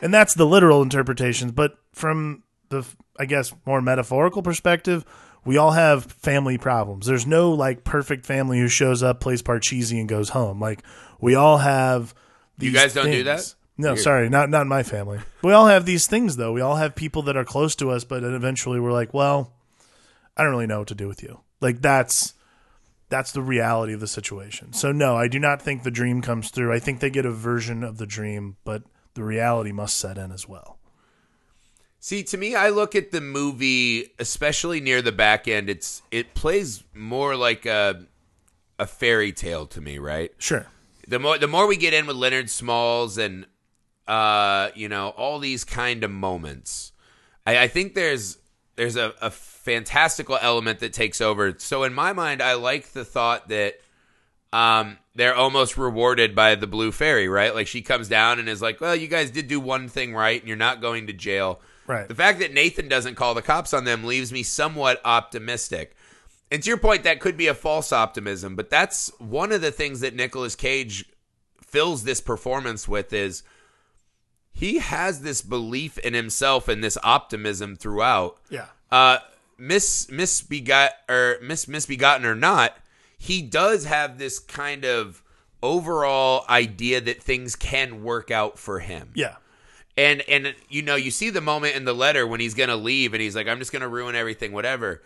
and 0.00 0.14
that's 0.14 0.34
the 0.34 0.46
literal 0.46 0.80
interpretations 0.80 1.50
but 1.50 1.76
from 1.92 2.44
the 2.68 2.86
i 3.18 3.24
guess 3.24 3.52
more 3.66 3.82
metaphorical 3.82 4.44
perspective 4.44 5.04
we 5.44 5.56
all 5.56 5.72
have 5.72 6.04
family 6.04 6.56
problems 6.56 7.06
there's 7.06 7.26
no 7.26 7.50
like 7.50 7.82
perfect 7.82 8.24
family 8.24 8.60
who 8.60 8.68
shows 8.68 9.02
up 9.02 9.18
plays 9.18 9.42
parcheesi 9.42 9.98
and 9.98 10.08
goes 10.08 10.28
home 10.28 10.60
like 10.60 10.84
we 11.20 11.34
all 11.34 11.58
have 11.58 12.14
these 12.58 12.72
guys 12.72 12.94
don't 12.94 13.06
do 13.06 13.24
things. 13.24 13.24
that? 13.24 13.54
no 13.76 13.88
Weird. 13.94 13.98
sorry 14.04 14.28
not 14.28 14.50
not 14.50 14.68
my 14.68 14.84
family 14.84 15.18
we 15.42 15.52
all 15.52 15.66
have 15.66 15.84
these 15.84 16.06
things 16.06 16.36
though 16.36 16.52
we 16.52 16.60
all 16.60 16.76
have 16.76 16.94
people 16.94 17.22
that 17.22 17.36
are 17.36 17.44
close 17.44 17.74
to 17.74 17.90
us 17.90 18.04
but 18.04 18.22
eventually 18.22 18.78
we're 18.78 18.92
like 18.92 19.12
well 19.12 19.57
i 20.38 20.42
don't 20.42 20.52
really 20.52 20.66
know 20.66 20.78
what 20.78 20.88
to 20.88 20.94
do 20.94 21.08
with 21.08 21.22
you 21.22 21.40
like 21.60 21.82
that's 21.82 22.34
that's 23.08 23.32
the 23.32 23.42
reality 23.42 23.92
of 23.92 24.00
the 24.00 24.06
situation. 24.06 24.72
So 24.72 24.92
no, 24.92 25.16
I 25.16 25.28
do 25.28 25.38
not 25.38 25.62
think 25.62 25.82
the 25.82 25.90
dream 25.90 26.20
comes 26.20 26.50
through. 26.50 26.72
I 26.72 26.78
think 26.78 27.00
they 27.00 27.10
get 27.10 27.24
a 27.24 27.30
version 27.30 27.82
of 27.82 27.98
the 27.98 28.06
dream, 28.06 28.56
but 28.64 28.82
the 29.14 29.24
reality 29.24 29.72
must 29.72 29.96
set 29.96 30.18
in 30.18 30.30
as 30.30 30.48
well. 30.48 30.78
See, 32.00 32.22
to 32.24 32.36
me, 32.36 32.54
I 32.54 32.68
look 32.68 32.94
at 32.94 33.10
the 33.10 33.20
movie, 33.20 34.14
especially 34.18 34.80
near 34.80 35.02
the 35.02 35.12
back 35.12 35.48
end. 35.48 35.68
It's 35.68 36.02
it 36.10 36.34
plays 36.34 36.84
more 36.94 37.34
like 37.34 37.66
a 37.66 38.06
a 38.78 38.86
fairy 38.86 39.32
tale 39.32 39.66
to 39.66 39.80
me, 39.80 39.98
right? 39.98 40.30
Sure. 40.38 40.66
The 41.08 41.18
more 41.18 41.38
the 41.38 41.48
more 41.48 41.66
we 41.66 41.76
get 41.76 41.94
in 41.94 42.06
with 42.06 42.16
Leonard 42.16 42.50
Smalls 42.50 43.18
and 43.18 43.46
uh, 44.06 44.70
you 44.74 44.88
know 44.88 45.08
all 45.10 45.38
these 45.38 45.64
kind 45.64 46.04
of 46.04 46.10
moments, 46.10 46.92
I, 47.46 47.64
I 47.64 47.68
think 47.68 47.94
there's 47.94 48.38
there's 48.78 48.96
a, 48.96 49.12
a 49.20 49.30
fantastical 49.30 50.38
element 50.40 50.78
that 50.78 50.92
takes 50.92 51.20
over. 51.20 51.54
So 51.58 51.82
in 51.82 51.92
my 51.92 52.12
mind, 52.12 52.40
I 52.40 52.54
like 52.54 52.92
the 52.92 53.04
thought 53.04 53.48
that 53.48 53.74
um, 54.52 54.98
they're 55.16 55.34
almost 55.34 55.76
rewarded 55.76 56.36
by 56.36 56.54
the 56.54 56.68
blue 56.68 56.92
fairy, 56.92 57.28
right? 57.28 57.52
Like 57.52 57.66
she 57.66 57.82
comes 57.82 58.08
down 58.08 58.38
and 58.38 58.48
is 58.48 58.62
like, 58.62 58.80
"Well, 58.80 58.94
you 58.94 59.08
guys 59.08 59.32
did 59.32 59.48
do 59.48 59.58
one 59.58 59.88
thing 59.88 60.14
right, 60.14 60.40
and 60.40 60.46
you're 60.46 60.56
not 60.56 60.80
going 60.80 61.08
to 61.08 61.12
jail." 61.12 61.60
Right. 61.88 62.06
The 62.06 62.14
fact 62.14 62.38
that 62.38 62.54
Nathan 62.54 62.88
doesn't 62.88 63.16
call 63.16 63.34
the 63.34 63.42
cops 63.42 63.74
on 63.74 63.84
them 63.84 64.04
leaves 64.04 64.32
me 64.32 64.44
somewhat 64.44 65.00
optimistic. 65.04 65.96
And 66.50 66.62
to 66.62 66.68
your 66.68 66.78
point, 66.78 67.02
that 67.02 67.20
could 67.20 67.36
be 67.36 67.48
a 67.48 67.54
false 67.54 67.92
optimism, 67.92 68.54
but 68.54 68.70
that's 68.70 69.10
one 69.18 69.50
of 69.50 69.60
the 69.60 69.72
things 69.72 70.00
that 70.00 70.14
Nicolas 70.14 70.54
Cage 70.54 71.04
fills 71.60 72.04
this 72.04 72.20
performance 72.20 72.86
with 72.86 73.12
is 73.12 73.42
he 74.58 74.78
has 74.80 75.20
this 75.20 75.40
belief 75.40 75.98
in 75.98 76.14
himself 76.14 76.66
and 76.66 76.82
this 76.82 76.98
optimism 77.04 77.76
throughout. 77.76 78.38
Yeah. 78.50 78.66
Uh, 78.90 79.18
Miss 79.56 80.06
misbegot 80.08 80.90
or 81.08 81.36
Miss 81.40 81.68
misbegotten 81.68 82.26
or 82.26 82.34
not, 82.34 82.76
he 83.16 83.40
does 83.40 83.84
have 83.84 84.18
this 84.18 84.40
kind 84.40 84.84
of 84.84 85.22
overall 85.62 86.44
idea 86.48 87.00
that 87.00 87.22
things 87.22 87.54
can 87.54 88.02
work 88.02 88.32
out 88.32 88.58
for 88.58 88.80
him. 88.80 89.10
Yeah. 89.14 89.36
And 89.96 90.22
and 90.22 90.56
you 90.68 90.82
know, 90.82 90.96
you 90.96 91.12
see 91.12 91.30
the 91.30 91.40
moment 91.40 91.76
in 91.76 91.84
the 91.84 91.94
letter 91.94 92.26
when 92.26 92.40
he's 92.40 92.54
gonna 92.54 92.76
leave 92.76 93.14
and 93.14 93.22
he's 93.22 93.36
like, 93.36 93.46
I'm 93.46 93.60
just 93.60 93.70
gonna 93.72 93.88
ruin 93.88 94.16
everything, 94.16 94.50
whatever. 94.52 95.02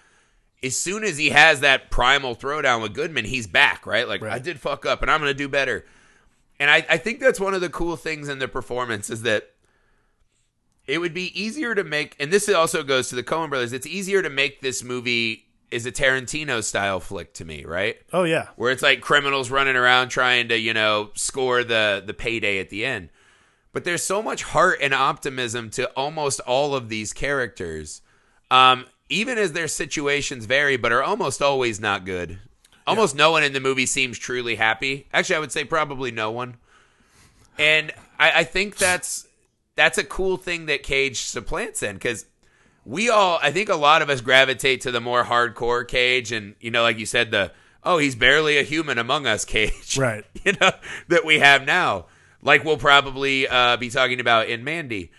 As 0.62 0.78
soon 0.78 1.04
as 1.04 1.18
he 1.18 1.28
has 1.28 1.60
that 1.60 1.90
primal 1.90 2.34
throwdown 2.34 2.80
with 2.80 2.94
Goodman, 2.94 3.26
he's 3.26 3.46
back, 3.46 3.84
right? 3.84 4.08
Like, 4.08 4.22
Right. 4.22 4.32
I 4.32 4.38
did 4.38 4.60
fuck 4.60 4.86
up 4.86 5.02
and 5.02 5.10
I'm 5.10 5.20
gonna 5.20 5.34
do 5.34 5.48
better. 5.48 5.84
And 6.60 6.70
I, 6.70 6.86
I 6.88 6.96
think 6.96 7.20
that's 7.20 7.40
one 7.40 7.54
of 7.54 7.60
the 7.60 7.68
cool 7.70 7.96
things 7.96 8.28
in 8.28 8.38
the 8.38 8.48
performance 8.48 9.10
is 9.10 9.22
that 9.22 9.50
it 10.86 10.98
would 10.98 11.14
be 11.14 11.40
easier 11.40 11.74
to 11.74 11.84
make 11.84 12.16
and 12.18 12.32
this 12.32 12.48
also 12.48 12.82
goes 12.82 13.08
to 13.08 13.16
the 13.16 13.22
Coen 13.22 13.48
brothers, 13.48 13.72
it's 13.72 13.86
easier 13.86 14.22
to 14.22 14.30
make 14.30 14.60
this 14.60 14.82
movie 14.82 15.46
is 15.70 15.86
a 15.86 15.92
Tarantino 15.92 16.62
style 16.62 17.00
flick 17.00 17.32
to 17.34 17.44
me, 17.44 17.64
right? 17.64 17.96
Oh 18.12 18.24
yeah. 18.24 18.48
where 18.56 18.70
it's 18.70 18.82
like 18.82 19.00
criminals 19.00 19.50
running 19.50 19.76
around 19.76 20.08
trying 20.10 20.48
to 20.48 20.58
you 20.58 20.74
know 20.74 21.10
score 21.14 21.64
the 21.64 22.02
the 22.04 22.14
payday 22.14 22.58
at 22.58 22.70
the 22.70 22.84
end 22.84 23.08
but 23.72 23.84
there's 23.84 24.02
so 24.02 24.22
much 24.22 24.42
heart 24.42 24.78
and 24.82 24.92
optimism 24.92 25.70
to 25.70 25.86
almost 25.92 26.40
all 26.40 26.74
of 26.74 26.88
these 26.88 27.12
characters 27.12 28.02
um 28.50 28.84
even 29.08 29.38
as 29.38 29.52
their 29.52 29.68
situations 29.68 30.44
vary 30.46 30.76
but 30.76 30.92
are 30.92 31.02
almost 31.02 31.40
always 31.40 31.80
not 31.80 32.04
good 32.04 32.38
almost 32.86 33.14
no 33.14 33.30
one 33.30 33.42
in 33.42 33.52
the 33.52 33.60
movie 33.60 33.86
seems 33.86 34.18
truly 34.18 34.56
happy. 34.56 35.08
Actually 35.12 35.36
i 35.36 35.40
would 35.40 35.52
say 35.52 35.64
probably 35.64 36.10
no 36.10 36.30
one. 36.30 36.56
And 37.58 37.92
i, 38.18 38.40
I 38.40 38.44
think 38.44 38.76
that's 38.76 39.26
that's 39.76 39.98
a 39.98 40.04
cool 40.04 40.36
thing 40.36 40.66
that 40.66 40.82
cage 40.82 41.20
supplants 41.20 41.82
in 41.82 41.96
because 41.96 42.26
we 42.84 43.08
all 43.08 43.38
i 43.42 43.50
think 43.50 43.68
a 43.68 43.76
lot 43.76 44.02
of 44.02 44.10
us 44.10 44.20
gravitate 44.20 44.80
to 44.82 44.90
the 44.90 45.00
more 45.00 45.24
hardcore 45.24 45.86
cage 45.86 46.32
and 46.32 46.54
you 46.60 46.70
know 46.70 46.82
like 46.82 46.98
you 46.98 47.06
said 47.06 47.30
the 47.30 47.52
oh 47.84 47.98
he's 47.98 48.14
barely 48.14 48.58
a 48.58 48.62
human 48.62 48.98
among 48.98 49.26
us 49.26 49.44
cage. 49.56 49.96
Right. 49.96 50.24
you 50.44 50.52
know 50.60 50.72
that 51.08 51.24
we 51.24 51.38
have 51.38 51.64
now. 51.64 52.06
Like 52.42 52.64
we'll 52.64 52.78
probably 52.78 53.46
uh, 53.46 53.76
be 53.76 53.88
talking 53.88 54.20
about 54.20 54.48
in 54.48 54.64
mandy. 54.64 55.12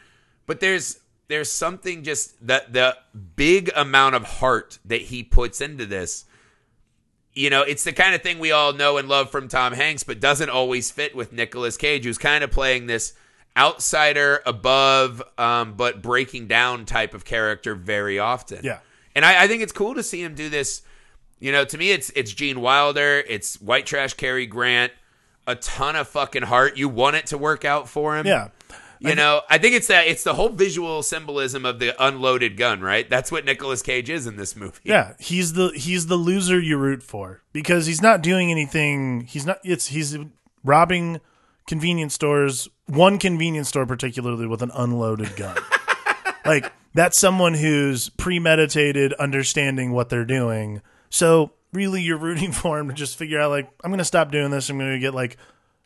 But 0.46 0.60
there's 0.60 1.00
there's 1.30 1.50
something 1.50 2.04
just 2.04 2.46
that 2.46 2.74
the 2.74 2.98
big 3.36 3.72
amount 3.76 4.16
of 4.16 4.24
heart 4.24 4.80
that 4.86 5.04
he 5.04 5.24
puts 5.24 5.62
into 5.62 5.86
this 5.86 6.26
you 7.36 7.50
know 7.50 7.62
it's 7.64 7.84
the 7.84 7.94
kind 7.94 8.14
of 8.16 8.22
thing 8.22 8.40
we 8.40 8.52
all 8.52 8.74
know 8.74 8.98
and 8.98 9.08
love 9.10 9.30
from 9.32 9.48
tom 9.48 9.74
hanks 9.74 10.04
but 10.04 10.20
doesn't 10.20 10.50
always 10.50 10.92
fit 10.92 11.16
with 11.16 11.32
Nicolas 11.34 11.78
cage 11.78 12.04
who's 12.06 12.18
kind 12.18 12.44
of 12.44 12.52
playing 12.52 12.86
this 12.88 13.14
outsider 13.58 14.42
above 14.46 15.22
um, 15.38 15.74
but 15.76 16.02
breaking 16.02 16.48
down 16.48 16.86
type 16.86 17.14
of 17.14 17.24
character 17.26 17.76
very 17.76 18.20
often 18.20 18.60
Yeah. 18.64 18.80
and 19.16 19.24
I, 19.24 19.44
I 19.44 19.48
think 19.48 19.62
it's 19.64 19.72
cool 19.72 19.94
to 19.96 20.04
see 20.04 20.22
him 20.24 20.36
do 20.36 20.50
this 20.50 20.82
you 21.40 21.52
know 21.52 21.64
to 21.66 21.78
me 21.78 21.92
it's 21.92 22.10
it's 22.16 22.32
gene 22.34 22.62
wilder 22.62 23.24
it's 23.28 23.62
white 23.62 23.86
trash 23.86 24.14
Cary 24.16 24.46
grant 24.46 24.92
a 25.46 25.56
ton 25.56 25.96
of 25.96 26.08
fucking 26.08 26.44
heart 26.44 26.78
you 26.78 26.88
want 26.90 27.16
it 27.16 27.28
to 27.28 27.38
work 27.38 27.64
out 27.66 27.88
for 27.90 28.18
him 28.18 28.26
Yeah. 28.26 28.50
You 29.00 29.16
know, 29.16 29.42
I 29.50 29.58
think 29.58 29.76
it's 29.76 29.88
that 29.88 30.08
it's 30.08 30.24
the 30.24 30.34
whole 30.34 30.50
visual 30.50 31.04
symbolism 31.04 31.66
of 31.66 31.80
the 31.80 31.94
unloaded 32.04 32.58
gun, 32.58 32.82
right? 32.82 33.10
That's 33.10 33.32
what 33.32 33.46
Nicolas 33.46 33.82
Cage 33.82 34.10
is 34.10 34.28
in 34.28 34.36
this 34.38 34.56
movie. 34.56 34.80
Yeah, 34.84 35.14
he's 35.20 35.54
the 35.54 35.72
he's 35.76 36.08
the 36.08 36.16
loser 36.16 36.60
you 36.60 36.78
root 36.78 37.04
for 37.04 37.42
because 37.52 37.86
he's 37.86 38.02
not 38.02 38.22
doing 38.22 38.52
anything. 38.52 39.22
He's 39.22 39.46
not. 39.46 39.60
It's 39.64 39.88
he's 39.88 40.18
robbing 40.64 41.20
convenience 41.68 42.14
stores. 42.14 42.70
One 42.88 43.18
convenience 43.18 43.70
store 43.70 43.86
particularly 43.86 44.48
with 44.48 44.62
an 44.62 44.72
unloaded 44.74 45.36
gun. 45.36 45.58
like 46.46 46.72
that's 46.94 47.20
someone 47.20 47.54
who's 47.54 48.10
premeditated, 48.10 49.14
understanding 49.14 49.92
what 49.92 50.10
they're 50.10 50.26
doing. 50.26 50.82
So 51.10 51.52
really, 51.72 52.02
you're 52.02 52.18
rooting 52.18 52.52
for 52.54 52.80
him 52.80 52.88
to 52.90 52.94
just 52.94 53.18
figure 53.18 53.40
out 53.40 53.52
like 53.52 53.70
I'm 53.84 53.90
going 53.90 54.00
to 54.00 54.06
stop 54.06 54.32
doing 54.32 54.52
this. 54.52 54.70
I'm 54.70 54.78
going 54.78 54.94
to 54.94 55.00
get 55.00 55.14
like, 55.14 55.38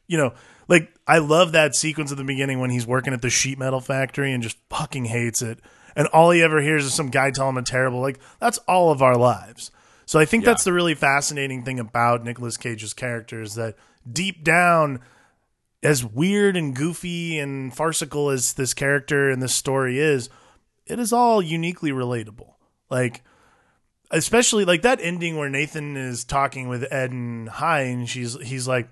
you 0.07 0.17
know, 0.17 0.33
like 0.67 0.93
I 1.07 1.19
love 1.19 1.51
that 1.53 1.75
sequence 1.75 2.11
at 2.11 2.17
the 2.17 2.23
beginning 2.23 2.59
when 2.59 2.69
he's 2.69 2.87
working 2.87 3.13
at 3.13 3.21
the 3.21 3.29
sheet 3.29 3.57
metal 3.57 3.79
factory 3.79 4.33
and 4.33 4.43
just 4.43 4.57
fucking 4.69 5.05
hates 5.05 5.41
it. 5.41 5.59
And 5.95 6.07
all 6.07 6.31
he 6.31 6.43
ever 6.43 6.61
hears 6.61 6.85
is 6.85 6.93
some 6.93 7.09
guy 7.09 7.31
tell 7.31 7.49
him 7.49 7.57
a 7.57 7.63
terrible 7.63 8.01
like 8.01 8.19
that's 8.39 8.57
all 8.59 8.91
of 8.91 9.01
our 9.01 9.17
lives. 9.17 9.71
So 10.05 10.19
I 10.19 10.25
think 10.25 10.45
that's 10.45 10.63
the 10.63 10.71
really 10.71 10.95
fascinating 10.95 11.63
thing 11.63 11.79
about 11.79 12.23
Nicolas 12.23 12.55
Cage's 12.55 12.93
character 12.93 13.41
is 13.41 13.55
that 13.55 13.75
deep 14.09 14.41
down 14.41 15.01
as 15.83 16.05
weird 16.05 16.55
and 16.55 16.75
goofy 16.75 17.37
and 17.37 17.73
farcical 17.75 18.29
as 18.29 18.53
this 18.53 18.73
character 18.73 19.29
and 19.29 19.41
this 19.41 19.53
story 19.53 19.99
is, 19.99 20.29
it 20.85 20.97
is 20.99 21.11
all 21.11 21.41
uniquely 21.41 21.91
relatable. 21.91 22.53
Like, 22.89 23.21
especially 24.09 24.63
like 24.63 24.81
that 24.83 24.99
ending 25.01 25.37
where 25.37 25.49
Nathan 25.49 25.97
is 25.97 26.23
talking 26.23 26.69
with 26.69 26.85
Ed 26.91 27.11
and 27.11 27.49
Hi, 27.49 27.81
and 27.81 28.07
she's 28.07 28.39
he's 28.41 28.67
like, 28.67 28.87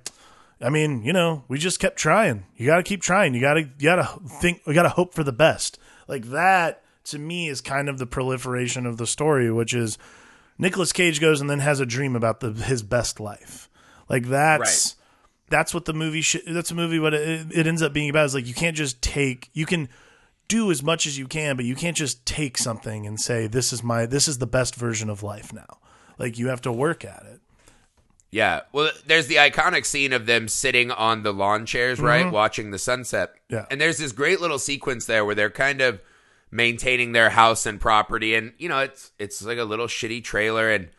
I 0.61 0.69
mean, 0.69 1.03
you 1.03 1.13
know, 1.13 1.43
we 1.47 1.57
just 1.57 1.79
kept 1.79 1.97
trying. 1.97 2.45
You 2.55 2.65
got 2.65 2.77
to 2.77 2.83
keep 2.83 3.01
trying. 3.01 3.33
You 3.33 3.41
got 3.41 3.55
to 3.55 3.61
you 3.61 3.83
got 3.83 3.95
to 3.97 4.19
think. 4.39 4.61
We 4.65 4.73
got 4.73 4.83
to 4.83 4.89
hope 4.89 5.13
for 5.13 5.23
the 5.23 5.33
best. 5.33 5.77
Like 6.07 6.25
that 6.25 6.83
to 7.05 7.19
me 7.19 7.49
is 7.49 7.61
kind 7.61 7.89
of 7.89 7.97
the 7.97 8.05
proliferation 8.05 8.85
of 8.85 8.97
the 8.97 9.07
story, 9.07 9.51
which 9.51 9.73
is 9.73 9.97
Nicolas 10.57 10.93
Cage 10.93 11.19
goes 11.19 11.41
and 11.41 11.49
then 11.49 11.59
has 11.59 11.79
a 11.79 11.85
dream 11.85 12.15
about 12.15 12.39
the 12.39 12.51
his 12.51 12.83
best 12.83 13.19
life. 13.19 13.69
Like 14.09 14.27
that's 14.27 14.95
that's 15.49 15.73
what 15.73 15.85
the 15.85 15.93
movie 15.93 16.21
sh- 16.21 16.37
that's 16.47 16.71
a 16.71 16.75
movie 16.75 16.99
what 16.99 17.13
it, 17.13 17.47
it 17.51 17.67
ends 17.67 17.81
up 17.81 17.93
being 17.93 18.09
about 18.09 18.25
is 18.25 18.35
like 18.35 18.47
you 18.47 18.53
can't 18.53 18.75
just 18.75 19.01
take 19.01 19.49
you 19.53 19.65
can 19.65 19.89
do 20.47 20.71
as 20.71 20.83
much 20.83 21.05
as 21.05 21.17
you 21.17 21.27
can 21.27 21.55
but 21.55 21.65
you 21.65 21.75
can't 21.75 21.97
just 21.97 22.25
take 22.25 22.57
something 22.57 23.05
and 23.05 23.19
say 23.19 23.47
this 23.47 23.73
is 23.73 23.83
my 23.83 24.05
this 24.05 24.27
is 24.27 24.37
the 24.37 24.47
best 24.47 24.75
version 24.75 25.09
of 25.09 25.23
life 25.23 25.53
now 25.53 25.77
like 26.17 26.37
you 26.37 26.47
have 26.47 26.61
to 26.61 26.71
work 26.71 27.03
at 27.03 27.23
it 27.25 27.41
Yeah. 28.31 28.61
Well, 28.73 28.91
there's 29.05 29.27
the 29.27 29.35
iconic 29.35 29.85
scene 29.85 30.11
of 30.11 30.25
them 30.25 30.47
sitting 30.47 30.91
on 30.91 31.23
the 31.23 31.31
lawn 31.33 31.65
chairs, 31.65 31.99
right, 31.99 32.29
watching 32.31 32.71
the 32.71 32.79
sunset. 32.79 33.33
Yeah. 33.49 33.65
And 33.71 33.79
there's 33.79 33.97
this 33.97 34.11
great 34.11 34.41
little 34.41 34.59
sequence 34.59 35.05
there 35.05 35.23
where 35.23 35.35
they're 35.35 35.49
kind 35.49 35.81
of 35.81 36.01
maintaining 36.51 37.11
their 37.11 37.29
house 37.31 37.65
and 37.65 37.79
property, 37.79 38.35
and 38.35 38.53
you 38.57 38.69
know, 38.69 38.79
it's 38.79 39.11
it's 39.19 39.41
like 39.43 39.57
a 39.57 39.63
little 39.63 39.87
shitty 39.87 40.23
trailer, 40.23 40.69
and 40.71 40.89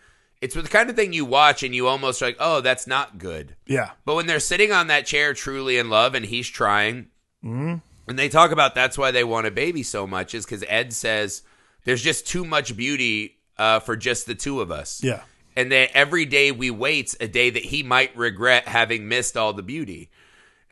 it's 0.41 0.55
the 0.55 0.63
kind 0.63 0.91
of 0.91 0.97
thing 0.97 1.13
you 1.13 1.25
watch 1.25 1.63
and 1.63 1.75
you 1.75 1.87
almost 1.87 2.21
are 2.23 2.27
like, 2.27 2.37
oh, 2.41 2.61
that's 2.61 2.87
not 2.87 3.19
good. 3.19 3.57
yeah 3.67 3.91
But 4.05 4.17
when 4.17 4.27
they're 4.27 4.41
sitting 4.41 4.73
on 4.73 4.87
that 4.89 5.07
chair, 5.07 5.35
truly 5.35 5.79
in 5.79 5.89
love, 5.91 6.15
and 6.15 6.25
he's 6.27 6.49
trying, 6.49 7.09
and 7.43 8.19
they 8.19 8.29
talk 8.29 8.51
about 8.51 8.75
that's 8.75 8.99
why 8.99 9.11
they 9.11 9.25
want 9.25 9.47
a 9.47 9.51
baby 9.51 9.83
so 9.83 10.07
much, 10.07 10.35
is 10.35 10.45
because 10.45 10.65
Ed 10.69 10.93
says 10.93 11.43
there's 11.85 12.03
just 12.03 12.27
too 12.27 12.45
much 12.45 12.77
beauty 12.77 13.39
uh, 13.59 13.81
for 13.81 13.97
just 13.97 14.27
the 14.27 14.35
two 14.35 14.61
of 14.61 14.71
us 14.71 15.03
yeah 15.03 15.23
and 15.57 15.73
that 15.73 15.91
every 15.95 16.27
day 16.27 16.53
we 16.53 16.71
wait's 16.71 17.17
a 17.19 17.27
day 17.27 17.49
that 17.51 17.65
he 17.65 17.83
might 17.83 18.15
regret 18.17 18.69
having 18.69 19.09
missed 19.09 19.37
all 19.37 19.55
the 19.55 19.63
beauty. 19.63 20.11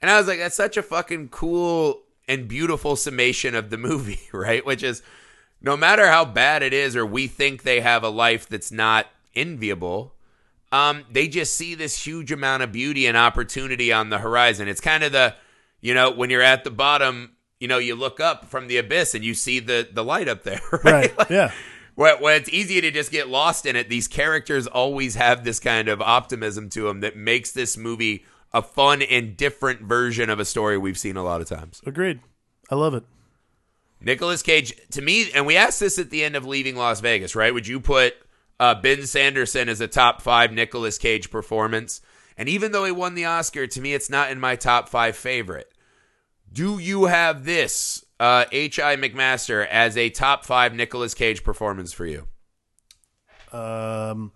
And 0.02 0.10
I 0.10 0.18
was 0.18 0.28
like, 0.28 0.38
that's 0.38 0.54
such 0.54 0.76
a 0.76 0.82
fucking 0.82 1.30
cool 1.30 2.02
and 2.28 2.46
beautiful 2.46 2.94
summation 2.94 3.54
of 3.54 3.70
the 3.70 3.78
movie, 3.78 4.20
right? 4.32 4.64
Which 4.64 4.82
is 4.82 5.02
no 5.62 5.76
matter 5.76 6.08
how 6.08 6.26
bad 6.26 6.62
it 6.62 6.74
is 6.74 6.94
or 6.94 7.06
we 7.06 7.26
think 7.26 7.62
they 7.62 7.80
have 7.80 8.04
a 8.04 8.10
life 8.10 8.46
that's 8.46 8.70
not 8.70 9.06
enviable, 9.34 10.12
um, 10.70 11.04
they 11.10 11.28
just 11.28 11.54
see 11.54 11.74
this 11.74 12.04
huge 12.04 12.30
amount 12.30 12.62
of 12.62 12.70
beauty 12.70 13.06
and 13.06 13.16
opportunity 13.16 13.90
on 13.90 14.10
the 14.10 14.18
horizon. 14.18 14.68
It's 14.68 14.80
kind 14.80 15.02
of 15.02 15.12
the, 15.12 15.34
you 15.80 15.94
know, 15.94 16.10
when 16.10 16.28
you're 16.28 16.42
at 16.42 16.64
the 16.64 16.70
bottom, 16.70 17.36
you 17.58 17.68
know, 17.68 17.78
you 17.78 17.94
look 17.94 18.20
up 18.20 18.46
from 18.46 18.66
the 18.66 18.76
abyss 18.76 19.14
and 19.14 19.24
you 19.24 19.32
see 19.32 19.60
the 19.60 19.88
the 19.90 20.04
light 20.04 20.28
up 20.28 20.42
there, 20.42 20.60
right? 20.72 20.84
right 20.84 21.18
Like, 21.18 21.30
yeah 21.30 21.52
where, 21.94 22.16
where 22.18 22.36
it's 22.36 22.48
easy 22.48 22.80
to 22.80 22.90
just 22.90 23.10
get 23.10 23.28
lost 23.28 23.66
in 23.66 23.76
it, 23.76 23.88
these 23.88 24.08
characters 24.08 24.66
always 24.66 25.14
have 25.14 25.44
this 25.44 25.60
kind 25.60 25.88
of 25.88 26.00
optimism 26.00 26.68
to 26.70 26.82
them 26.82 27.00
that 27.00 27.16
makes 27.16 27.52
this 27.52 27.76
movie 27.76 28.24
a 28.52 28.62
fun 28.62 29.02
and 29.02 29.36
different 29.36 29.82
version 29.82 30.30
of 30.30 30.38
a 30.38 30.44
story 30.44 30.78
we've 30.78 30.98
seen 30.98 31.16
a 31.16 31.24
lot 31.24 31.40
of 31.40 31.48
times. 31.48 31.80
agreed 31.86 32.20
i 32.70 32.74
love 32.74 32.94
it 32.94 33.04
Nicolas 34.04 34.42
Cage, 34.42 34.74
to 34.90 35.00
me, 35.00 35.30
and 35.32 35.46
we 35.46 35.56
asked 35.56 35.80
this 35.80 35.98
at 35.98 36.10
the 36.10 36.24
end 36.24 36.36
of 36.36 36.44
Leaving 36.44 36.76
Las 36.76 37.00
Vegas, 37.00 37.34
right? 37.34 37.54
Would 37.54 37.66
you 37.66 37.80
put 37.80 38.14
uh, 38.60 38.74
Ben 38.74 39.06
Sanderson 39.06 39.68
as 39.68 39.80
a 39.80 39.88
top 39.88 40.20
five 40.20 40.52
Nicolas 40.52 40.98
Cage 40.98 41.30
performance? 41.30 42.02
And 42.36 42.48
even 42.48 42.72
though 42.72 42.84
he 42.84 42.92
won 42.92 43.14
the 43.14 43.24
Oscar, 43.24 43.66
to 43.66 43.80
me, 43.80 43.94
it's 43.94 44.10
not 44.10 44.30
in 44.30 44.38
my 44.38 44.56
top 44.56 44.88
five 44.88 45.16
favorite. 45.16 45.72
Do 46.52 46.78
you 46.78 47.06
have 47.06 47.44
this, 47.44 48.03
uh, 48.20 48.44
H.I. 48.52 48.96
McMaster, 48.96 49.66
as 49.66 49.96
a 49.96 50.10
top 50.10 50.44
five 50.44 50.74
Nicolas 50.74 51.14
Cage 51.14 51.42
performance 51.44 51.92
for 51.92 52.06
you? 52.06 52.26
Um, 53.52 54.32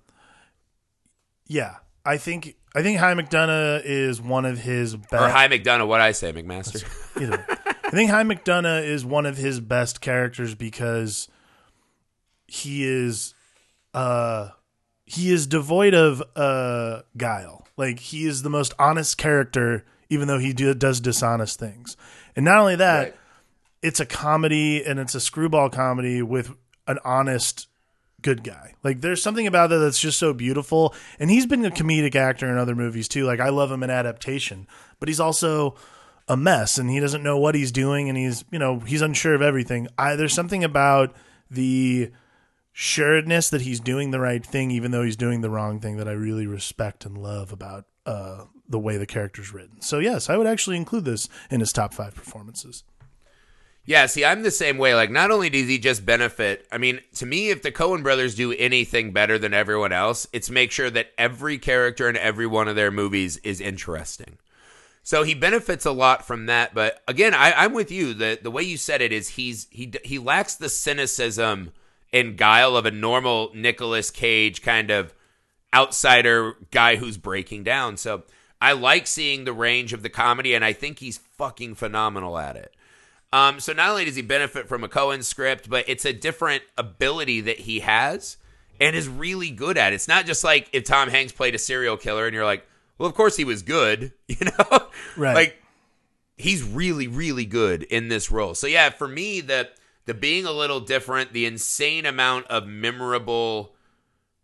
yeah, 1.46 1.76
I 2.04 2.16
think 2.18 2.56
I 2.74 2.82
think 2.82 2.98
Hi 2.98 3.14
McDunnough 3.14 3.82
is 3.84 4.20
one 4.20 4.44
of 4.44 4.58
his 4.58 4.94
best. 4.96 5.12
Or 5.14 5.28
Hi 5.28 5.48
McDunnough, 5.48 5.88
what 5.88 6.00
I 6.00 6.12
say, 6.12 6.32
McMaster. 6.32 6.84
Either. 7.20 7.44
I 7.84 7.90
think 7.90 8.10
Hi 8.10 8.22
McDunnough 8.22 8.84
is 8.84 9.04
one 9.04 9.26
of 9.26 9.36
his 9.36 9.60
best 9.60 10.00
characters 10.00 10.54
because 10.54 11.28
he 12.46 12.84
is 12.84 13.34
uh 13.94 14.50
he 15.04 15.32
is 15.32 15.46
devoid 15.46 15.94
of 15.94 16.22
uh 16.36 17.02
guile. 17.16 17.66
Like 17.76 17.98
he 17.98 18.26
is 18.26 18.42
the 18.42 18.50
most 18.50 18.74
honest 18.78 19.18
character 19.18 19.84
even 20.10 20.28
though 20.28 20.38
he 20.38 20.52
do, 20.52 20.72
does 20.74 21.00
dishonest 21.00 21.58
things. 21.58 21.96
And 22.34 22.44
not 22.44 22.58
only 22.58 22.76
that, 22.76 23.02
Right. 23.02 23.14
It's 23.82 24.00
a 24.00 24.06
comedy 24.06 24.84
and 24.84 24.98
it's 24.98 25.14
a 25.14 25.20
screwball 25.20 25.70
comedy 25.70 26.22
with 26.22 26.54
an 26.86 26.98
honest 27.04 27.68
good 28.20 28.42
guy. 28.42 28.74
Like 28.82 29.00
there's 29.00 29.22
something 29.22 29.46
about 29.46 29.70
that 29.70 29.78
that's 29.78 30.00
just 30.00 30.18
so 30.18 30.32
beautiful. 30.32 30.94
And 31.18 31.30
he's 31.30 31.46
been 31.46 31.64
a 31.64 31.70
comedic 31.70 32.16
actor 32.16 32.50
in 32.50 32.58
other 32.58 32.74
movies 32.74 33.08
too. 33.08 33.24
Like 33.24 33.40
I 33.40 33.50
love 33.50 33.70
him 33.70 33.82
in 33.82 33.90
Adaptation, 33.90 34.66
but 34.98 35.08
he's 35.08 35.20
also 35.20 35.76
a 36.26 36.36
mess 36.36 36.78
and 36.78 36.90
he 36.90 37.00
doesn't 37.00 37.22
know 37.22 37.38
what 37.38 37.54
he's 37.54 37.72
doing 37.72 38.08
and 38.08 38.18
he's, 38.18 38.44
you 38.50 38.58
know, 38.58 38.80
he's 38.80 39.02
unsure 39.02 39.34
of 39.34 39.42
everything. 39.42 39.88
I 39.96 40.16
there's 40.16 40.34
something 40.34 40.64
about 40.64 41.14
the 41.50 42.10
sureness 42.72 43.50
that 43.50 43.62
he's 43.62 43.80
doing 43.80 44.10
the 44.10 44.20
right 44.20 44.44
thing 44.44 44.70
even 44.70 44.90
though 44.90 45.02
he's 45.02 45.16
doing 45.16 45.40
the 45.40 45.50
wrong 45.50 45.80
thing 45.80 45.96
that 45.96 46.06
I 46.06 46.12
really 46.12 46.46
respect 46.46 47.04
and 47.04 47.18
love 47.18 47.50
about 47.50 47.86
uh 48.06 48.44
the 48.68 48.78
way 48.78 48.98
the 48.98 49.06
character's 49.06 49.52
written. 49.52 49.80
So 49.80 49.98
yes, 49.98 50.28
I 50.28 50.36
would 50.36 50.46
actually 50.46 50.76
include 50.76 51.04
this 51.04 51.28
in 51.50 51.60
his 51.60 51.72
top 51.72 51.94
5 51.94 52.14
performances. 52.14 52.84
Yeah, 53.88 54.04
see, 54.04 54.22
I'm 54.22 54.42
the 54.42 54.50
same 54.50 54.76
way. 54.76 54.94
Like, 54.94 55.10
not 55.10 55.30
only 55.30 55.48
does 55.48 55.66
he 55.66 55.78
just 55.78 56.04
benefit, 56.04 56.68
I 56.70 56.76
mean, 56.76 57.00
to 57.14 57.24
me, 57.24 57.48
if 57.48 57.62
the 57.62 57.72
Coen 57.72 58.02
brothers 58.02 58.34
do 58.34 58.52
anything 58.52 59.12
better 59.12 59.38
than 59.38 59.54
everyone 59.54 59.92
else, 59.92 60.26
it's 60.30 60.50
make 60.50 60.70
sure 60.70 60.90
that 60.90 61.12
every 61.16 61.56
character 61.56 62.06
in 62.06 62.14
every 62.14 62.46
one 62.46 62.68
of 62.68 62.76
their 62.76 62.90
movies 62.90 63.38
is 63.38 63.62
interesting. 63.62 64.36
So 65.02 65.22
he 65.22 65.32
benefits 65.32 65.86
a 65.86 65.90
lot 65.90 66.26
from 66.26 66.44
that. 66.44 66.74
But 66.74 67.02
again, 67.08 67.32
I, 67.32 67.52
I'm 67.52 67.72
with 67.72 67.90
you. 67.90 68.12
The 68.12 68.38
the 68.42 68.50
way 68.50 68.62
you 68.62 68.76
said 68.76 69.00
it 69.00 69.10
is 69.10 69.30
he's 69.30 69.66
he 69.70 69.90
he 70.04 70.18
lacks 70.18 70.54
the 70.54 70.68
cynicism 70.68 71.72
and 72.12 72.36
guile 72.36 72.76
of 72.76 72.84
a 72.84 72.90
normal 72.90 73.50
Nicolas 73.54 74.10
Cage 74.10 74.60
kind 74.60 74.90
of 74.90 75.14
outsider 75.72 76.56
guy 76.70 76.96
who's 76.96 77.16
breaking 77.16 77.64
down. 77.64 77.96
So 77.96 78.24
I 78.60 78.72
like 78.72 79.06
seeing 79.06 79.44
the 79.44 79.54
range 79.54 79.94
of 79.94 80.02
the 80.02 80.10
comedy, 80.10 80.52
and 80.52 80.62
I 80.62 80.74
think 80.74 80.98
he's 80.98 81.16
fucking 81.38 81.76
phenomenal 81.76 82.36
at 82.36 82.56
it. 82.56 82.74
Um, 83.32 83.60
so 83.60 83.72
not 83.72 83.90
only 83.90 84.04
does 84.06 84.16
he 84.16 84.22
benefit 84.22 84.68
from 84.68 84.82
a 84.84 84.88
Coen 84.88 85.22
script, 85.22 85.68
but 85.68 85.84
it's 85.88 86.04
a 86.04 86.12
different 86.12 86.62
ability 86.78 87.42
that 87.42 87.58
he 87.60 87.80
has 87.80 88.38
and 88.80 88.96
is 88.96 89.08
really 89.08 89.50
good 89.50 89.76
at. 89.76 89.92
It's 89.92 90.08
not 90.08 90.24
just 90.24 90.42
like 90.44 90.68
if 90.72 90.84
Tom 90.84 91.08
Hanks 91.10 91.32
played 91.32 91.54
a 91.54 91.58
serial 91.58 91.96
killer 91.96 92.26
and 92.26 92.34
you're 92.34 92.44
like, 92.44 92.66
well, 92.96 93.08
of 93.08 93.14
course 93.14 93.36
he 93.36 93.44
was 93.44 93.62
good, 93.62 94.12
you 94.28 94.36
know? 94.46 94.88
Right. 95.16 95.34
Like 95.34 95.62
he's 96.36 96.62
really, 96.62 97.06
really 97.06 97.44
good 97.44 97.82
in 97.82 98.08
this 98.08 98.30
role. 98.30 98.54
So 98.54 98.66
yeah, 98.66 98.90
for 98.90 99.08
me, 99.08 99.40
the 99.40 99.68
the 100.06 100.14
being 100.14 100.46
a 100.46 100.52
little 100.52 100.80
different, 100.80 101.34
the 101.34 101.44
insane 101.44 102.06
amount 102.06 102.46
of 102.46 102.66
memorable, 102.66 103.74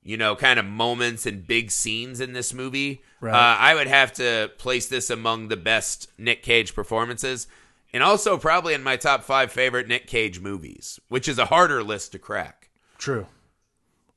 you 0.03 0.19
know, 0.19 0.37
kind 0.37 0.59
of 0.61 0.67
moments 0.67 1.25
and 1.25 1.47
big 1.47 1.71
scenes 1.71 2.21
in 2.21 2.35
this 2.35 2.53
movie, 2.53 3.03
Right. 3.19 3.33
uh, 3.33 3.57
I 3.59 3.75
would 3.75 3.87
have 3.87 4.13
to 4.15 4.51
place 4.59 4.89
this 4.89 5.09
among 5.09 5.49
the 5.49 5.57
best 5.57 6.11
Nick 6.19 6.43
Cage 6.43 6.75
performances. 6.75 7.47
And 7.95 8.03
also 8.03 8.37
probably 8.37 8.75
in 8.75 8.83
my 8.83 8.97
top 8.97 9.23
five 9.23 9.53
favorite 9.53 9.87
Nick 9.87 10.09
Cage 10.09 10.41
movies, 10.41 10.99
which 11.09 11.29
is 11.29 11.39
a 11.39 11.45
harder 11.45 11.81
list 11.85 12.11
to 12.13 12.19
crack. 12.19 12.69
True. 12.99 13.29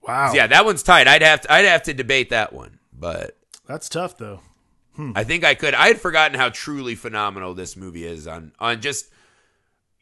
Wow. 0.02 0.34
Yeah, 0.34 0.48
that 0.48 0.66
one's 0.66 0.82
tight. 0.82 1.08
I'd 1.08 1.22
have 1.22 1.42
to, 1.42 1.54
I'd 1.54 1.66
have 1.66 1.84
to 1.84 1.94
debate 1.94 2.32
that 2.32 2.52
one, 2.54 2.80
but 2.92 3.38
That's 3.68 3.88
tough 3.88 4.18
though. 4.18 4.40
Hmm. 4.96 5.12
I 5.16 5.24
think 5.24 5.44
I 5.44 5.54
could. 5.54 5.76
I 5.76 5.90
had 5.90 6.02
forgotten 6.02 6.40
how 6.40 6.50
truly 6.50 6.96
phenomenal 6.96 7.54
this 7.54 7.78
movie 7.78 8.04
is 8.04 8.26
on 8.26 8.52
on 8.60 8.82
just. 8.82 9.12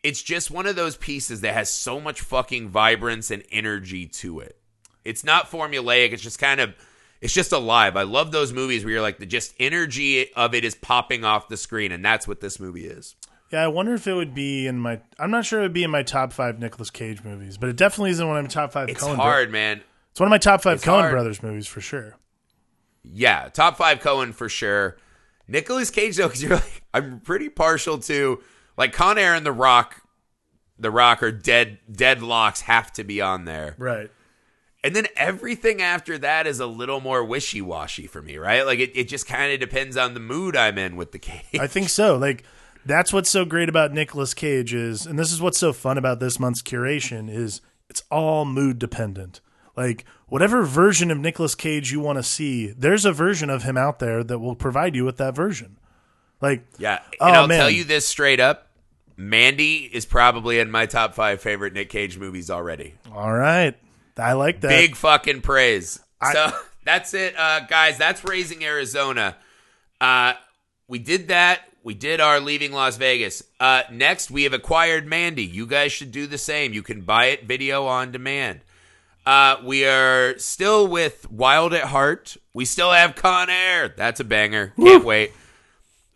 It's 0.03 0.21
just 0.21 0.51
one 0.51 0.67
of 0.67 0.77
those 0.77 0.95
pieces 0.95 1.41
that 1.41 1.53
has 1.53 1.69
so 1.69 1.99
much 1.99 2.21
fucking 2.21 2.69
vibrance 2.69 3.29
and 3.29 3.43
energy 3.51 4.05
to 4.05 4.39
it. 4.39 4.57
It's 5.03 5.23
not 5.25 5.51
formulaic. 5.51 6.13
It's 6.13 6.23
just 6.23 6.39
kind 6.39 6.61
of. 6.61 6.73
It's 7.19 7.33
just 7.33 7.51
alive. 7.51 7.97
I 7.97 8.03
love 8.03 8.31
those 8.31 8.53
movies 8.53 8.85
where 8.85 8.93
you're 8.93 9.01
like 9.01 9.17
the 9.17 9.25
just 9.25 9.53
energy 9.59 10.31
of 10.33 10.53
it 10.53 10.63
is 10.63 10.75
popping 10.75 11.25
off 11.25 11.49
the 11.49 11.57
screen, 11.57 11.91
and 11.91 12.05
that's 12.05 12.25
what 12.25 12.39
this 12.39 12.57
movie 12.57 12.85
is. 12.85 13.15
Yeah, 13.51 13.63
I 13.63 13.67
wonder 13.67 13.93
if 13.93 14.07
it 14.07 14.13
would 14.13 14.33
be 14.33 14.67
in 14.67 14.79
my. 14.79 14.99
I'm 15.19 15.31
not 15.31 15.45
sure 15.45 15.59
it 15.59 15.63
would 15.63 15.73
be 15.73 15.83
in 15.83 15.91
my 15.91 16.03
top 16.03 16.33
five 16.33 16.59
Nicolas 16.59 16.89
Cage 16.89 17.23
movies, 17.23 17.57
but 17.57 17.69
it 17.69 17.75
definitely 17.75 18.11
isn't 18.11 18.27
one 18.27 18.37
of 18.37 18.43
my 18.43 18.49
top 18.49 18.71
five. 18.71 18.89
It's 18.89 19.03
Coen 19.03 19.15
hard, 19.15 19.51
man. 19.51 19.81
It's 20.11 20.19
one 20.19 20.27
of 20.27 20.31
my 20.31 20.37
top 20.37 20.63
five 20.63 20.77
It's 20.77 20.85
Coen 20.85 21.01
hard. 21.01 21.11
Brothers 21.11 21.43
movies 21.43 21.67
for 21.67 21.81
sure. 21.81 22.17
Yeah, 23.03 23.49
top 23.49 23.77
five 23.77 23.99
Coen 23.99 24.33
for 24.33 24.49
sure. 24.49 24.97
Nicolas 25.47 25.91
Cage 25.91 26.17
though, 26.17 26.27
because 26.27 26.41
you're 26.41 26.55
like, 26.55 26.81
I'm 26.93 27.19
pretty 27.19 27.49
partial 27.49 27.99
to 27.99 28.41
like 28.77 28.93
Con 28.93 29.17
Air 29.17 29.35
and 29.35 29.45
The 29.45 29.51
Rock. 29.51 30.01
The 30.77 30.91
Rock 30.91 31.23
or 31.23 31.31
dead 31.31 31.77
deadlocks 31.89 32.61
have 32.61 32.91
to 32.93 33.03
be 33.05 33.21
on 33.21 33.45
there, 33.45 33.75
Right. 33.77 34.11
And 34.83 34.95
then 34.95 35.07
everything 35.15 35.81
after 35.81 36.17
that 36.19 36.45
is 36.45 36.59
a 36.59 36.67
little 36.67 36.99
more 37.01 37.23
wishy 37.23 37.59
washy 37.61 38.05
for 38.05 38.21
me, 38.21 38.37
right? 38.37 38.63
Like 38.65 38.77
it, 38.79 38.91
it 38.95 39.07
just 39.07 39.25
kind 39.25 39.51
of 39.51 39.59
depends 39.59 39.97
on 39.97 40.13
the 40.13 40.19
mood 40.19 40.55
I'm 40.55 40.77
in 40.77 40.95
with 40.95 41.11
the 41.11 41.17
cage. 41.19 41.59
I 41.59 41.65
think 41.67 41.89
so. 41.89 42.17
Like 42.17 42.43
that's 42.85 43.11
what's 43.13 43.29
so 43.29 43.45
great 43.45 43.69
about 43.69 43.91
Nicolas 43.91 44.33
Cage 44.33 44.73
is, 44.73 45.05
and 45.05 45.17
this 45.17 45.31
is 45.31 45.41
what's 45.41 45.57
so 45.57 45.73
fun 45.73 45.97
about 45.97 46.19
this 46.19 46.39
month's 46.39 46.61
curation 46.61 47.29
is 47.29 47.61
it's 47.89 48.03
all 48.11 48.45
mood 48.45 48.79
dependent. 48.79 49.41
Like 49.75 50.05
whatever 50.27 50.63
version 50.63 51.11
of 51.11 51.17
Nicolas 51.17 51.55
Cage 51.55 51.91
you 51.91 51.99
want 51.99 52.17
to 52.17 52.23
see, 52.23 52.67
there's 52.71 53.05
a 53.05 53.11
version 53.11 53.49
of 53.49 53.63
him 53.63 53.77
out 53.77 53.99
there 53.99 54.23
that 54.23 54.39
will 54.39 54.55
provide 54.55 54.95
you 54.95 55.03
with 55.05 55.17
that 55.17 55.35
version. 55.35 55.77
Like 56.41 56.65
Yeah. 56.77 56.99
Oh, 57.19 57.27
And 57.27 57.35
I'll 57.35 57.47
man. 57.47 57.59
tell 57.59 57.69
you 57.69 57.83
this 57.83 58.07
straight 58.07 58.39
up. 58.39 58.67
Mandy 59.17 59.89
is 59.93 60.05
probably 60.05 60.59
in 60.59 60.69
my 60.69 60.85
top 60.85 61.13
five 61.13 61.41
favorite 61.41 61.73
Nick 61.73 61.89
Cage 61.89 62.17
movies 62.17 62.49
already. 62.49 62.95
all 63.13 63.31
right, 63.33 63.73
I 64.17 64.33
like 64.33 64.61
that. 64.61 64.69
Big 64.69 64.95
fucking 64.95 65.41
praise. 65.41 65.99
I- 66.21 66.33
so 66.33 66.51
that's 66.85 67.13
it, 67.13 67.33
uh, 67.37 67.61
guys. 67.61 67.97
That's 67.97 68.23
Raising 68.25 68.63
Arizona. 68.63 69.37
Uh, 70.01 70.33
we 70.87 70.99
did 70.99 71.29
that. 71.29 71.61
We 71.85 71.93
did 71.93 72.19
our 72.19 72.39
Leaving 72.39 72.71
Las 72.71 72.97
Vegas. 72.97 73.43
Uh, 73.59 73.83
next, 73.91 74.31
we 74.31 74.41
have 74.41 74.53
acquired 74.53 75.05
Mandy. 75.05 75.45
You 75.45 75.67
guys 75.67 75.91
should 75.91 76.11
do 76.11 76.25
the 76.25 76.39
same. 76.39 76.73
You 76.73 76.81
can 76.81 77.01
buy 77.01 77.25
it 77.25 77.45
video 77.45 77.85
on 77.85 78.11
demand. 78.11 78.61
Uh, 79.23 79.57
we 79.63 79.85
are 79.85 80.35
still 80.39 80.87
with 80.87 81.29
Wild 81.29 81.75
at 81.75 81.83
Heart. 81.83 82.37
We 82.53 82.65
still 82.65 82.91
have 82.91 83.13
Con 83.13 83.51
Air. 83.51 83.93
That's 83.95 84.19
a 84.19 84.23
banger. 84.23 84.73
Can't 84.75 85.05
wait. 85.05 85.31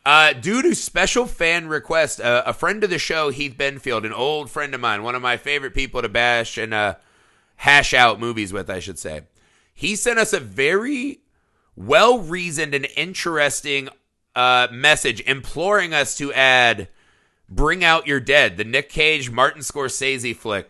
Uh, 0.03 0.33
due 0.33 0.63
to 0.63 0.73
special 0.73 1.27
fan 1.27 1.67
request, 1.67 2.19
uh, 2.19 2.41
a 2.47 2.53
friend 2.53 2.83
of 2.83 2.89
the 2.89 2.97
show, 2.97 3.29
Heath 3.29 3.53
Benfield, 3.55 4.07
an 4.07 4.13
old 4.13 4.49
friend 4.49 4.73
of 4.73 4.81
mine, 4.81 5.03
one 5.03 5.13
of 5.13 5.21
my 5.21 5.37
favorite 5.37 5.75
people 5.75 6.01
to 6.01 6.09
bash 6.09 6.57
and 6.57 6.73
uh, 6.73 6.95
hash 7.57 7.93
out 7.93 8.19
movies 8.19 8.51
with, 8.51 8.71
I 8.71 8.79
should 8.79 8.97
say. 8.97 9.21
He 9.71 9.95
sent 9.95 10.17
us 10.17 10.33
a 10.33 10.39
very 10.39 11.19
well 11.75 12.17
reasoned 12.17 12.73
and 12.73 12.87
interesting 12.97 13.89
uh, 14.35 14.67
message 14.71 15.21
imploring 15.21 15.93
us 15.93 16.17
to 16.17 16.31
add 16.33 16.87
Bring 17.49 17.83
Out 17.83 18.07
Your 18.07 18.19
Dead, 18.19 18.57
the 18.57 18.63
Nick 18.63 18.89
Cage, 18.89 19.29
Martin 19.31 19.61
Scorsese 19.61 20.35
flick, 20.35 20.69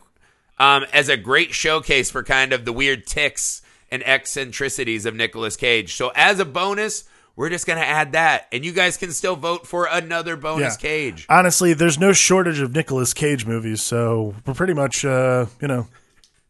um, 0.57 0.85
as 0.93 1.09
a 1.09 1.17
great 1.17 1.53
showcase 1.53 2.09
for 2.09 2.23
kind 2.23 2.53
of 2.53 2.65
the 2.65 2.73
weird 2.73 3.05
ticks 3.05 3.61
and 3.91 4.01
eccentricities 4.07 5.05
of 5.05 5.15
Nicolas 5.15 5.55
Cage. 5.57 5.95
So, 5.95 6.11
as 6.15 6.39
a 6.39 6.45
bonus, 6.45 7.05
we're 7.35 7.49
just 7.49 7.65
going 7.65 7.79
to 7.79 7.85
add 7.85 8.11
that. 8.11 8.47
And 8.51 8.63
you 8.65 8.71
guys 8.73 8.97
can 8.97 9.11
still 9.11 9.35
vote 9.35 9.65
for 9.65 9.87
another 9.89 10.35
bonus 10.35 10.75
Yeah. 10.75 10.89
Cage. 10.89 11.25
Honestly, 11.29 11.73
there's 11.73 11.97
no 11.97 12.11
shortage 12.13 12.59
of 12.59 12.73
Nicolas 12.73 13.13
Cage 13.13 13.45
movies, 13.45 13.81
so 13.81 14.35
we're 14.45 14.53
pretty 14.53 14.73
much, 14.73 15.03
uh, 15.05 15.45
you 15.61 15.67
know, 15.67 15.87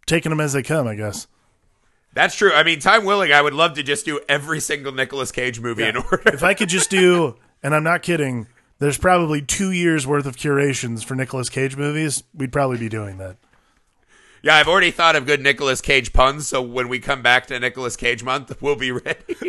taking 0.05 0.31
them 0.31 0.39
as 0.41 0.53
they 0.53 0.63
come, 0.63 0.87
I 0.87 0.95
guess. 0.95 1.27
That's 2.13 2.35
true. 2.35 2.51
I 2.51 2.63
mean, 2.63 2.79
time 2.79 3.05
willing, 3.05 3.31
I 3.31 3.41
would 3.41 3.53
love 3.53 3.75
to 3.75 3.83
just 3.83 4.05
do 4.05 4.19
every 4.27 4.59
single 4.59 4.91
Nicolas 4.91 5.31
Cage 5.31 5.59
movie 5.59 5.83
in 5.83 5.95
order. 5.97 6.21
If 6.25 6.43
I 6.43 6.53
could 6.53 6.69
just 6.69 6.89
do, 6.89 7.35
and 7.61 7.75
I'm 7.75 7.83
not 7.83 8.01
kidding, 8.01 8.47
there's 8.79 8.97
probably 8.97 9.41
two 9.41 9.71
years 9.71 10.07
worth 10.07 10.25
of 10.25 10.37
curations 10.37 11.03
for 11.03 11.15
Nicolas 11.15 11.49
Cage 11.49 11.75
movies. 11.75 12.23
We'd 12.33 12.51
probably 12.51 12.77
be 12.77 12.89
doing 12.89 13.17
that. 13.17 13.37
Yeah, 14.41 14.55
I've 14.55 14.69
already 14.69 14.91
thought 14.91 15.17
of 15.17 15.25
good 15.25 15.41
Nicolas 15.41 15.81
Cage 15.81 16.13
puns, 16.13 16.47
so 16.47 16.61
when 16.61 16.87
we 16.87 16.99
come 16.99 17.21
back 17.21 17.47
to 17.47 17.59
Nicolas 17.59 17.97
Cage 17.97 18.23
month, 18.23 18.61
we'll 18.61 18.77
be 18.77 18.91
ready. 18.91 19.19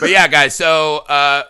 but 0.00 0.08
yeah, 0.08 0.26
guys, 0.26 0.54
so 0.54 1.04
uh, 1.08 1.42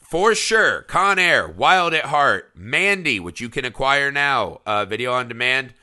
for 0.00 0.34
sure, 0.34 0.82
Con 0.82 1.18
Air, 1.18 1.46
Wild 1.46 1.92
at 1.92 2.06
Heart, 2.06 2.52
Mandy, 2.54 3.20
which 3.20 3.40
you 3.40 3.50
can 3.50 3.66
acquire 3.66 4.10
now, 4.10 4.62
uh, 4.64 4.86
video 4.86 5.12
on 5.12 5.28
demand. 5.28 5.74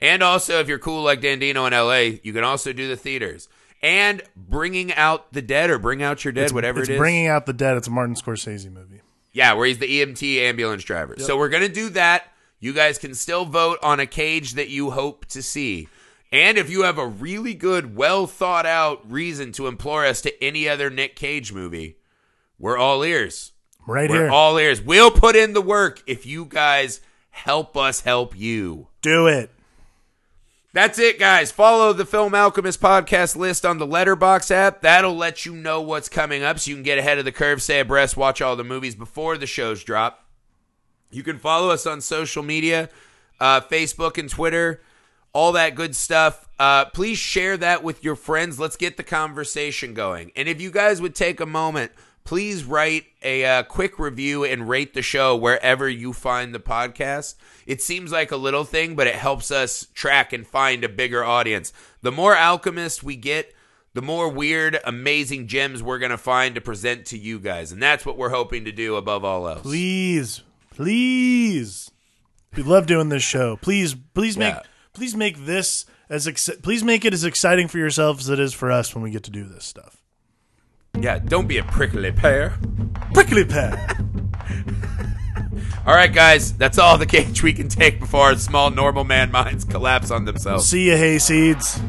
And 0.00 0.22
also, 0.22 0.60
if 0.60 0.68
you're 0.68 0.78
cool 0.78 1.02
like 1.02 1.20
Dandino 1.20 1.66
in 1.66 1.72
LA, 1.72 2.18
you 2.22 2.32
can 2.32 2.44
also 2.44 2.72
do 2.72 2.88
the 2.88 2.96
theaters. 2.96 3.48
And 3.82 4.22
Bringing 4.36 4.92
Out 4.94 5.32
the 5.32 5.42
Dead 5.42 5.70
or 5.70 5.78
Bring 5.78 6.02
Out 6.02 6.24
Your 6.24 6.32
Dead, 6.32 6.52
whatever 6.52 6.80
it's 6.80 6.88
it 6.88 6.94
is. 6.94 6.98
Bringing 6.98 7.26
Out 7.26 7.46
the 7.46 7.52
Dead. 7.52 7.76
It's 7.76 7.88
a 7.88 7.90
Martin 7.90 8.14
Scorsese 8.14 8.70
movie. 8.70 9.00
Yeah, 9.32 9.52
where 9.54 9.66
he's 9.66 9.78
the 9.78 9.86
EMT 9.86 10.38
ambulance 10.38 10.82
driver. 10.84 11.16
So 11.18 11.36
we're 11.36 11.48
going 11.48 11.62
to 11.62 11.72
do 11.72 11.88
that. 11.90 12.24
You 12.60 12.72
guys 12.72 12.98
can 12.98 13.14
still 13.14 13.44
vote 13.44 13.78
on 13.82 14.00
a 14.00 14.06
cage 14.06 14.54
that 14.54 14.68
you 14.68 14.90
hope 14.90 15.26
to 15.26 15.42
see. 15.42 15.88
And 16.32 16.58
if 16.58 16.68
you 16.68 16.82
have 16.82 16.98
a 16.98 17.06
really 17.06 17.54
good, 17.54 17.96
well 17.96 18.26
thought 18.26 18.66
out 18.66 19.10
reason 19.10 19.52
to 19.52 19.66
implore 19.66 20.04
us 20.04 20.20
to 20.22 20.44
any 20.44 20.68
other 20.68 20.90
Nick 20.90 21.14
Cage 21.16 21.52
movie, 21.52 21.98
we're 22.58 22.76
all 22.76 23.04
ears. 23.04 23.52
Right 23.86 24.10
We're 24.10 24.24
here. 24.24 24.30
all 24.30 24.58
ears. 24.58 24.82
We'll 24.82 25.10
put 25.10 25.34
in 25.36 25.54
the 25.54 25.62
work 25.62 26.02
if 26.06 26.26
you 26.26 26.44
guys 26.44 27.00
help 27.30 27.76
us 27.76 28.00
help 28.00 28.36
you. 28.36 28.88
do 29.00 29.26
it. 29.28 29.50
That's 30.74 30.98
it, 30.98 31.18
guys. 31.18 31.50
Follow 31.50 31.94
the 31.94 32.04
Film 32.04 32.34
Alchemist 32.34 32.80
podcast 32.80 33.36
list 33.36 33.64
on 33.64 33.78
the 33.78 33.86
Letterboxd 33.86 34.50
app. 34.50 34.82
That'll 34.82 35.16
let 35.16 35.46
you 35.46 35.54
know 35.54 35.80
what's 35.80 36.10
coming 36.10 36.42
up 36.42 36.58
so 36.58 36.68
you 36.68 36.76
can 36.76 36.82
get 36.82 36.98
ahead 36.98 37.18
of 37.18 37.24
the 37.24 37.32
curve, 37.32 37.62
stay 37.62 37.80
abreast, 37.80 38.18
watch 38.18 38.42
all 38.42 38.54
the 38.54 38.64
movies 38.64 38.94
before 38.94 39.38
the 39.38 39.46
shows 39.46 39.82
drop. 39.82 40.26
You 41.10 41.22
can 41.22 41.38
follow 41.38 41.70
us 41.70 41.86
on 41.86 42.02
social 42.02 42.42
media 42.42 42.90
uh, 43.40 43.60
Facebook 43.60 44.18
and 44.18 44.28
Twitter, 44.28 44.82
all 45.32 45.52
that 45.52 45.74
good 45.74 45.94
stuff. 45.94 46.48
Uh, 46.58 46.84
please 46.86 47.18
share 47.18 47.56
that 47.56 47.82
with 47.82 48.02
your 48.02 48.16
friends. 48.16 48.58
Let's 48.58 48.76
get 48.76 48.96
the 48.96 49.02
conversation 49.02 49.94
going. 49.94 50.32
And 50.36 50.48
if 50.48 50.60
you 50.60 50.70
guys 50.70 51.00
would 51.00 51.14
take 51.14 51.40
a 51.40 51.46
moment, 51.46 51.92
please 52.28 52.62
write 52.62 53.06
a 53.22 53.42
uh, 53.42 53.62
quick 53.62 53.98
review 53.98 54.44
and 54.44 54.68
rate 54.68 54.92
the 54.92 55.00
show 55.00 55.34
wherever 55.34 55.88
you 55.88 56.12
find 56.12 56.54
the 56.54 56.60
podcast. 56.60 57.36
It 57.66 57.80
seems 57.80 58.12
like 58.12 58.30
a 58.30 58.36
little 58.36 58.64
thing, 58.64 58.94
but 58.96 59.06
it 59.06 59.14
helps 59.14 59.50
us 59.50 59.86
track 59.94 60.34
and 60.34 60.46
find 60.46 60.84
a 60.84 60.90
bigger 60.90 61.24
audience. 61.24 61.72
The 62.02 62.12
more 62.12 62.36
alchemists 62.36 63.02
we 63.02 63.16
get, 63.16 63.54
the 63.94 64.02
more 64.02 64.28
weird, 64.28 64.78
amazing 64.84 65.46
gems 65.46 65.82
we're 65.82 65.98
going 65.98 66.10
to 66.10 66.18
find 66.18 66.54
to 66.54 66.60
present 66.60 67.06
to 67.06 67.18
you 67.18 67.38
guys. 67.38 67.72
And 67.72 67.82
that's 67.82 68.04
what 68.04 68.18
we're 68.18 68.28
hoping 68.28 68.66
to 68.66 68.72
do 68.72 68.96
above 68.96 69.24
all 69.24 69.48
else. 69.48 69.62
Please, 69.62 70.42
please. 70.68 71.90
We 72.54 72.62
love 72.62 72.86
doing 72.86 73.08
this 73.08 73.22
show. 73.22 73.56
Please, 73.56 73.94
please 74.12 74.36
make, 74.36 74.52
Yeah. 74.52 74.62
please 74.92 75.16
make 75.16 75.46
this 75.46 75.86
as 76.10 76.28
please 76.62 76.84
make 76.84 77.06
it 77.06 77.14
as 77.14 77.24
exciting 77.24 77.68
for 77.68 77.78
yourselves 77.78 78.26
as 78.28 78.38
it 78.38 78.38
is 78.38 78.52
for 78.52 78.70
us 78.70 78.94
when 78.94 79.02
we 79.02 79.10
get 79.10 79.22
to 79.22 79.30
do 79.30 79.44
this 79.44 79.64
stuff. 79.64 80.02
Yeah, 81.00 81.18
don't 81.18 81.46
be 81.46 81.58
a 81.58 81.64
prickly 81.64 82.10
pear. 82.12 82.54
Prickly 83.14 83.44
pear. 83.44 83.96
All 85.86 85.94
right, 85.94 86.12
guys, 86.12 86.52
that's 86.52 86.78
all 86.78 86.98
the 86.98 87.06
cage 87.16 87.42
we 87.42 87.54
can 87.54 87.68
take 87.68 87.98
before 87.98 88.26
our 88.26 88.36
small 88.36 88.68
normal 88.70 89.04
man 89.04 89.30
minds 89.30 89.64
collapse 89.64 90.10
on 90.10 90.26
themselves. 90.26 90.68
See 90.68 90.88
you, 90.88 90.94
hayseeds. 90.96 91.82